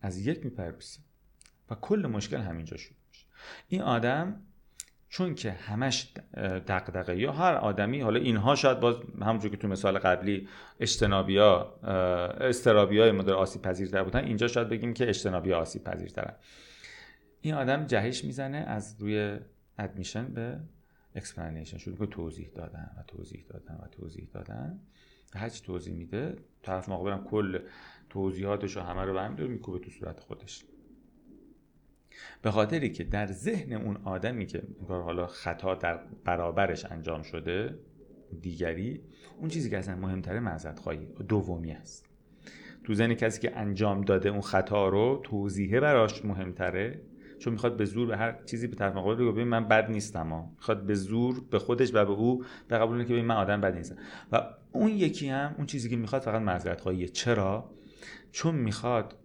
از 0.00 0.26
یک 0.26 0.44
می‌پرسه. 0.44 1.00
و 1.70 1.74
کل 1.74 2.06
مشکل 2.06 2.36
همینجا 2.36 2.76
شروع 2.76 2.98
میشه. 3.08 3.26
این 3.68 3.82
آدم 3.82 4.40
چون 5.08 5.34
که 5.34 5.50
همش 5.50 6.12
دغدغه 6.66 7.18
یا 7.18 7.32
هر 7.32 7.54
آدمی 7.54 8.00
حالا 8.00 8.20
اینها 8.20 8.54
شاید 8.54 8.80
باز 8.80 8.96
همونجور 9.20 9.50
که 9.50 9.56
تو 9.56 9.68
مثال 9.68 9.98
قبلی 9.98 10.48
اجتنابی 10.80 11.38
ها 11.38 11.78
اضطرابی 12.40 12.98
های 12.98 13.12
مدر 13.12 13.32
آسیب 13.32 13.62
پذیرتر 13.62 14.02
بودن 14.02 14.24
اینجا 14.24 14.48
شاید 14.48 14.68
بگیم 14.68 14.94
که 14.94 15.08
اجتنابی 15.08 15.52
آسیب 15.52 15.84
پذیرترن 15.84 16.34
این 17.40 17.54
آدم 17.54 17.86
جهش 17.86 18.24
می‌زنه 18.24 18.56
از 18.56 18.96
روی 19.00 19.38
admission 19.78 20.26
به 20.26 20.60
explanation 21.14 21.78
شروع 21.78 21.98
که 21.98 22.06
توضیح 22.06 22.50
دادن 22.54 22.90
و 22.98 23.02
توضیح 23.02 23.44
دادن 23.48 23.74
و 23.74 23.88
توضیح 23.88 24.28
دادن. 24.32 24.80
هرچی 25.34 25.64
توضیح 25.64 25.94
میده 25.94 26.36
طرف 26.62 26.88
مقابلم 26.88 27.24
کل 27.24 27.58
توضیحاتش 28.10 28.76
رو 28.76 28.82
همه 28.82 29.02
رو 29.02 29.14
برمیداره 29.14 29.50
میکوبه 29.50 29.78
تو 29.78 29.90
صورت 29.90 30.20
خودش. 30.20 30.64
به 32.42 32.50
خاطری 32.50 32.90
که 32.90 33.04
در 33.04 33.26
ذهن 33.26 33.72
اون 33.72 33.96
آدمی 34.04 34.46
که 34.46 34.62
حالا 34.88 35.26
خطا 35.26 35.74
در 35.74 36.00
برابرش 36.24 36.84
انجام 36.84 37.22
شده 37.22 37.78
دیگری 38.40 39.00
اون 39.40 39.48
چیزی 39.48 39.70
که 39.70 39.78
اصلا 39.78 39.96
مهمتره 39.96 40.40
معذرت 40.40 40.78
خواهی 40.78 41.06
دومی 41.28 41.72
است. 41.72 42.06
تو 42.84 42.94
ذهن 42.94 43.14
کسی 43.14 43.40
که 43.40 43.58
انجام 43.58 44.00
داده 44.00 44.28
اون 44.28 44.40
خطا 44.40 44.88
رو 44.88 45.20
توضیحه 45.24 45.80
براش 45.80 46.24
مهمتره 46.24 47.00
چون 47.38 47.52
می‌خواد 47.52 47.76
به 47.76 47.84
زور 47.84 48.08
به 48.08 48.16
هر 48.16 48.44
چیزی 48.46 48.66
به 48.66 48.76
طرف 48.76 48.96
مقابل 48.96 49.32
بگه 49.32 49.44
من 49.44 49.68
بد 49.68 49.90
نیستم 49.90 50.28
ها. 50.28 50.50
می‌خواد 50.56 50.86
به 50.86 50.94
زور 50.94 51.40
به 51.50 51.58
خودش 51.58 51.90
و 51.94 52.04
به 52.04 52.10
او 52.10 52.44
به 52.68 52.78
قبول 52.78 53.04
که 53.04 53.14
من 53.14 53.34
آدم 53.34 53.60
بد 53.60 53.74
نیستم. 53.74 53.96
و 54.32 54.50
اون 54.72 54.88
یکی 54.88 55.28
هم 55.28 55.54
اون 55.56 55.66
چیزی 55.66 55.90
که 55.90 55.96
می‌خواد 55.96 56.22
فقط 56.22 56.42
معذرت 56.42 56.80
خواهیه. 56.80 57.08
چرا؟ 57.08 57.70
چون 58.32 58.54
می‌خواد 58.54 59.16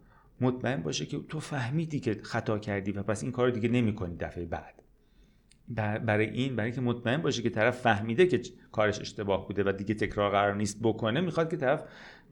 مطمئن 0.41 0.83
باشه 0.83 1.05
که 1.05 1.19
تو 1.19 1.39
فهمیدی 1.39 1.99
که 1.99 2.19
خطا 2.23 2.59
کردی 2.59 2.91
و 2.91 3.03
پس 3.03 3.23
این 3.23 3.31
کار 3.31 3.49
دیگه 3.49 3.69
نمی‌کنی 3.69 4.15
دفعه 4.15 4.45
بعد. 4.45 4.83
برای 6.05 6.29
این 6.29 6.55
برای 6.55 6.67
اینکه 6.67 6.81
مطمئن 6.81 7.21
باشه 7.21 7.41
که 7.41 7.49
طرف 7.49 7.81
فهمیده 7.81 8.27
که 8.27 8.41
کارش 8.71 8.99
اشتباه 8.99 9.47
بوده 9.47 9.63
و 9.63 9.71
دیگه 9.71 9.93
تکرار 9.93 10.31
قرار 10.31 10.55
نیست 10.55 10.79
بکنه 10.83 11.21
می‌خواد 11.21 11.49
که 11.49 11.57
طرف 11.57 11.83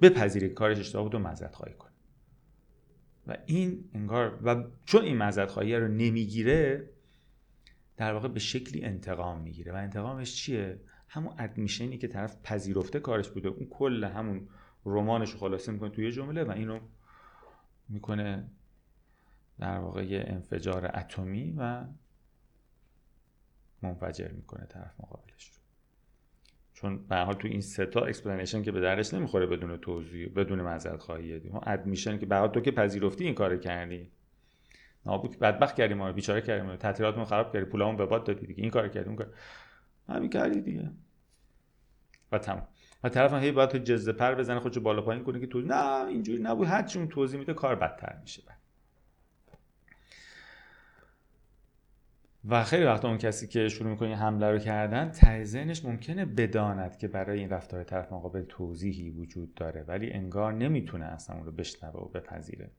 بپذیره 0.01 0.49
کارش 0.49 0.79
اشتباه 0.79 1.03
بوده 1.03 1.17
و 1.17 1.21
معذرت 1.21 1.55
خواهی 1.55 1.73
کنه. 1.73 1.91
و 3.27 3.37
این 3.45 3.89
انگار 3.93 4.39
و 4.43 4.63
چون 4.85 5.03
این 5.03 5.17
معذرت 5.17 5.51
خواهی 5.51 5.75
رو 5.75 5.87
نمی‌گیره 5.87 6.89
در 7.97 8.13
واقع 8.13 8.27
به 8.27 8.39
شکلی 8.39 8.83
انتقام 8.83 9.41
می‌گیره. 9.41 9.71
و 9.73 9.75
انتقامش 9.75 10.35
چیه؟ 10.35 10.79
همون 11.09 11.33
admission 11.37 11.91
ی 11.91 11.97
که 11.97 12.07
طرف 12.07 12.37
پذیرفته 12.43 12.99
کارش 12.99 13.29
بوده. 13.29 13.49
اون 13.49 13.67
کل 13.69 14.03
همون 14.03 14.47
رمانش 14.85 15.31
رو 15.31 15.39
خلاصه 15.39 15.71
می‌کنه 15.71 15.89
توی 15.89 16.11
جمله 16.11 16.43
و 16.43 16.51
اینو 16.51 16.79
می‌کنه 17.89 18.49
در 19.59 19.77
واقع 19.77 20.05
یه 20.05 20.23
انفجار 20.27 20.91
اتمی 20.93 21.53
و 21.57 21.85
منفجر 23.81 24.27
می‌کنه 24.27 24.65
طرف 24.65 24.99
مقابلش 24.99 25.49
رو. 25.49 25.57
چون 26.73 27.07
به 27.07 27.15
حال 27.15 27.33
تو 27.33 27.47
این 27.47 27.61
سه 27.61 27.85
تا 27.85 28.01
explanation 28.01 28.63
که 28.63 28.71
به 28.71 28.81
درش 28.81 29.13
نمی‌خوره 29.13 29.45
بدون 29.45 29.77
توضیح 29.77 30.31
بدون 30.35 30.61
معذرت 30.61 31.01
خواهی 31.01 31.49
ما 31.49 31.59
admission 31.59 32.19
که 32.19 32.25
به 32.25 32.47
تو 32.47 32.61
که 32.61 32.71
پذیرفتی 32.71 33.23
این 33.23 33.33
کارو 33.33 33.57
کردی. 33.57 34.11
نابود 35.05 35.39
بدبخت 35.39 35.75
کردیم 35.75 35.97
ما 35.97 36.11
بیچاره 36.11 36.41
کردیم 36.41 36.75
تعطیلاتمون 36.75 37.25
خراب 37.25 37.53
کردی 37.53 37.65
پولامون 37.65 37.97
به 37.97 38.05
باد 38.05 38.23
دادی 38.23 38.47
دیگه 38.47 38.61
این 38.61 38.71
کار 38.71 38.87
کردیم 38.89 39.07
اون 39.07 39.15
کار 39.15 39.33
همین 40.09 40.29
کردی 40.29 40.61
دیگه. 40.61 40.91
و 42.31 42.37
تمام 42.37 42.67
و 43.03 43.09
طرف 43.09 43.33
هم 43.33 43.39
هی 43.39 43.51
باید 43.51 43.69
تو 43.69 43.77
جزه 43.77 44.11
پر 44.11 44.35
بزنه 44.35 44.59
خودشو 44.59 44.81
بالا 44.81 45.01
پایین 45.01 45.23
کنه 45.23 45.39
که 45.39 45.47
تو 45.47 45.61
نه 45.61 46.05
اینجوری 46.05 46.43
نبود. 46.43 46.67
هر 46.67 46.83
چون 46.83 47.07
توضیح 47.07 47.39
میده 47.39 47.53
کار 47.53 47.75
بدتر 47.75 48.17
میشه 48.21 48.43
و 52.49 52.63
خیلی 52.63 52.83
وقت 52.83 53.05
اون 53.05 53.17
کسی 53.17 53.47
که 53.47 53.69
شروع 53.69 53.89
می‌کنه 53.89 54.15
حمله 54.15 54.51
رو 54.51 54.57
کردن 54.57 55.09
ته 55.09 55.43
ذهنش 55.43 55.85
ممکنه 55.85 56.25
بداند 56.25 56.97
که 56.97 57.07
برای 57.07 57.39
این 57.39 57.49
رفتار 57.49 57.83
طرف 57.83 58.11
مقابل 58.11 58.43
توضیحی 58.49 59.09
وجود 59.09 59.53
داره 59.53 59.83
ولی 59.87 60.11
انگار 60.11 60.53
نمی‌تونه 60.53 61.05
اصلا 61.05 61.35
اون 61.35 61.45
رو 61.45 61.51
بشنوه 61.51 61.99
و 61.99 62.05
بپذیره. 62.05 62.69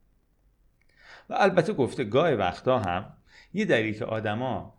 و 1.29 1.33
البته 1.33 1.73
گفته 1.73 2.03
گاه 2.03 2.33
وقتا 2.33 2.79
هم 2.79 3.13
یه 3.53 3.65
دلیلی 3.65 3.93
که 3.93 4.05
آدما 4.05 4.78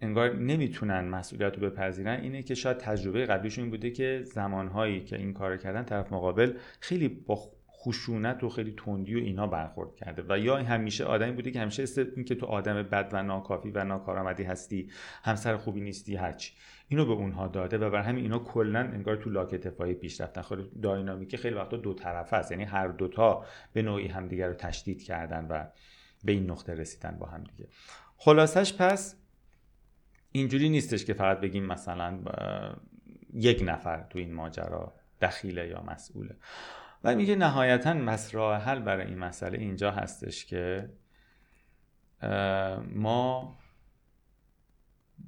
انگار 0.00 0.36
نمی‌تونن 0.36 1.00
مسئولیت 1.00 1.58
رو 1.58 1.70
بپذیرن 1.70 2.20
اینه 2.20 2.42
که 2.42 2.54
شاید 2.54 2.78
تجربه 2.78 3.26
قبلیشون 3.26 3.64
این 3.64 3.70
بوده 3.70 3.90
که 3.90 4.22
زمانهایی 4.24 5.04
که 5.04 5.16
این 5.16 5.32
کار 5.32 5.56
کردن 5.56 5.82
طرف 5.82 6.12
مقابل 6.12 6.52
خیلی 6.80 7.08
با 7.08 7.58
خشونت 7.78 8.44
و 8.44 8.48
خیلی 8.48 8.74
تندی 8.76 9.14
و 9.14 9.18
اینا 9.18 9.46
برخورد 9.46 9.96
کرده. 9.96 10.24
و 10.28 10.38
یا 10.38 10.56
همیشه 10.56 11.04
آدمی 11.04 11.32
بوده 11.32 11.50
که 11.50 11.60
همیشه 11.60 11.84
این 12.16 12.24
که 12.24 12.34
تو 12.34 12.46
آدم 12.46 12.82
بد 12.82 13.10
و 13.12 13.22
ناکافی 13.22 13.70
و 13.70 13.84
ناکارآمدی 13.84 14.42
هستی 14.42 14.90
همسر 15.22 15.56
خوبی 15.56 15.80
نیستی 15.80 16.16
هرچی 16.16 16.52
اینو 16.88 17.06
به 17.06 17.12
اونها 17.12 17.48
داده 17.48 17.78
و 17.78 17.90
بر 17.90 18.02
همین 18.02 18.24
اینا 18.24 18.38
کلا 18.38 18.80
انگار 18.80 19.16
تو 19.16 19.30
لاک 19.30 19.54
اتفاقی 19.54 19.94
پیش 19.94 20.20
رفتن. 20.20 20.42
خود 20.42 20.80
داینامیک 20.80 21.36
خیلی 21.36 21.54
وقتا 21.54 21.76
دو 21.76 21.94
طرفه 21.94 22.36
است. 22.36 22.50
یعنی 22.50 22.64
هر 22.64 22.88
دوتا 22.88 23.44
به 23.72 23.82
نوعی 23.82 24.06
همدیگه 24.06 24.46
رو 24.46 24.54
تشدید 24.54 25.02
کردن 25.02 25.46
و 25.50 25.64
به 26.24 26.32
این 26.32 26.50
نقطه 26.50 26.74
رسیدن 26.74 27.16
با 27.18 27.26
همدیگه. 27.26 27.68
خلاصش 28.16 28.74
پس 28.74 29.16
اینجوری 30.32 30.68
نیستش 30.68 31.04
که 31.04 31.14
فقط 31.14 31.40
بگیم 31.40 31.66
مثلا 31.66 32.18
یک 33.34 33.62
نفر 33.66 34.02
تو 34.10 34.18
این 34.18 34.34
ماجرا 34.34 34.92
دخیله 35.22 35.68
یا 35.68 35.82
مسئوله. 35.82 36.36
و 37.04 37.14
میگه 37.14 37.36
نهایتا 37.36 37.94
مسراه 37.94 38.62
حل 38.62 38.78
برای 38.78 39.06
این 39.06 39.18
مسئله 39.18 39.58
اینجا 39.58 39.90
هستش 39.90 40.46
که 40.46 40.90
ما 42.94 43.58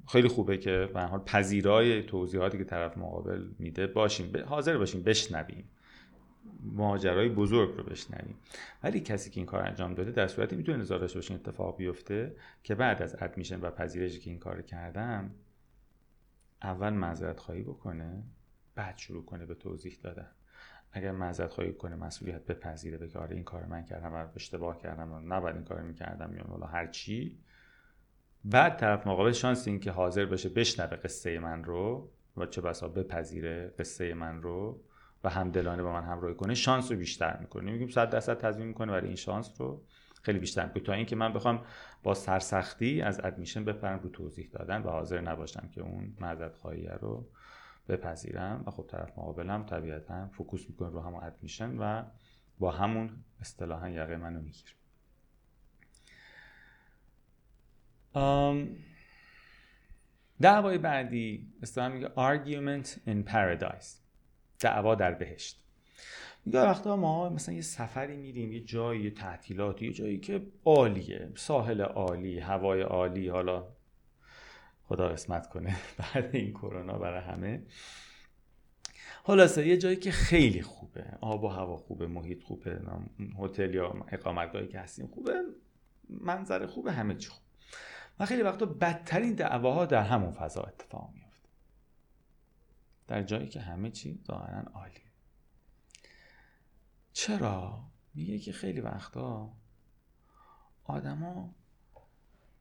خیلی 0.07 0.27
خوبه 0.27 0.57
که 0.57 0.89
به 0.93 1.01
حال 1.01 1.19
پذیرای 1.19 2.03
توضیحاتی 2.03 2.57
که 2.57 2.63
طرف 2.63 2.97
مقابل 2.97 3.47
میده 3.59 3.87
باشیم 3.87 4.33
حاضر 4.45 4.77
باشیم 4.77 5.03
بشنویم. 5.03 5.69
ماجرای 6.63 7.29
بزرگ 7.29 7.77
رو 7.77 7.83
بشنویم. 7.83 8.35
ولی 8.83 8.99
کسی 8.99 9.29
که 9.29 9.39
این 9.39 9.45
کار 9.45 9.67
انجام 9.67 9.93
داده 9.93 10.11
در 10.11 10.27
صورتی 10.27 10.55
می‌تونه 10.55 10.77
نظار 10.77 10.99
داشته 10.99 11.19
باشه 11.19 11.33
اتفاق 11.33 11.77
بیفته 11.77 12.35
که 12.63 12.75
بعد 12.75 13.01
از 13.01 13.15
ادمیشن 13.19 13.61
و 13.61 13.71
پذیرشی 13.71 14.19
که 14.19 14.29
این 14.29 14.39
کار 14.39 14.61
کردم 14.61 15.31
اول 16.63 16.89
معذرت 16.89 17.39
خواهی 17.39 17.63
بکنه 17.63 18.23
بعد 18.75 18.97
شروع 18.97 19.25
کنه 19.25 19.45
به 19.45 19.55
توضیح 19.55 19.97
دادن. 20.03 20.27
اگر 20.91 21.11
معذرت 21.11 21.51
خواهی 21.51 21.73
کنه 21.73 21.95
مسئولیت 21.95 22.45
بپذیره 22.45 22.97
بگه 22.97 23.19
آره 23.19 23.35
این 23.35 23.43
کار 23.43 23.65
من 23.65 23.85
کردم 23.85 24.13
و 24.13 24.27
اشتباه 24.35 24.77
کردم 24.77 25.11
و 25.11 25.19
نباید 25.19 25.55
این 25.55 25.65
کار 25.65 25.81
می‌کردم 25.81 26.35
یا 26.35 26.43
حالا 26.43 26.65
هر 26.65 26.87
چی. 26.87 27.39
بعد 28.45 28.77
طرف 28.77 29.07
مقابل 29.07 29.31
شانس 29.31 29.67
این 29.67 29.79
که 29.79 29.91
حاضر 29.91 30.25
بشه 30.25 30.49
بشنوه 30.49 30.97
قصه 30.97 31.39
من 31.39 31.63
رو 31.63 32.11
و 32.37 32.45
چه 32.45 32.61
بسا 32.61 32.87
بپذیره 32.87 33.73
قصه 33.79 34.13
من 34.13 34.41
رو. 34.41 34.83
و 35.23 35.29
همدلانه 35.29 35.83
با 35.83 35.93
من 35.93 36.03
همراهی 36.03 36.35
کنه 36.35 36.53
شانس 36.53 36.91
رو 36.91 36.97
بیشتر 36.97 37.37
می‌کنه. 37.37 37.71
میگیم 37.71 37.89
100 37.89 38.09
درصد 38.09 38.37
تضمین 38.37 38.67
می‌کنه 38.67 38.91
برای 38.91 39.07
این 39.07 39.15
شانس 39.15 39.61
رو 39.61 39.83
خیلی 40.21 40.39
بیشتر 40.39 40.65
می‌کنه. 40.65 40.83
تا 40.83 40.93
اینکه 40.93 41.15
من 41.15 41.33
بخوام 41.33 41.65
با 42.03 42.13
سرسختی 42.13 43.01
از 43.01 43.19
ادمیشن 43.23 43.65
بپرم 43.65 43.99
رو 43.99 44.09
توضیح 44.09 44.49
دادن 44.51 44.81
و 44.81 44.89
حاضر 44.89 45.21
نباشم 45.21 45.69
که 45.71 45.81
اون 45.81 46.15
معذرت 46.19 46.55
خواهی 46.55 46.87
رو 46.87 47.29
بپذیرم 47.89 48.63
و 48.67 48.71
خب 48.71 48.87
طرف 48.87 49.09
مقابلم 49.09 49.65
طبیعتا 49.65 50.27
فوکوس 50.27 50.69
می‌کنه 50.69 50.89
رو 50.89 51.01
همون 51.01 51.23
ادمیشن 51.23 51.77
و 51.77 52.03
با 52.59 52.71
همون 52.71 53.23
اصطلاحا 53.41 53.89
یقه 53.89 54.17
منو 54.17 54.41
می‌گیره. 54.41 54.71
دعوای 60.41 60.77
بعدی 60.77 61.53
اصطلاحا 61.61 61.89
میگه 61.89 62.07
argument 62.07 62.87
in 62.87 63.31
paradise. 63.31 64.00
دعوا 64.61 64.95
در 64.95 65.13
بهشت. 65.13 65.61
میگه 66.45 66.61
وقتا 66.61 66.95
ما 66.95 67.29
مثلا 67.29 67.55
یه 67.55 67.61
سفری 67.61 68.17
میریم 68.17 68.53
یه 68.53 68.59
جایی 68.59 69.01
یه 69.01 69.11
تعطیلاتی 69.11 69.85
یه 69.85 69.93
جایی 69.93 70.19
که 70.19 70.41
عالیه 70.65 71.31
ساحل 71.35 71.81
عالی 71.81 72.39
هوای 72.39 72.81
عالی 72.81 73.27
حالا 73.27 73.67
خدا 74.83 75.07
قسمت 75.09 75.49
کنه 75.49 75.75
بعد 75.99 76.35
این 76.35 76.51
کرونا 76.51 76.97
برای 76.97 77.21
همه. 77.21 77.63
خلاصه 79.23 79.67
یه 79.67 79.77
جایی 79.77 79.95
که 79.95 80.11
خیلی 80.11 80.61
خوبه 80.61 81.05
آب 81.21 81.43
و 81.43 81.47
هوا 81.47 81.77
خوبه 81.77 82.07
محیط 82.07 82.43
خوبه 82.43 82.81
هتل 83.39 83.73
یا 83.73 84.05
اقامتگاهی 84.11 84.67
که 84.67 84.79
هستیم 84.79 85.07
خوبه 85.07 85.33
منظر 86.09 86.65
خوبه 86.65 86.91
همه 86.91 87.15
چی 87.15 87.29
خوب. 87.29 87.43
و 88.19 88.25
خیلی 88.25 88.41
وقتا 88.41 88.65
بدترین 88.65 89.33
دعواها 89.33 89.85
در 89.85 90.03
همون 90.03 90.31
فضا 90.31 90.61
اتفاق 90.61 91.09
در 93.11 93.23
جایی 93.23 93.47
که 93.47 93.59
همه 93.59 93.91
چی 93.91 94.19
ظاهرا 94.27 94.61
عالی 94.73 95.01
چرا؟ 97.13 97.83
میگه 98.13 98.39
که 98.39 98.51
خیلی 98.51 98.81
وقتا 98.81 99.53
آدما 100.83 101.55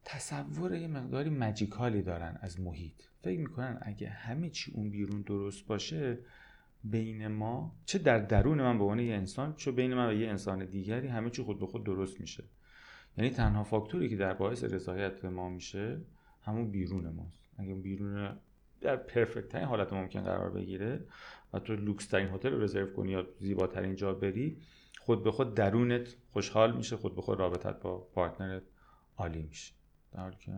تصور 0.05 0.75
یه 0.75 0.89
مقداری 0.89 1.31
مجیکالی 1.31 2.03
دارن 2.03 2.39
از 2.41 2.61
محیط. 2.61 3.03
فکر 3.23 3.41
می‌کنن 3.41 3.79
اگه 3.83 4.09
همه 4.09 4.51
چی 4.51 4.73
اون 4.73 4.91
بیرون 4.91 5.23
درست 5.23 5.67
باشه 5.67 6.19
بین 6.85 7.29
ما 7.29 7.77
چه 7.87 7.99
در 7.99 8.19
درون 8.19 8.63
من 8.63 8.79
به 8.79 8.85
عنوان 8.85 9.01
یه 9.01 9.15
انسان 9.15 9.55
چه 9.57 9.73
بین 9.73 9.95
من 9.95 10.09
و 10.09 10.13
یه 10.13 10.29
انسان 10.29 10.65
دیگری 10.65 11.09
همه 11.09 11.31
چی 11.31 11.43
خود 11.43 11.61
به 11.61 11.67
خود 11.67 11.85
درست 11.85 12.21
میشه. 12.21 12.45
یعنی 13.17 13.31
تنها 13.31 13.65
فاکتوری 13.65 14.09
که 14.09 14.17
در 14.17 14.35
باعث 14.35 14.65
رضایت 14.65 15.25
ما 15.25 15.49
میشه 15.49 16.01
همون 16.43 16.71
بیرون 16.71 17.09
ماست. 17.09 17.51
اگه 17.59 17.75
بیرون 17.75 18.39
در 18.81 18.97
perfect 18.97 19.49
ترین 19.49 19.65
حالت 19.65 19.93
ممکن 19.93 20.23
قرار 20.23 20.51
بگیره 20.51 21.05
و 21.53 21.59
تو 21.59 21.77
لوکس 21.77 22.07
ترین 22.07 22.29
هتل 22.29 22.53
رو 22.53 22.63
رزرو 22.63 22.93
کنی 22.93 23.13
یا 23.13 23.27
زیباترین 23.39 23.97
جا 23.97 24.15
بری 24.15 24.63
خود 25.01 25.25
به 25.25 25.31
خود 25.31 25.55
درونت 25.55 26.17
خوشحال 26.33 26.77
میشه 26.77 26.97
خود 26.97 27.15
به 27.15 27.23
خود 27.23 27.39
رابطت 27.39 27.81
با 27.81 27.99
partner 27.99 28.55
ت 28.55 28.63
عالی 29.17 29.43
میشه. 29.43 29.75
در 30.13 30.21
حالی 30.21 30.37
که 30.37 30.53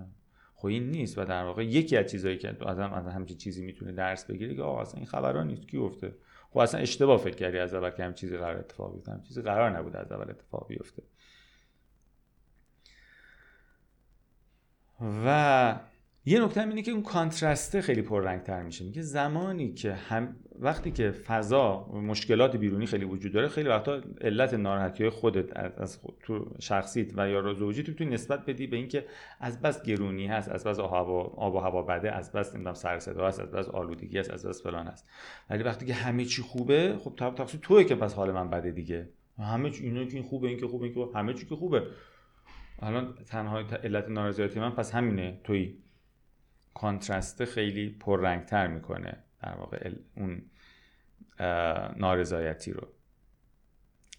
خب 0.55 0.67
این 0.67 0.91
نیست 0.91 1.19
و 1.19 1.25
در 1.25 1.45
واقع 1.45 1.67
یکی 1.67 1.97
از 1.97 2.11
چیزهایی 2.11 2.39
که 2.39 2.57
آدم 2.61 2.93
از 2.93 3.07
همچین 3.07 3.37
چیزی 3.37 3.65
می‌تونه 3.65 3.93
درس 3.93 4.25
بگیره 4.25 4.55
که 4.55 4.63
آقا 4.63 4.81
اصلا 4.81 4.99
این 4.99 5.07
خبرا 5.07 5.47
نیست 5.47 5.69
کی 5.69 5.79
گفته؟ 5.79 6.15
خب 6.51 6.59
اصلا 6.59 6.81
اشتباه 6.81 7.19
فکر 7.19 7.37
کردی 7.37 7.59
از 7.59 7.75
اول 7.75 7.91
که 7.91 8.03
همین 8.03 8.15
چیزی 8.15 8.37
قرار 8.37 8.59
اتفاق 8.59 8.95
بیفته. 8.95 9.21
چیزی 9.29 9.43
قرار 9.43 9.71
نبود 9.79 9.97
از 9.97 10.13
اول 10.13 10.31
اتفاق 10.31 10.69
بیفته. 10.69 11.03
و 15.01 15.81
یه 16.25 16.45
نکته 16.45 16.61
اینه 16.61 16.83
که 16.83 16.91
اون 16.91 17.03
کانترسته 17.03 17.81
خیلی 17.81 18.03
پررنگتر 18.03 18.63
میشه. 18.63 18.85
میگه 18.85 19.03
زمانی 19.03 19.73
که 19.73 19.93
هم 19.93 20.37
وقتی 20.59 20.91
که 20.91 21.11
فضا 21.11 21.87
مشکلات 21.93 22.57
بیرونی 22.57 22.87
خیلی 22.87 23.05
وجود 23.05 23.33
داره 23.33 23.49
خیلی 23.49 23.69
وقتا 23.69 24.01
علت 24.21 24.55
ناراحتی 24.55 25.03
های 25.03 25.11
خودت 25.11 25.57
از 25.57 25.97
خود 25.97 26.15
تو 26.23 26.55
شخصیت 26.61 27.19
و 27.19 27.29
یا 27.29 27.55
زوجی 27.55 27.83
تو 27.83 28.05
نسبت 28.05 28.47
بدی 28.47 28.67
به 28.67 28.77
اینکه 28.77 29.07
از 29.41 29.61
بس 29.61 29.83
گرونی 29.83 30.27
هست 30.27 30.49
از 30.49 30.65
بس 30.65 30.79
آب 30.79 31.55
و 31.55 31.59
هوا 31.59 31.83
بده 31.83 32.13
از 32.13 32.33
بس 32.33 32.55
نمی‌دونم 32.55 32.75
سر 32.75 32.99
صدا 32.99 33.29
هست 33.29 33.41
از 33.41 33.51
بس 33.51 33.69
آلودگی 33.69 34.19
هست 34.19 34.31
از 34.31 34.47
بس 34.47 34.63
فلان 34.63 34.87
هست. 34.87 35.09
ولی 35.51 35.63
وقتی 35.63 35.87
که 35.87 35.95
همه 35.95 36.25
چی 36.25 36.43
خوبه 36.43 36.97
خب 37.01 37.13
طب 37.17 37.35
تقصیر 37.35 37.61
توئه 37.61 37.85
که 37.85 37.95
پس 37.95 38.15
حال 38.15 38.33
من 38.33 38.51
بده 38.51 38.71
دیگه. 38.71 39.09
همه 39.39 39.71
چی 39.71 39.85
اینا 39.85 40.05
که 40.05 40.15
این 40.15 40.23
خوبه 40.23 40.49
این 40.49 40.59
که 40.59 40.67
خوبه 40.67 40.85
این 40.85 40.95
که 40.95 41.19
همه 41.19 41.35
چی 41.35 41.47
که 41.47 41.57
خوبه. 41.57 41.83
الان 42.83 43.15
تنها 43.27 43.59
علت 43.59 44.09
نارضایتی 44.09 44.61
من 44.61 44.71
پس 44.71 44.95
همینه 44.95 45.41
توی 45.45 45.77
کانترست 46.75 47.45
خیلی 47.45 47.91
پررنگتر 47.91 48.67
می‌کنه 48.67 49.19
در 49.43 49.55
واقع 49.55 49.91
اون 50.17 50.43
نارضایتی 51.97 52.73
رو. 52.73 52.89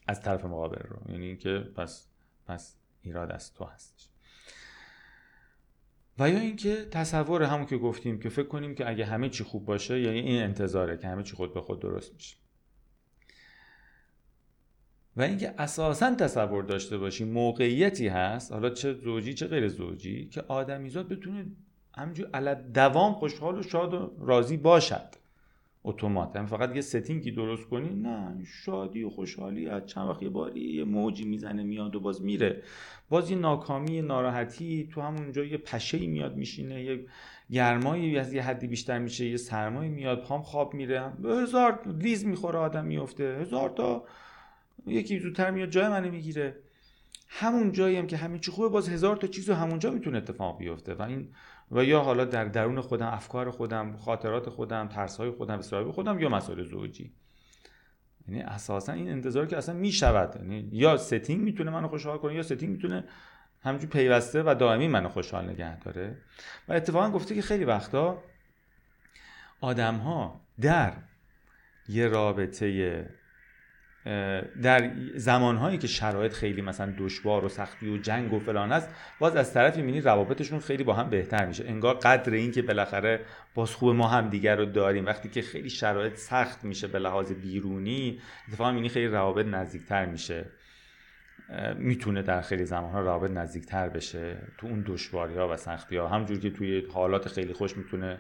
از 0.07 0.21
طرف 0.21 0.45
مقابل 0.45 0.87
رو. 0.87 1.11
یعنی 1.11 1.25
اینکه 1.25 1.59
پس 1.59 2.07
پس 2.47 2.75
ایراد 3.01 3.31
از 3.31 3.53
تو 3.53 3.65
هستش. 3.65 4.09
و 6.19 6.29
یا 6.29 6.39
اینکه 6.39 6.85
تصور 6.91 7.43
همون 7.43 7.65
که 7.65 7.77
گفتیم 7.77 8.19
که 8.19 8.29
فکر 8.29 8.47
کنیم 8.47 8.75
که 8.75 8.89
اگه 8.89 9.05
همه 9.05 9.29
چی 9.29 9.43
خوب 9.43 9.65
باشه 9.65 9.99
یعنی 9.99 10.19
این 10.19 10.43
انتظاره 10.43 10.97
که 10.97 11.07
همه 11.07 11.23
چی 11.23 11.35
خود 11.35 11.53
به 11.53 11.61
خود 11.61 11.79
درست 11.79 12.13
میشه. 12.13 12.37
و 15.15 15.21
اینکه 15.21 15.53
اساسا 15.57 16.15
تصور 16.15 16.63
داشته 16.63 16.97
باشیم 16.97 17.27
موقعیتی 17.27 18.07
هست 18.07 18.51
حالا 18.51 18.69
چه 18.69 18.93
زوجی 18.93 19.33
چه 19.33 19.47
غیر 19.47 19.67
زوجی 19.67 20.29
که 20.29 20.41
آدمیزاد 20.41 21.09
بتونه 21.09 21.45
همینجور 21.97 22.29
علی‌الدوام 22.33 23.13
خوشحال 23.13 23.59
و 23.59 23.63
شاد 23.63 23.93
و 23.93 24.11
راضی 24.19 24.57
باشد. 24.57 25.23
اتومات. 25.85 26.35
هم 26.35 26.45
فقط 26.45 26.75
یه 26.75 26.81
setting 26.81 27.25
ی 27.25 27.31
درست 27.31 27.69
کنی 27.69 27.89
نه 27.89 28.45
شادی 28.45 29.03
و 29.03 29.09
خوشحالی 29.09 29.67
از 29.67 29.85
چند 29.85 30.09
وقت 30.09 30.23
یه 30.23 30.29
باری 30.29 30.61
یه 30.61 30.83
موجی 30.83 31.25
می‌زنه 31.25 31.63
میاد 31.63 31.95
و 31.95 31.99
باز 31.99 32.21
میره. 32.21 32.63
باز 33.09 33.31
یه 33.31 33.37
ناکامی 33.37 34.01
ناراحتی 34.01 34.89
تو 34.91 35.01
همونجا 35.01 35.43
یه 35.43 35.57
پشه 35.57 36.07
میاد 36.07 36.35
میشینه 36.35 36.83
یه 36.83 37.05
گرمایی 37.51 38.17
از 38.17 38.33
یه 38.33 38.41
حدی 38.41 38.67
بیشتر 38.67 38.99
میشه 38.99 39.25
یه 39.25 39.37
سرمایی 39.37 39.89
میاد 39.89 40.23
پام 40.23 40.41
خواب 40.41 40.73
میره. 40.73 41.11
هزار 41.25 41.79
لیز 42.01 42.25
می‌خوره 42.25 42.59
آدم 42.59 42.85
میفته. 42.85 43.37
هزار 43.41 43.69
تا 43.69 44.03
یکی 44.87 45.19
زودتر 45.19 45.51
میاد 45.51 45.69
جای 45.69 45.87
منو 45.87 46.11
می‌گیره. 46.11 46.55
همون 47.27 47.71
جایی 47.71 47.95
هم 47.95 48.07
که 48.07 48.17
همین 48.17 48.39
چی 48.39 48.51
خوبه 48.51 48.69
باز 48.69 48.89
هزار 48.89 49.15
تا 49.15 49.27
چیز 49.27 49.49
همونجا 49.49 49.91
می‌تونه 49.91 50.17
اتفاق 50.17 50.57
بیفته. 50.57 50.93
و 50.93 51.01
این 51.01 51.27
و 51.71 51.83
یا 51.83 52.01
حالا 52.01 52.25
در 52.25 52.45
درون 52.45 52.81
خودم 52.81 53.07
افکار 53.07 53.51
خودم 53.51 53.97
خاطرات 53.97 54.49
خودم 54.49 54.87
ترسهای 54.87 55.31
خودم 55.31 55.59
اصرار 55.59 55.91
خودم 55.91 56.19
یا 56.19 56.29
مسائل 56.29 56.63
زوجی. 56.63 57.13
یعنی 58.27 58.41
اساسا 58.41 58.93
این 58.93 59.09
انتظار 59.09 59.45
که 59.45 59.57
اصلا 59.57 59.75
می‌شود. 59.75 60.35
یعنی 60.35 60.69
یا 60.71 60.97
setting 60.97 61.41
می‌تونه 61.41 61.71
منو 61.71 61.87
خوشحال 61.87 62.17
کنه 62.17 62.35
یا 62.35 62.43
setting 62.43 62.69
می‌تونه 62.69 63.03
همینجور 63.61 63.89
پیوسته 63.89 64.43
و 64.43 64.55
دائمی 64.59 64.87
منو 64.87 65.09
خوشحال 65.09 65.49
نگه 65.49 65.79
داره. 65.79 66.17
و 66.67 66.73
اتفاقا 66.73 67.09
گفته 67.09 67.35
که 67.35 67.41
خیلی 67.41 67.65
وقتا 67.65 68.23
آدم 69.61 69.95
ها 69.95 70.41
در 70.61 70.93
یه 71.89 72.07
رابطه 72.07 73.09
در 74.61 74.91
زمانهایی 75.15 75.77
که 75.77 75.87
شرایط 75.87 76.33
خیلی 76.33 76.61
مثلا 76.61 76.93
دشوار 76.97 77.45
و 77.45 77.49
سختی 77.49 77.89
و 77.93 77.97
جنگ 77.97 78.33
و 78.33 78.39
فلان 78.39 78.71
است 78.71 78.89
باز 79.19 79.35
از 79.35 79.53
طرفی 79.53 79.81
می‌بینی 79.81 80.01
روابطشون 80.01 80.59
خیلی 80.59 80.83
با 80.83 80.93
هم 80.93 81.09
بهتر 81.09 81.45
میشه. 81.45 81.65
انگار 81.67 81.95
قدر 81.95 82.33
این 82.33 82.51
که 82.51 82.61
بالاخره 82.61 83.19
باز 83.55 83.71
خوب 83.71 83.95
ما 83.95 84.07
هم 84.07 84.29
دیگر 84.29 84.55
رو 84.55 84.65
داریم 84.65 85.05
وقتی 85.05 85.29
که 85.29 85.41
خیلی 85.41 85.69
شرایط 85.69 86.15
سخت 86.15 86.63
میشه 86.63 86.87
به 86.87 86.99
لحاظ 86.99 87.31
بیرونی 87.31 88.19
اتفاقا 88.47 88.71
می‌بینی 88.71 88.89
خیلی 88.89 89.07
روابط 89.07 89.45
نزدیکتر 89.45 90.05
میشه. 90.05 90.45
می‌تونه 91.75 92.21
در 92.21 92.41
خیلی 92.41 92.65
زمانها 92.65 93.01
روابط 93.01 93.31
نزدیکتر 93.31 93.89
بشه 93.89 94.37
تو 94.57 94.67
اون 94.67 94.83
دشواری 94.87 95.35
ها 95.35 95.53
و 95.53 95.57
سختی 95.57 95.97
ها 95.97 96.07
همجور 96.07 96.39
که 96.39 96.49
توی 96.49 96.85
حالات 96.93 97.27
خیلی 97.27 97.53
خوش 97.53 97.77
می‌تونه 97.77 98.19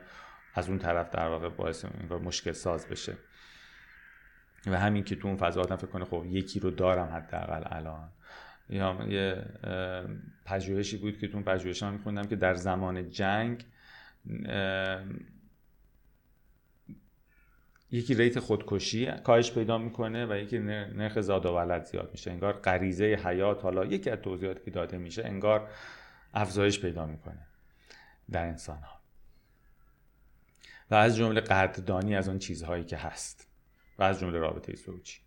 از 0.53 0.69
اون 0.69 0.79
طرف 0.79 1.09
در 1.09 1.27
واقع 1.27 1.49
باعث 1.49 1.85
مشکل 2.23 2.51
ساز 2.51 2.87
بشه. 2.87 3.13
و 4.67 4.79
همین 4.79 5.03
که 5.03 5.15
تو 5.15 5.27
اون 5.27 5.37
فضا 5.37 5.61
آدم 5.61 5.75
فکر 5.75 5.87
کنه 5.87 6.05
خب 6.05 6.25
یکی 6.25 6.59
رو 6.59 6.71
دارم 6.71 7.07
حداقل 7.07 7.63
الان. 7.65 8.09
یا 8.69 9.05
یه 9.07 9.45
پژوهشی 10.45 10.97
بود 10.97 11.17
که 11.17 11.27
تو 11.27 11.33
اون 11.33 11.43
پژوهش 11.43 11.83
من 11.83 11.93
میخوندم 11.93 12.23
که 12.23 12.35
در 12.35 12.55
زمان 12.55 13.09
جنگ 13.09 13.65
یکی 17.91 18.13
ریت 18.13 18.39
خودکشی 18.39 19.11
کاهش 19.11 19.51
پیدا 19.51 19.77
می‌کنه 19.77 20.25
و 20.25 20.37
یکی 20.37 20.59
نرخ 20.59 21.21
زاد 21.21 21.45
و 21.45 21.49
ولد 21.49 21.83
زیاد 21.83 22.09
میشه. 22.11 22.31
انگار 22.31 22.53
غریزه 22.53 23.05
حیات 23.05 23.63
حالا 23.63 23.85
یکی 23.85 24.09
از 24.09 24.19
توضیحاتی 24.19 24.59
که 24.65 24.71
داده 24.71 24.97
میشه 24.97 25.25
انگار 25.25 25.69
افزایش 26.33 26.79
پیدا 26.79 27.05
می‌کنه 27.05 27.47
در 28.31 28.45
انسان 28.45 28.77
ها 28.77 28.99
و 30.91 30.95
از 30.95 31.17
جمله 31.17 31.41
قدردانی 31.41 32.15
از 32.15 32.29
آن 32.29 32.39
چیزهایی 32.39 32.83
که 32.83 32.97
هست. 32.97 33.52
از 34.03 34.19
جمله 34.19 34.37
رابطه 34.37 34.75
زوجی. 34.75 35.17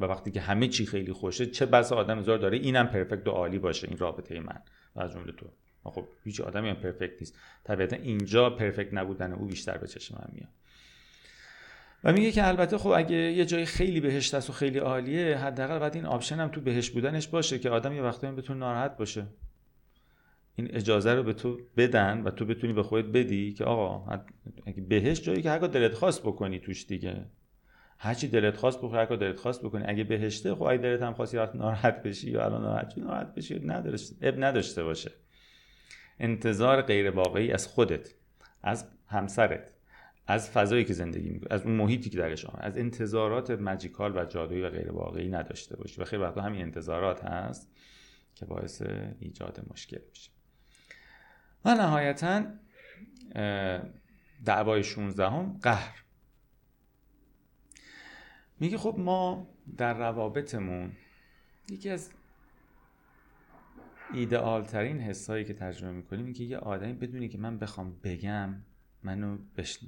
و 0.00 0.04
وقتی 0.04 0.30
که 0.30 0.40
همه 0.40 0.68
چی 0.68 0.86
خیلی 0.86 1.12
خوشه 1.12 1.46
چه 1.46 1.66
بسا 1.66 1.92
آدم 1.92 2.18
انتظار 2.18 2.38
داره 2.38 2.58
اینم 2.58 2.86
perfect 2.86 3.28
و 3.28 3.30
عالی 3.30 3.58
باشه 3.58 3.88
این 3.88 3.98
رابطه 3.98 4.40
من 4.40 4.62
و 4.96 5.00
از 5.00 5.12
جمله 5.12 5.32
تو. 5.32 5.46
خب 5.84 6.08
هیچ 6.24 6.40
آدمی 6.40 6.68
هم 6.68 6.76
perfect 6.76 7.20
نیست. 7.20 7.38
طبیعتا 7.64 7.96
اینجا 7.96 8.50
perfect 8.50 8.94
نبودن 8.94 9.32
او 9.32 9.46
بیشتر 9.46 9.78
به 9.78 9.86
چشم 9.86 10.14
من 10.14 10.28
میاد. 10.32 10.48
و 12.04 12.12
میگه 12.12 12.32
که 12.32 12.48
البته 12.48 12.78
خب 12.78 12.90
اگه 12.90 13.16
یه 13.16 13.44
جای 13.44 13.64
خیلی 13.64 14.00
بهشت 14.00 14.34
است 14.34 14.50
و 14.50 14.52
خیلی 14.52 14.78
عالیه 14.78 15.38
حداقل 15.38 15.78
باید 15.78 15.94
این 15.94 16.06
option 16.06 16.36
هم 16.36 16.48
تو 16.48 16.60
بهشت 16.60 16.92
بودنش 16.92 17.28
باشه 17.28 17.58
که 17.58 17.70
آدم 17.70 17.92
یه 17.92 18.02
وقتایی 18.02 18.32
بتونه 18.32 18.58
ناراحت 18.58 18.96
باشه. 18.96 19.26
این 20.54 20.76
اجازه 20.76 21.14
رو 21.14 21.22
به 21.22 21.32
تو 21.32 21.60
بدن 21.76 22.22
و 22.22 22.30
تو 22.30 22.44
بتونی 22.44 22.72
به 22.72 22.82
خودت 22.82 23.08
بدی 23.08 23.52
که 23.52 23.64
آقا 23.64 24.20
اگه 24.66 24.82
بهش 24.82 25.20
جایی 25.20 25.42
که 25.42 25.50
هر 25.50 25.58
دلت 25.58 25.94
خواست 25.94 26.22
بکنی 26.22 26.58
توش 26.58 26.86
دیگه. 26.86 27.24
هرچی 28.04 28.28
دلت 28.28 28.56
خواست 28.56 28.78
بخور 28.78 28.98
هر 28.98 29.04
دلت 29.04 29.40
خواست 29.40 29.62
بکنی. 29.62 29.84
اگه 29.86 30.04
بهشته 30.04 30.54
خب 30.54 30.62
اگه 30.62 30.82
دلت 30.82 31.02
هم 31.02 31.14
خواستی 31.14 31.36
وقت 31.36 31.56
ناراحت 31.56 32.02
بشی 32.02 32.30
یا 32.30 32.44
الان 32.44 32.62
ناراحت 32.62 32.98
ناراحت 32.98 33.34
بشی. 33.34 33.54
اب 34.22 34.34
نداشته 34.44 34.84
باشه. 34.84 35.10
انتظار 36.18 36.82
غیر 36.82 37.10
واقعی 37.10 37.52
از 37.52 37.66
خودت 37.66 38.14
از 38.62 38.88
همسرت 39.06 39.74
از 40.26 40.50
فضایی 40.50 40.84
که 40.84 40.92
زندگی 40.92 41.28
می‌کنی 41.28 41.48
از 41.50 41.62
اون 41.62 41.74
محیطی 41.74 42.10
که 42.10 42.18
درش 42.18 42.44
آمد. 42.44 42.60
از 42.62 42.78
انتظارات 42.78 43.50
مجیکال 43.50 44.16
و 44.16 44.24
جادویی 44.24 44.62
و 44.62 44.70
غیر 44.70 44.92
واقعی 44.92 45.28
نداشته 45.28 45.76
باشی. 45.76 46.00
و 46.00 46.04
خیلی 46.04 46.22
وقتا 46.22 46.40
همین 46.40 46.62
انتظارات 46.62 47.24
هست 47.24 47.70
که 48.34 48.46
باعث 48.46 48.82
ایجاد 49.20 49.60
مشکل 49.70 50.00
میشه. 50.10 50.30
و 51.64 51.74
نهایتا 51.74 52.44
دعوای 54.44 54.82
16 54.82 55.28
هم 55.28 55.58
قهر. 55.62 56.01
میگه 58.62 58.78
خب 58.78 58.94
ما 58.98 59.46
در 59.76 59.98
روابطمون 59.98 60.92
یکی 61.70 61.90
از 61.90 62.10
ایدئال 64.12 64.64
ترین 64.64 65.00
حسایی 65.00 65.44
که 65.44 65.54
تجربه 65.54 65.92
می‌کنیم 65.92 66.24
این 66.24 66.34
که 66.34 66.44
یه 66.44 66.58
آدمی 66.58 66.92
بدونی 66.92 67.28
که 67.28 67.38
من 67.38 67.58
بخوام 67.58 67.96
بگم 68.04 68.54
منو. 69.02 69.38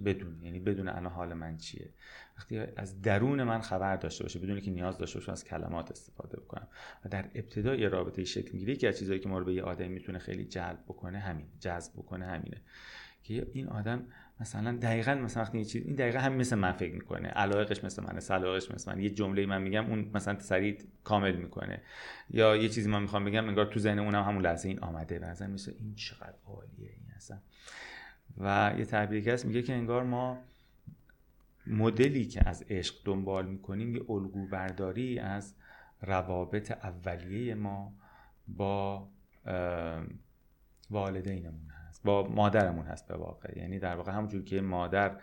بدون 0.04 0.42
یعنی 0.42 0.58
بدون 0.58 0.88
الان 0.88 1.12
حال 1.12 1.34
من 1.34 1.56
چیه 1.56 1.88
وقتی 2.36 2.58
از 2.58 3.02
درون 3.02 3.42
من 3.42 3.60
خبر 3.60 3.96
داشته 3.96 4.24
باشه 4.24 4.38
بدون 4.38 4.60
که 4.60 4.70
نیاز 4.70 4.98
داشته 4.98 5.18
باشه 5.18 5.32
از 5.32 5.44
کلمات 5.44 5.90
استفاده 5.90 6.40
بکنم 6.40 6.68
و 7.04 7.08
در 7.08 7.30
ابتدای 7.34 7.88
رابطه 7.88 8.24
شکل 8.24 8.52
می‌گیره 8.52 8.76
که 8.76 8.88
از 8.88 8.98
چیزایی 8.98 9.20
که 9.20 9.28
ما 9.28 9.38
رو 9.38 9.44
به 9.44 9.54
یه 9.54 9.62
آدمی 9.62 9.88
می‌تونه 9.88 10.18
خیلی 10.18 10.44
جلب 10.44 10.84
بکنه 10.88 11.18
همین 11.18 11.46
جذب 11.60 11.92
بکنه 11.92 12.26
همینه 12.26 12.60
که 13.22 13.46
این 13.52 13.68
آدم 13.68 14.06
مثلا 14.40 14.76
دقیقا 14.76 15.14
مثلا 15.14 15.42
وقتی 15.42 15.58
یه 15.58 15.64
چیز 15.64 15.86
این 15.86 15.94
دقیقا 15.94 16.18
همین 16.18 16.38
مثل 16.38 16.56
من 16.56 16.72
فکر 16.72 16.94
می‌کنه. 16.94 17.28
علایقش 17.28 17.84
مثل 17.84 18.02
منه 18.04 18.20
سلاقش 18.20 18.70
مثل 18.70 18.92
من 18.92 19.00
یه 19.00 19.10
جمله 19.10 19.46
من 19.46 19.62
میگم 19.62 19.86
اون 19.86 20.10
مثلا 20.14 20.38
سریع 20.38 20.78
کامل 21.04 21.36
می‌کنه. 21.36 21.82
یا 22.30 22.56
یه 22.56 22.68
چیزی 22.68 22.90
من 22.90 23.02
می‌خوام 23.02 23.24
بگم 23.24 23.48
انگار 23.48 23.66
تو 23.66 23.80
ذهن 23.80 23.98
اونم 23.98 24.22
همون 24.22 24.42
لحظه 24.42 24.68
این 24.68 24.80
آمده 24.80 25.18
و 25.18 25.48
مثل 25.48 25.72
این 25.78 25.94
چقدر 25.94 26.34
عالیه 26.46 26.90
این 26.90 27.12
اصلا. 27.16 27.38
و 28.38 28.74
یه 28.78 28.84
تعبیری 28.84 29.30
هست 29.30 29.46
میگه 29.46 29.62
که 29.62 29.72
انگار 29.72 30.02
ما 30.02 30.38
مدلی 31.66 32.24
که 32.24 32.48
از 32.48 32.64
عشق 32.70 32.94
دنبال 33.04 33.46
می‌کنیم 33.46 33.96
یه 33.96 34.10
الگو 34.10 34.46
برداری 34.46 35.18
از 35.18 35.54
روابط 36.02 36.70
اولیه 36.70 37.54
ما 37.54 37.94
با 38.48 39.08
والدینمون 40.90 41.70
با 42.04 42.28
مادرمون 42.28 42.86
هست 42.86 43.08
به 43.08 43.16
واقع. 43.16 43.58
یعنی 43.58 43.78
در 43.78 43.96
واقع 43.96 44.12
همونجور 44.12 44.44
که 44.44 44.60
مادر 44.60 45.16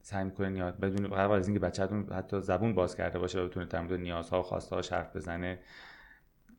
سعی 0.00 0.24
می‌کنه 0.24 0.58
یاد 0.58 0.80
بدون 0.80 1.08
قبل 1.08 1.34
از 1.34 1.48
اینکه 1.48 1.60
بچه‌تون 1.60 2.12
حتی 2.12 2.40
زبون 2.40 2.74
باز 2.74 2.96
کرده 2.96 3.18
باشه 3.18 3.40
و 3.40 3.48
بتونه 3.48 3.80
مورد 3.80 3.92
نیازها 3.92 4.40
و 4.40 4.42
خواستهاش 4.42 4.92
حرف 4.92 5.16
بزنه 5.16 5.58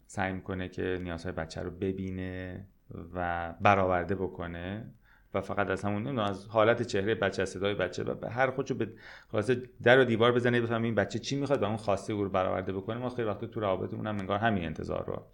سعی 0.08 0.34
می‌کنه 0.34 0.70
که 0.70 1.00
نیازهای 1.02 1.32
بچه 1.32 1.62
رو 1.62 1.72
ببینه 1.72 2.66
و 3.14 3.54
برآورده 3.62 4.16
بکنه 4.16 4.86
و 5.34 5.42
فقط 5.42 5.70
از 5.70 5.84
همون 5.84 6.20
از 6.20 6.48
حالت 6.48 6.82
چهره 6.82 7.16
بچه 7.16 7.42
از 7.42 7.50
صدای 7.50 7.74
بچه 7.74 8.04
و 8.04 8.28
هر 8.30 8.52
خودشو 8.52 8.76
به 8.76 8.90
خواسته 9.28 9.64
در 9.84 10.00
و 10.00 10.04
دیوار 10.04 10.32
بزنه 10.32 10.62
بفهمه 10.62 10.86
این 10.86 10.96
بچه 10.96 11.20
چی 11.20 11.36
می‌خواد 11.36 11.62
و 11.62 11.66
اون 11.66 11.78
خواسته 11.78 12.14
او 12.14 12.24
رو 12.24 12.30
برآورده 12.30 12.74
بکنه. 12.74 12.98
ما 12.98 13.10
خیلی 13.10 13.28
وقت 13.28 13.46
تو 13.46 13.60
روابطمون 13.60 14.08
هم 14.08 14.20
انگار 14.20 14.40
همین 14.40 14.66
انتظار 14.66 15.06
رو 15.06 15.28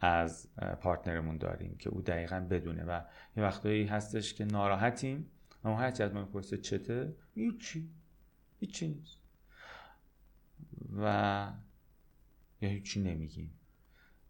از 0.00 0.48
پارتنرمون 0.80 1.38
داریم 1.38 1.76
که 1.78 1.90
او 1.90 2.02
دقیقا 2.02 2.46
بدونه 2.50 2.84
و 2.84 3.00
یه 3.36 3.42
وقتایی 3.42 3.86
هستش 3.86 4.34
که 4.34 4.44
ناراحتیم. 4.44 5.30
و 5.64 5.68
ما 5.68 5.76
هرچی 5.76 6.02
از 6.02 6.12
ما 6.12 6.20
می‌پرسه 6.20 6.58
چته 6.58 7.16
هیچی. 7.34 7.90
هیچی 8.60 8.88
نیست. 8.88 9.18
و 10.96 11.52
یا 12.60 12.68
هیچی 12.68 13.02
نمیگیم. 13.02 13.50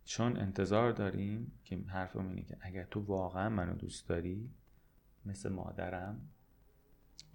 چون 0.05 0.37
انتظار 0.37 0.93
داریم 0.93 1.53
که 1.65 1.77
حرفم 1.77 2.29
اینه 2.29 2.43
که 2.43 2.57
اگر 2.61 2.85
تو 2.85 3.01
واقعا 3.01 3.49
منو 3.49 3.75
دوست 3.75 4.09
داری 4.09 4.51
مثل 5.27 5.49
مادرم 5.49 6.29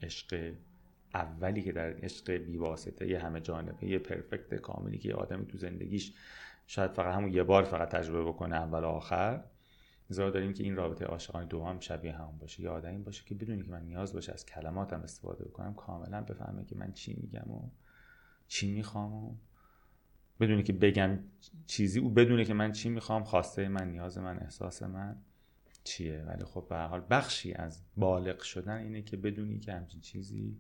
عشق 0.01 0.53
اولی 1.13 1.63
که 1.63 1.71
در 1.71 1.93
عشق 1.93 2.31
بیواسطه 2.31 3.07
یه 3.07 3.19
همه 3.19 3.41
جانبه 3.41 3.87
یه 3.87 3.99
پرفکت 3.99 4.55
کاملی 4.55 4.97
که 4.97 5.09
یه 5.09 5.15
آدمی 5.15 5.45
تو 5.45 5.57
زندگیش 5.57 6.13
شاید 6.67 6.91
فقط 6.91 7.15
همون 7.15 7.33
یه 7.33 7.43
بار 7.43 7.63
فقط 7.63 7.89
تجربه 7.89 8.23
بکنه 8.23 8.55
اول 8.55 8.83
و 8.83 8.87
آخر. 8.87 9.43
انتظار 10.03 10.31
داریم 10.31 10.53
که 10.53 10.63
این 10.63 10.75
رابطه 10.75 11.05
عاشقانه 11.05 11.45
دوم 11.45 11.79
شبیه 11.79 12.11
همون 12.11 12.37
باشه. 12.37 12.63
یه 12.63 12.69
آدمی 12.69 12.97
باشه 12.97 13.23
که 13.25 13.35
بدونی 13.35 13.63
که 13.63 13.71
من 13.71 13.85
نیاز 13.85 14.13
باشه 14.13 14.33
از 14.33 14.45
کلماتم 14.45 15.01
استفاده 15.01 15.45
بکنم 15.45 15.73
کاملا 15.73 16.21
بفهمه 16.21 16.65
که 16.65 16.75
من 16.75 16.91
چی 16.91 17.13
میگم 17.13 17.51
و 17.51 17.69
چی 18.47 18.71
می‌خوام 18.71 19.39
بدونی 20.39 20.63
که 20.63 20.73
بگم 20.73 21.19
چیزی 21.67 21.99
او 21.99 22.09
بدونه 22.09 22.45
که 22.45 22.53
من 22.53 22.71
چی 22.71 22.89
می‌خوام 22.89 23.23
خواسته 23.23 23.67
من 23.67 23.91
نیاز 23.91 24.17
من 24.17 24.39
احساس 24.39 24.83
من 24.83 25.15
چیه. 25.83 26.23
ولی 26.27 26.43
خب 26.43 26.65
به 26.69 26.77
حال 26.77 27.03
بخشی 27.09 27.53
از 27.53 27.81
بالغ 27.97 28.41
شدن 28.41 28.77
اینه 28.77 29.01
که 29.01 29.17
بدونی 29.17 29.59
که 29.59 29.73
همچین 29.73 30.01
چیزی 30.01 30.57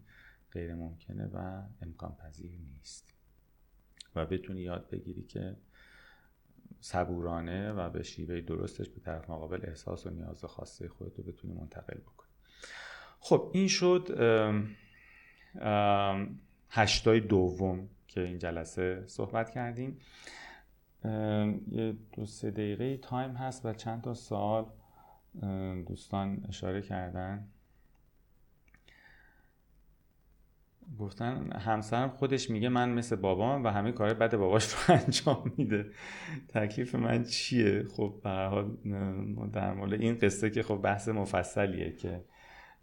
غیر 0.51 0.75
ممکنه 0.75 1.25
و 1.25 1.63
امکان 1.81 2.15
پذیر 2.15 2.59
نیست. 2.59 3.13
و 4.15 4.25
بتونی 4.25 4.61
یاد 4.61 4.89
بگیری 4.89 5.23
که 5.23 5.55
صبورانه 6.81 7.71
و 7.71 7.89
به 7.89 8.03
شیوه 8.03 8.41
درستش 8.41 8.89
به 8.89 8.99
طرف 8.99 9.29
مقابل 9.29 9.59
احساس 9.63 10.07
و 10.07 10.09
نیاز 10.09 10.45
خواسته 10.45 10.87
خودت 10.87 11.17
رو 11.17 11.23
بتونی 11.23 11.53
منتقل 11.53 11.97
بکنی. 11.97 12.29
خب 13.19 13.51
این 13.53 13.67
شد 13.67 14.17
هشتای 16.69 17.19
دوم 17.19 17.89
که 18.07 18.21
این 18.21 18.37
جلسه 18.37 19.03
صحبت 19.07 19.49
کردیم. 19.49 19.97
یه 21.71 21.95
دو 22.13 22.25
سه 22.25 22.51
دقیقه 22.51 22.97
تایم 22.97 23.31
هست 23.31 23.65
و 23.65 23.73
چند 23.73 24.01
تا 24.01 24.13
سال 24.13 24.65
دوستان 25.87 26.45
اشاره 26.49 26.81
کردن. 26.81 27.47
گفتن 30.99 31.51
همسرم 31.51 32.09
خودش 32.09 32.49
میگه 32.49 32.69
من 32.69 32.89
مثل 32.89 33.15
بابام 33.15 33.63
و 33.63 33.67
همه 33.67 33.91
کار 33.91 34.13
بد 34.13 34.35
باباش 34.35 34.73
رو 34.73 34.95
انجام 35.05 35.53
میده. 35.57 35.85
تکلیف 36.49 36.95
من 36.95 37.23
چیه؟ 37.23 37.83
خب 37.83 38.19
به 38.23 38.29
حال 38.29 38.77
در 39.53 39.73
مورد 39.73 39.93
این 39.93 40.17
قصه 40.17 40.49
که 40.49 40.63
خب 40.63 40.75
بحث 40.75 41.09
مفصلیه 41.09 41.91
که 41.91 42.23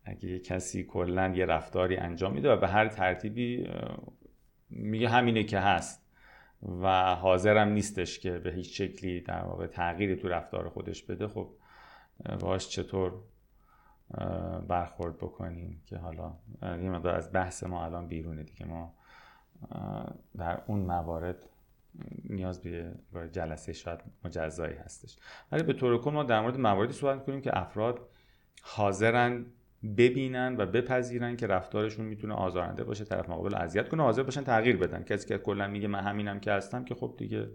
اگه 0.05 0.29
یه 0.29 0.39
کسی 0.39 0.85
کلا 0.85 1.33
یه 1.37 1.45
رفتاری 1.45 1.97
انجام 1.97 2.33
میده 2.33 2.53
و 2.53 2.57
به 2.57 2.69
هر 2.69 2.89
ترتیبی 2.89 3.69
میگه 4.71 5.09
همینه 5.09 5.45
که 5.45 5.59
هست 5.59 6.09
و 6.63 7.15
حاضرم 7.15 7.69
نیستش 7.69 8.19
که 8.19 8.31
به 8.31 8.53
هیچ 8.53 8.83
شکلی 8.83 9.21
در 9.21 9.43
واقع 9.43 9.67
تغییری 9.67 10.17
تو 10.17 10.29
رفتار 10.29 10.69
خودش 10.69 11.03
بده 11.03 11.29
خب 11.29 11.51
باش 12.41 12.69
چطور 12.69 13.13
برخورد 14.69 15.17
بکنیم 15.17 15.83
که 15.87 15.97
حالا 15.97 16.33
یه 16.63 16.91
مقدار 16.91 17.15
از 17.15 17.33
بحث 17.33 17.65
ما 17.65 17.85
الان 17.85 18.07
بیرونه 18.07 18.43
دیگه. 18.43 18.67
ما 18.67 18.95
در 20.39 20.63
اون 20.67 20.81
موارد 20.81 21.49
نیاز 22.25 22.63
به 22.63 22.95
جلسه 23.33 23.73
شاید 23.73 24.01
مجزایی 24.25 24.75
هستش. 24.77 25.17
ولی 25.53 25.63
به 25.63 25.73
طور 25.73 26.03
کل 26.03 26.11
ما 26.11 26.23
در 26.23 26.41
مورد 26.41 26.61
مواردی 26.61 26.93
صحبت 26.93 27.25
کنیم 27.27 27.41
که 27.41 27.59
افراد 27.59 28.09
حاضرن 28.63 29.47
ببینن 29.97 30.57
و 30.59 30.67
بپذیرن 30.67 31.37
که 31.37 31.47
رفتارشون 31.47 32.07
می‌تونه 32.07 32.35
آزارنده 32.35 32.85
باشه 32.85 33.05
طرف 33.05 33.29
مقابل 33.29 33.55
اذیت 33.55 33.89
کنه 33.89 34.03
حاضر 34.03 34.23
باشن 34.23 34.45
تغییر 34.45 34.77
بدن. 34.77 35.03
کسی 35.03 35.29
که 35.29 35.39
کلا 35.39 35.69
میگه 35.69 35.89
من 35.89 36.01
همینم 36.01 36.41
که 36.41 36.53
هستم 36.53 36.85
که 36.85 36.95
خب 36.95 37.15
دیگه 37.19 37.49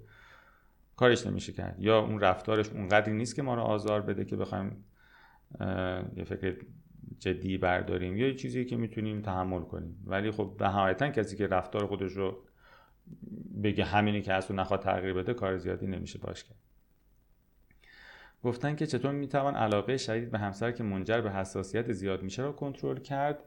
کارش 0.96 1.28
نمیشه 1.28 1.54
کرد. 1.54 1.80
یا 1.80 2.00
اون 2.00 2.20
رفتارش 2.20 2.70
اونقدری 2.70 3.14
نیست 3.14 3.36
که 3.36 3.42
ما 3.42 3.56
رو 3.56 3.62
آزار 3.62 4.02
بده 4.02 4.26
که 4.26 4.36
بخوایم 4.36 4.86
یه 6.16 6.24
فکر 6.24 6.56
جدی 7.20 7.58
برداریم. 7.58 8.18
یا 8.18 8.28
یه 8.28 8.36
چیزی 8.36 8.66
که 8.66 8.78
می‌تونیم 8.78 9.22
تحمل 9.22 9.62
کنیم. 9.62 10.04
ولی 10.06 10.32
خب 10.32 10.56
نهایتا 10.60 11.10
کسی 11.10 11.38
که 11.38 11.48
رفتار 11.48 11.88
خودش 11.88 12.12
رو 12.12 12.44
بگه 13.64 13.86
همینی 13.86 14.22
که 14.22 14.34
و 14.50 14.54
نخواد 14.54 14.82
تغییر 14.82 15.14
بده 15.14 15.34
کار 15.34 15.58
زیادی 15.58 15.88
نمیشه 15.88 16.20
باش 16.20 16.44
کرد. 16.44 16.58
گفتن 18.44 18.76
که 18.76 18.88
چطور 18.88 19.12
می‌توان 19.12 19.56
علاقه 19.56 19.98
شدید 19.98 20.32
به 20.32 20.40
همسر 20.40 20.72
که 20.72 20.84
منجر 20.84 21.22
به 21.22 21.32
حساسیت 21.32 21.92
زیاد 21.92 22.24
میشه 22.24 22.42
را 22.42 22.52
کنترل 22.52 23.00
کرد؟ 23.00 23.44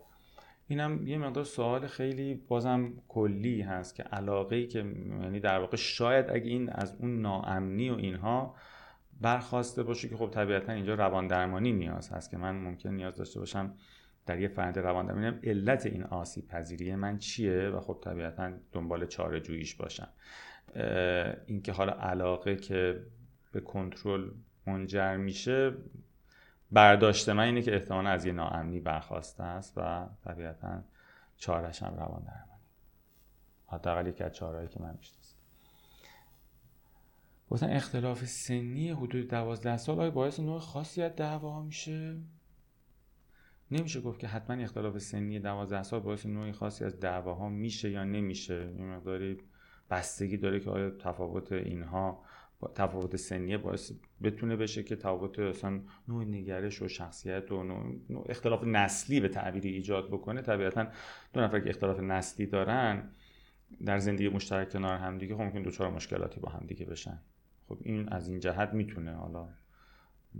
اینم 0.69 1.07
یه 1.07 1.19
مقدار 1.19 1.45
سوال 1.45 1.87
خیلی 1.87 2.35
بازم 2.35 2.93
کلی 3.09 3.61
هست 3.61 3.95
که 3.95 4.03
علاقه 4.03 4.57
ای 4.57 4.67
که 4.67 4.79
یعنی 5.23 5.41
در 5.41 5.59
واقع 5.59 5.77
شاید 5.77 6.31
اگه 6.31 6.51
این 6.51 6.71
از 6.71 6.97
اون 7.01 7.21
ناامنی 7.21 7.91
و 7.91 7.95
اینها 7.95 8.55
برخواسته 9.21 9.83
باشه 9.83 10.09
که 10.09 10.17
خب 10.17 10.31
طبیعتا 10.31 10.73
اینجا 10.73 10.95
روان 10.95 11.27
درمانی 11.27 11.73
نیاز 11.73 12.13
هست 12.13 12.31
که 12.31 12.37
من 12.37 12.55
ممکن 12.57 12.91
نیاز 12.91 13.17
داشته 13.17 13.41
باشم 13.41 13.75
در 14.27 14.41
یه 14.41 14.49
فرد 14.49 14.79
روان 14.79 15.07
درمانی 15.07 15.39
علت 15.45 15.87
این 15.87 16.03
آسیب 16.03 16.49
پذیری 16.49 16.95
من 16.95 17.19
چیه 17.19 17.69
و 17.69 17.81
خب 17.81 17.99
طبیعتا 18.05 18.53
دنبال 18.73 19.07
چاره 19.07 19.41
جوییش 19.41 19.75
باشم. 19.75 20.09
اینکه 21.47 21.73
حالا 21.73 21.93
علاقه 21.93 22.57
که 22.57 23.07
به 23.53 23.61
کنترل 23.61 24.31
منجر 24.67 25.17
میشه 25.17 25.73
برداشت 26.73 27.29
من 27.29 27.45
اینه 27.45 27.63
که 27.63 27.75
احتمالا 27.75 28.11
از 28.11 28.25
یه 28.25 28.33
ناامنی 28.33 28.81
برخواسته 28.81 29.43
است 29.43 29.73
و 29.77 30.09
طبیعتا 30.25 30.83
چارش 31.37 31.83
هم 31.83 31.95
روان 31.95 32.23
درمانی 32.23 32.63
حداقل 33.67 34.07
یکی 34.07 34.25
از 34.25 34.33
چارهایی 34.33 34.69
که 34.69 34.83
من 34.83 34.95
می‌شناسم. 34.99 35.26
گفتن 37.51 37.71
اختلاف 37.71 38.25
سنی 38.25 38.91
حدود 38.91 39.29
دوازده 39.29 39.77
سال 39.77 40.01
آیا 40.01 40.11
باعث 40.11 40.41
نوع 40.41 40.59
خاصی 40.59 41.03
از 41.03 41.17
دعوا 41.17 41.63
میشه؟ 41.63 42.17
نمیشه 43.71 44.01
گفت 44.01 44.21
که 44.21 44.27
حتما 44.27 44.63
اختلاف 44.63 44.99
سنی 44.99 45.39
دوازده 45.39 45.83
سال 45.83 46.01
باعث 46.01 46.27
نوعی 46.27 46.53
خاصی 46.53 46.85
از 46.85 47.01
دعواها 47.01 47.49
میشه 47.49 47.91
یا 47.91 48.05
نمیشه. 48.05 48.73
یه 48.79 48.85
مقداری 48.85 49.39
بستگی 49.91 50.37
داره 50.37 50.61
که 50.61 50.71
آیا 50.71 50.91
تفاوت 50.91 51.53
اینها 51.53 52.25
تفاوت 52.75 53.17
سنی 53.17 53.57
باعث 53.57 53.93
بتونه 54.23 54.57
بشه 54.57 54.83
که 54.83 54.97
تفاوت 54.97 55.39
اصلا 55.39 55.81
نوع 56.09 56.25
نگرش 56.25 56.83
و 56.83 56.89
شخصیت 56.89 57.53
و 57.53 57.63
نوع 57.63 58.27
اختلاف 58.29 58.65
نسلی 58.65 59.21
به 59.21 59.29
تعبیری 59.29 59.69
ایجاد 59.71 60.09
بکنه. 60.09 60.43
طبیعتا 60.43 60.87
دو 61.33 61.41
نفر 61.41 61.61
که 61.61 61.71
اختلاف 61.71 62.01
نسلی 62.01 62.47
دارن 62.47 63.11
در 63.87 63.99
زندگی 63.99 64.29
مشترک 64.29 64.73
کنار 64.73 64.99
همدیگه 64.99 65.35
خب 65.35 65.41
ممکن 65.41 65.63
دوچار 65.63 65.91
مشکلاتی 65.91 66.41
با 66.41 66.49
همدیگه 66.49 66.87
بشن. 66.87 67.21
خب 67.69 67.79
این 67.81 68.09
از 68.09 68.29
این 68.29 68.41
جهت 68.41 68.73
می‌تونه 68.73 69.15
حالا 69.15 69.49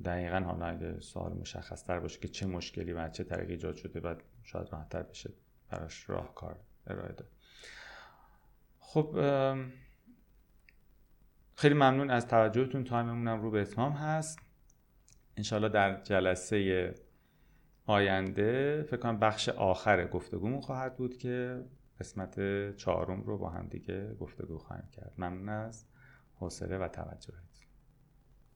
دقیقا 0.05 0.41
حالا 0.41 0.67
اگه 0.67 1.01
سوال 1.01 1.33
مشخص 1.33 1.85
تر 1.85 2.01
باشه 2.01 2.21
که 2.21 2.29
چه 2.29 2.47
مشکلی 2.47 2.93
و 2.93 3.09
چه 3.09 3.25
طریقی 3.25 3.53
ایجاد 3.53 3.77
شده 3.77 4.01
بعد 4.01 4.23
شاید 4.43 4.69
راحتتر 4.73 5.03
بشه 5.03 5.31
براش 5.71 6.11
راهکار 6.11 6.61
ارائه 6.87 7.13
داد. 7.13 7.29
خب 8.79 9.17
خیلی 11.55 11.75
ممنون 11.75 12.11
از 12.11 12.27
توجهتون. 12.29 12.85
تایممونم 12.85 13.43
رو 13.43 13.51
به 13.51 13.61
اتمام 13.61 13.93
هست. 13.93 14.39
انشالله 15.37 15.69
در 15.69 16.03
جلسه 16.03 16.95
آینده 17.87 18.83
فکر 18.83 18.97
کنم 18.97 19.19
بخش 19.19 19.49
آخر 19.49 20.07
گفتگومون 20.07 20.61
خواهد 20.61 20.97
بود 20.97 21.17
که 21.17 21.65
قسمت 22.01 22.37
چهارم 22.77 23.23
رو 23.23 23.39
با 23.39 23.51
هم 23.51 23.67
دیگه 23.67 24.15
گفتگو 24.15 24.59
خواهیم 24.59 24.89
کرد. 24.93 25.13
ممنون 25.19 25.49
از 25.49 25.87
حوصله 26.37 26.79
و 26.79 26.89
توجه 26.89 27.46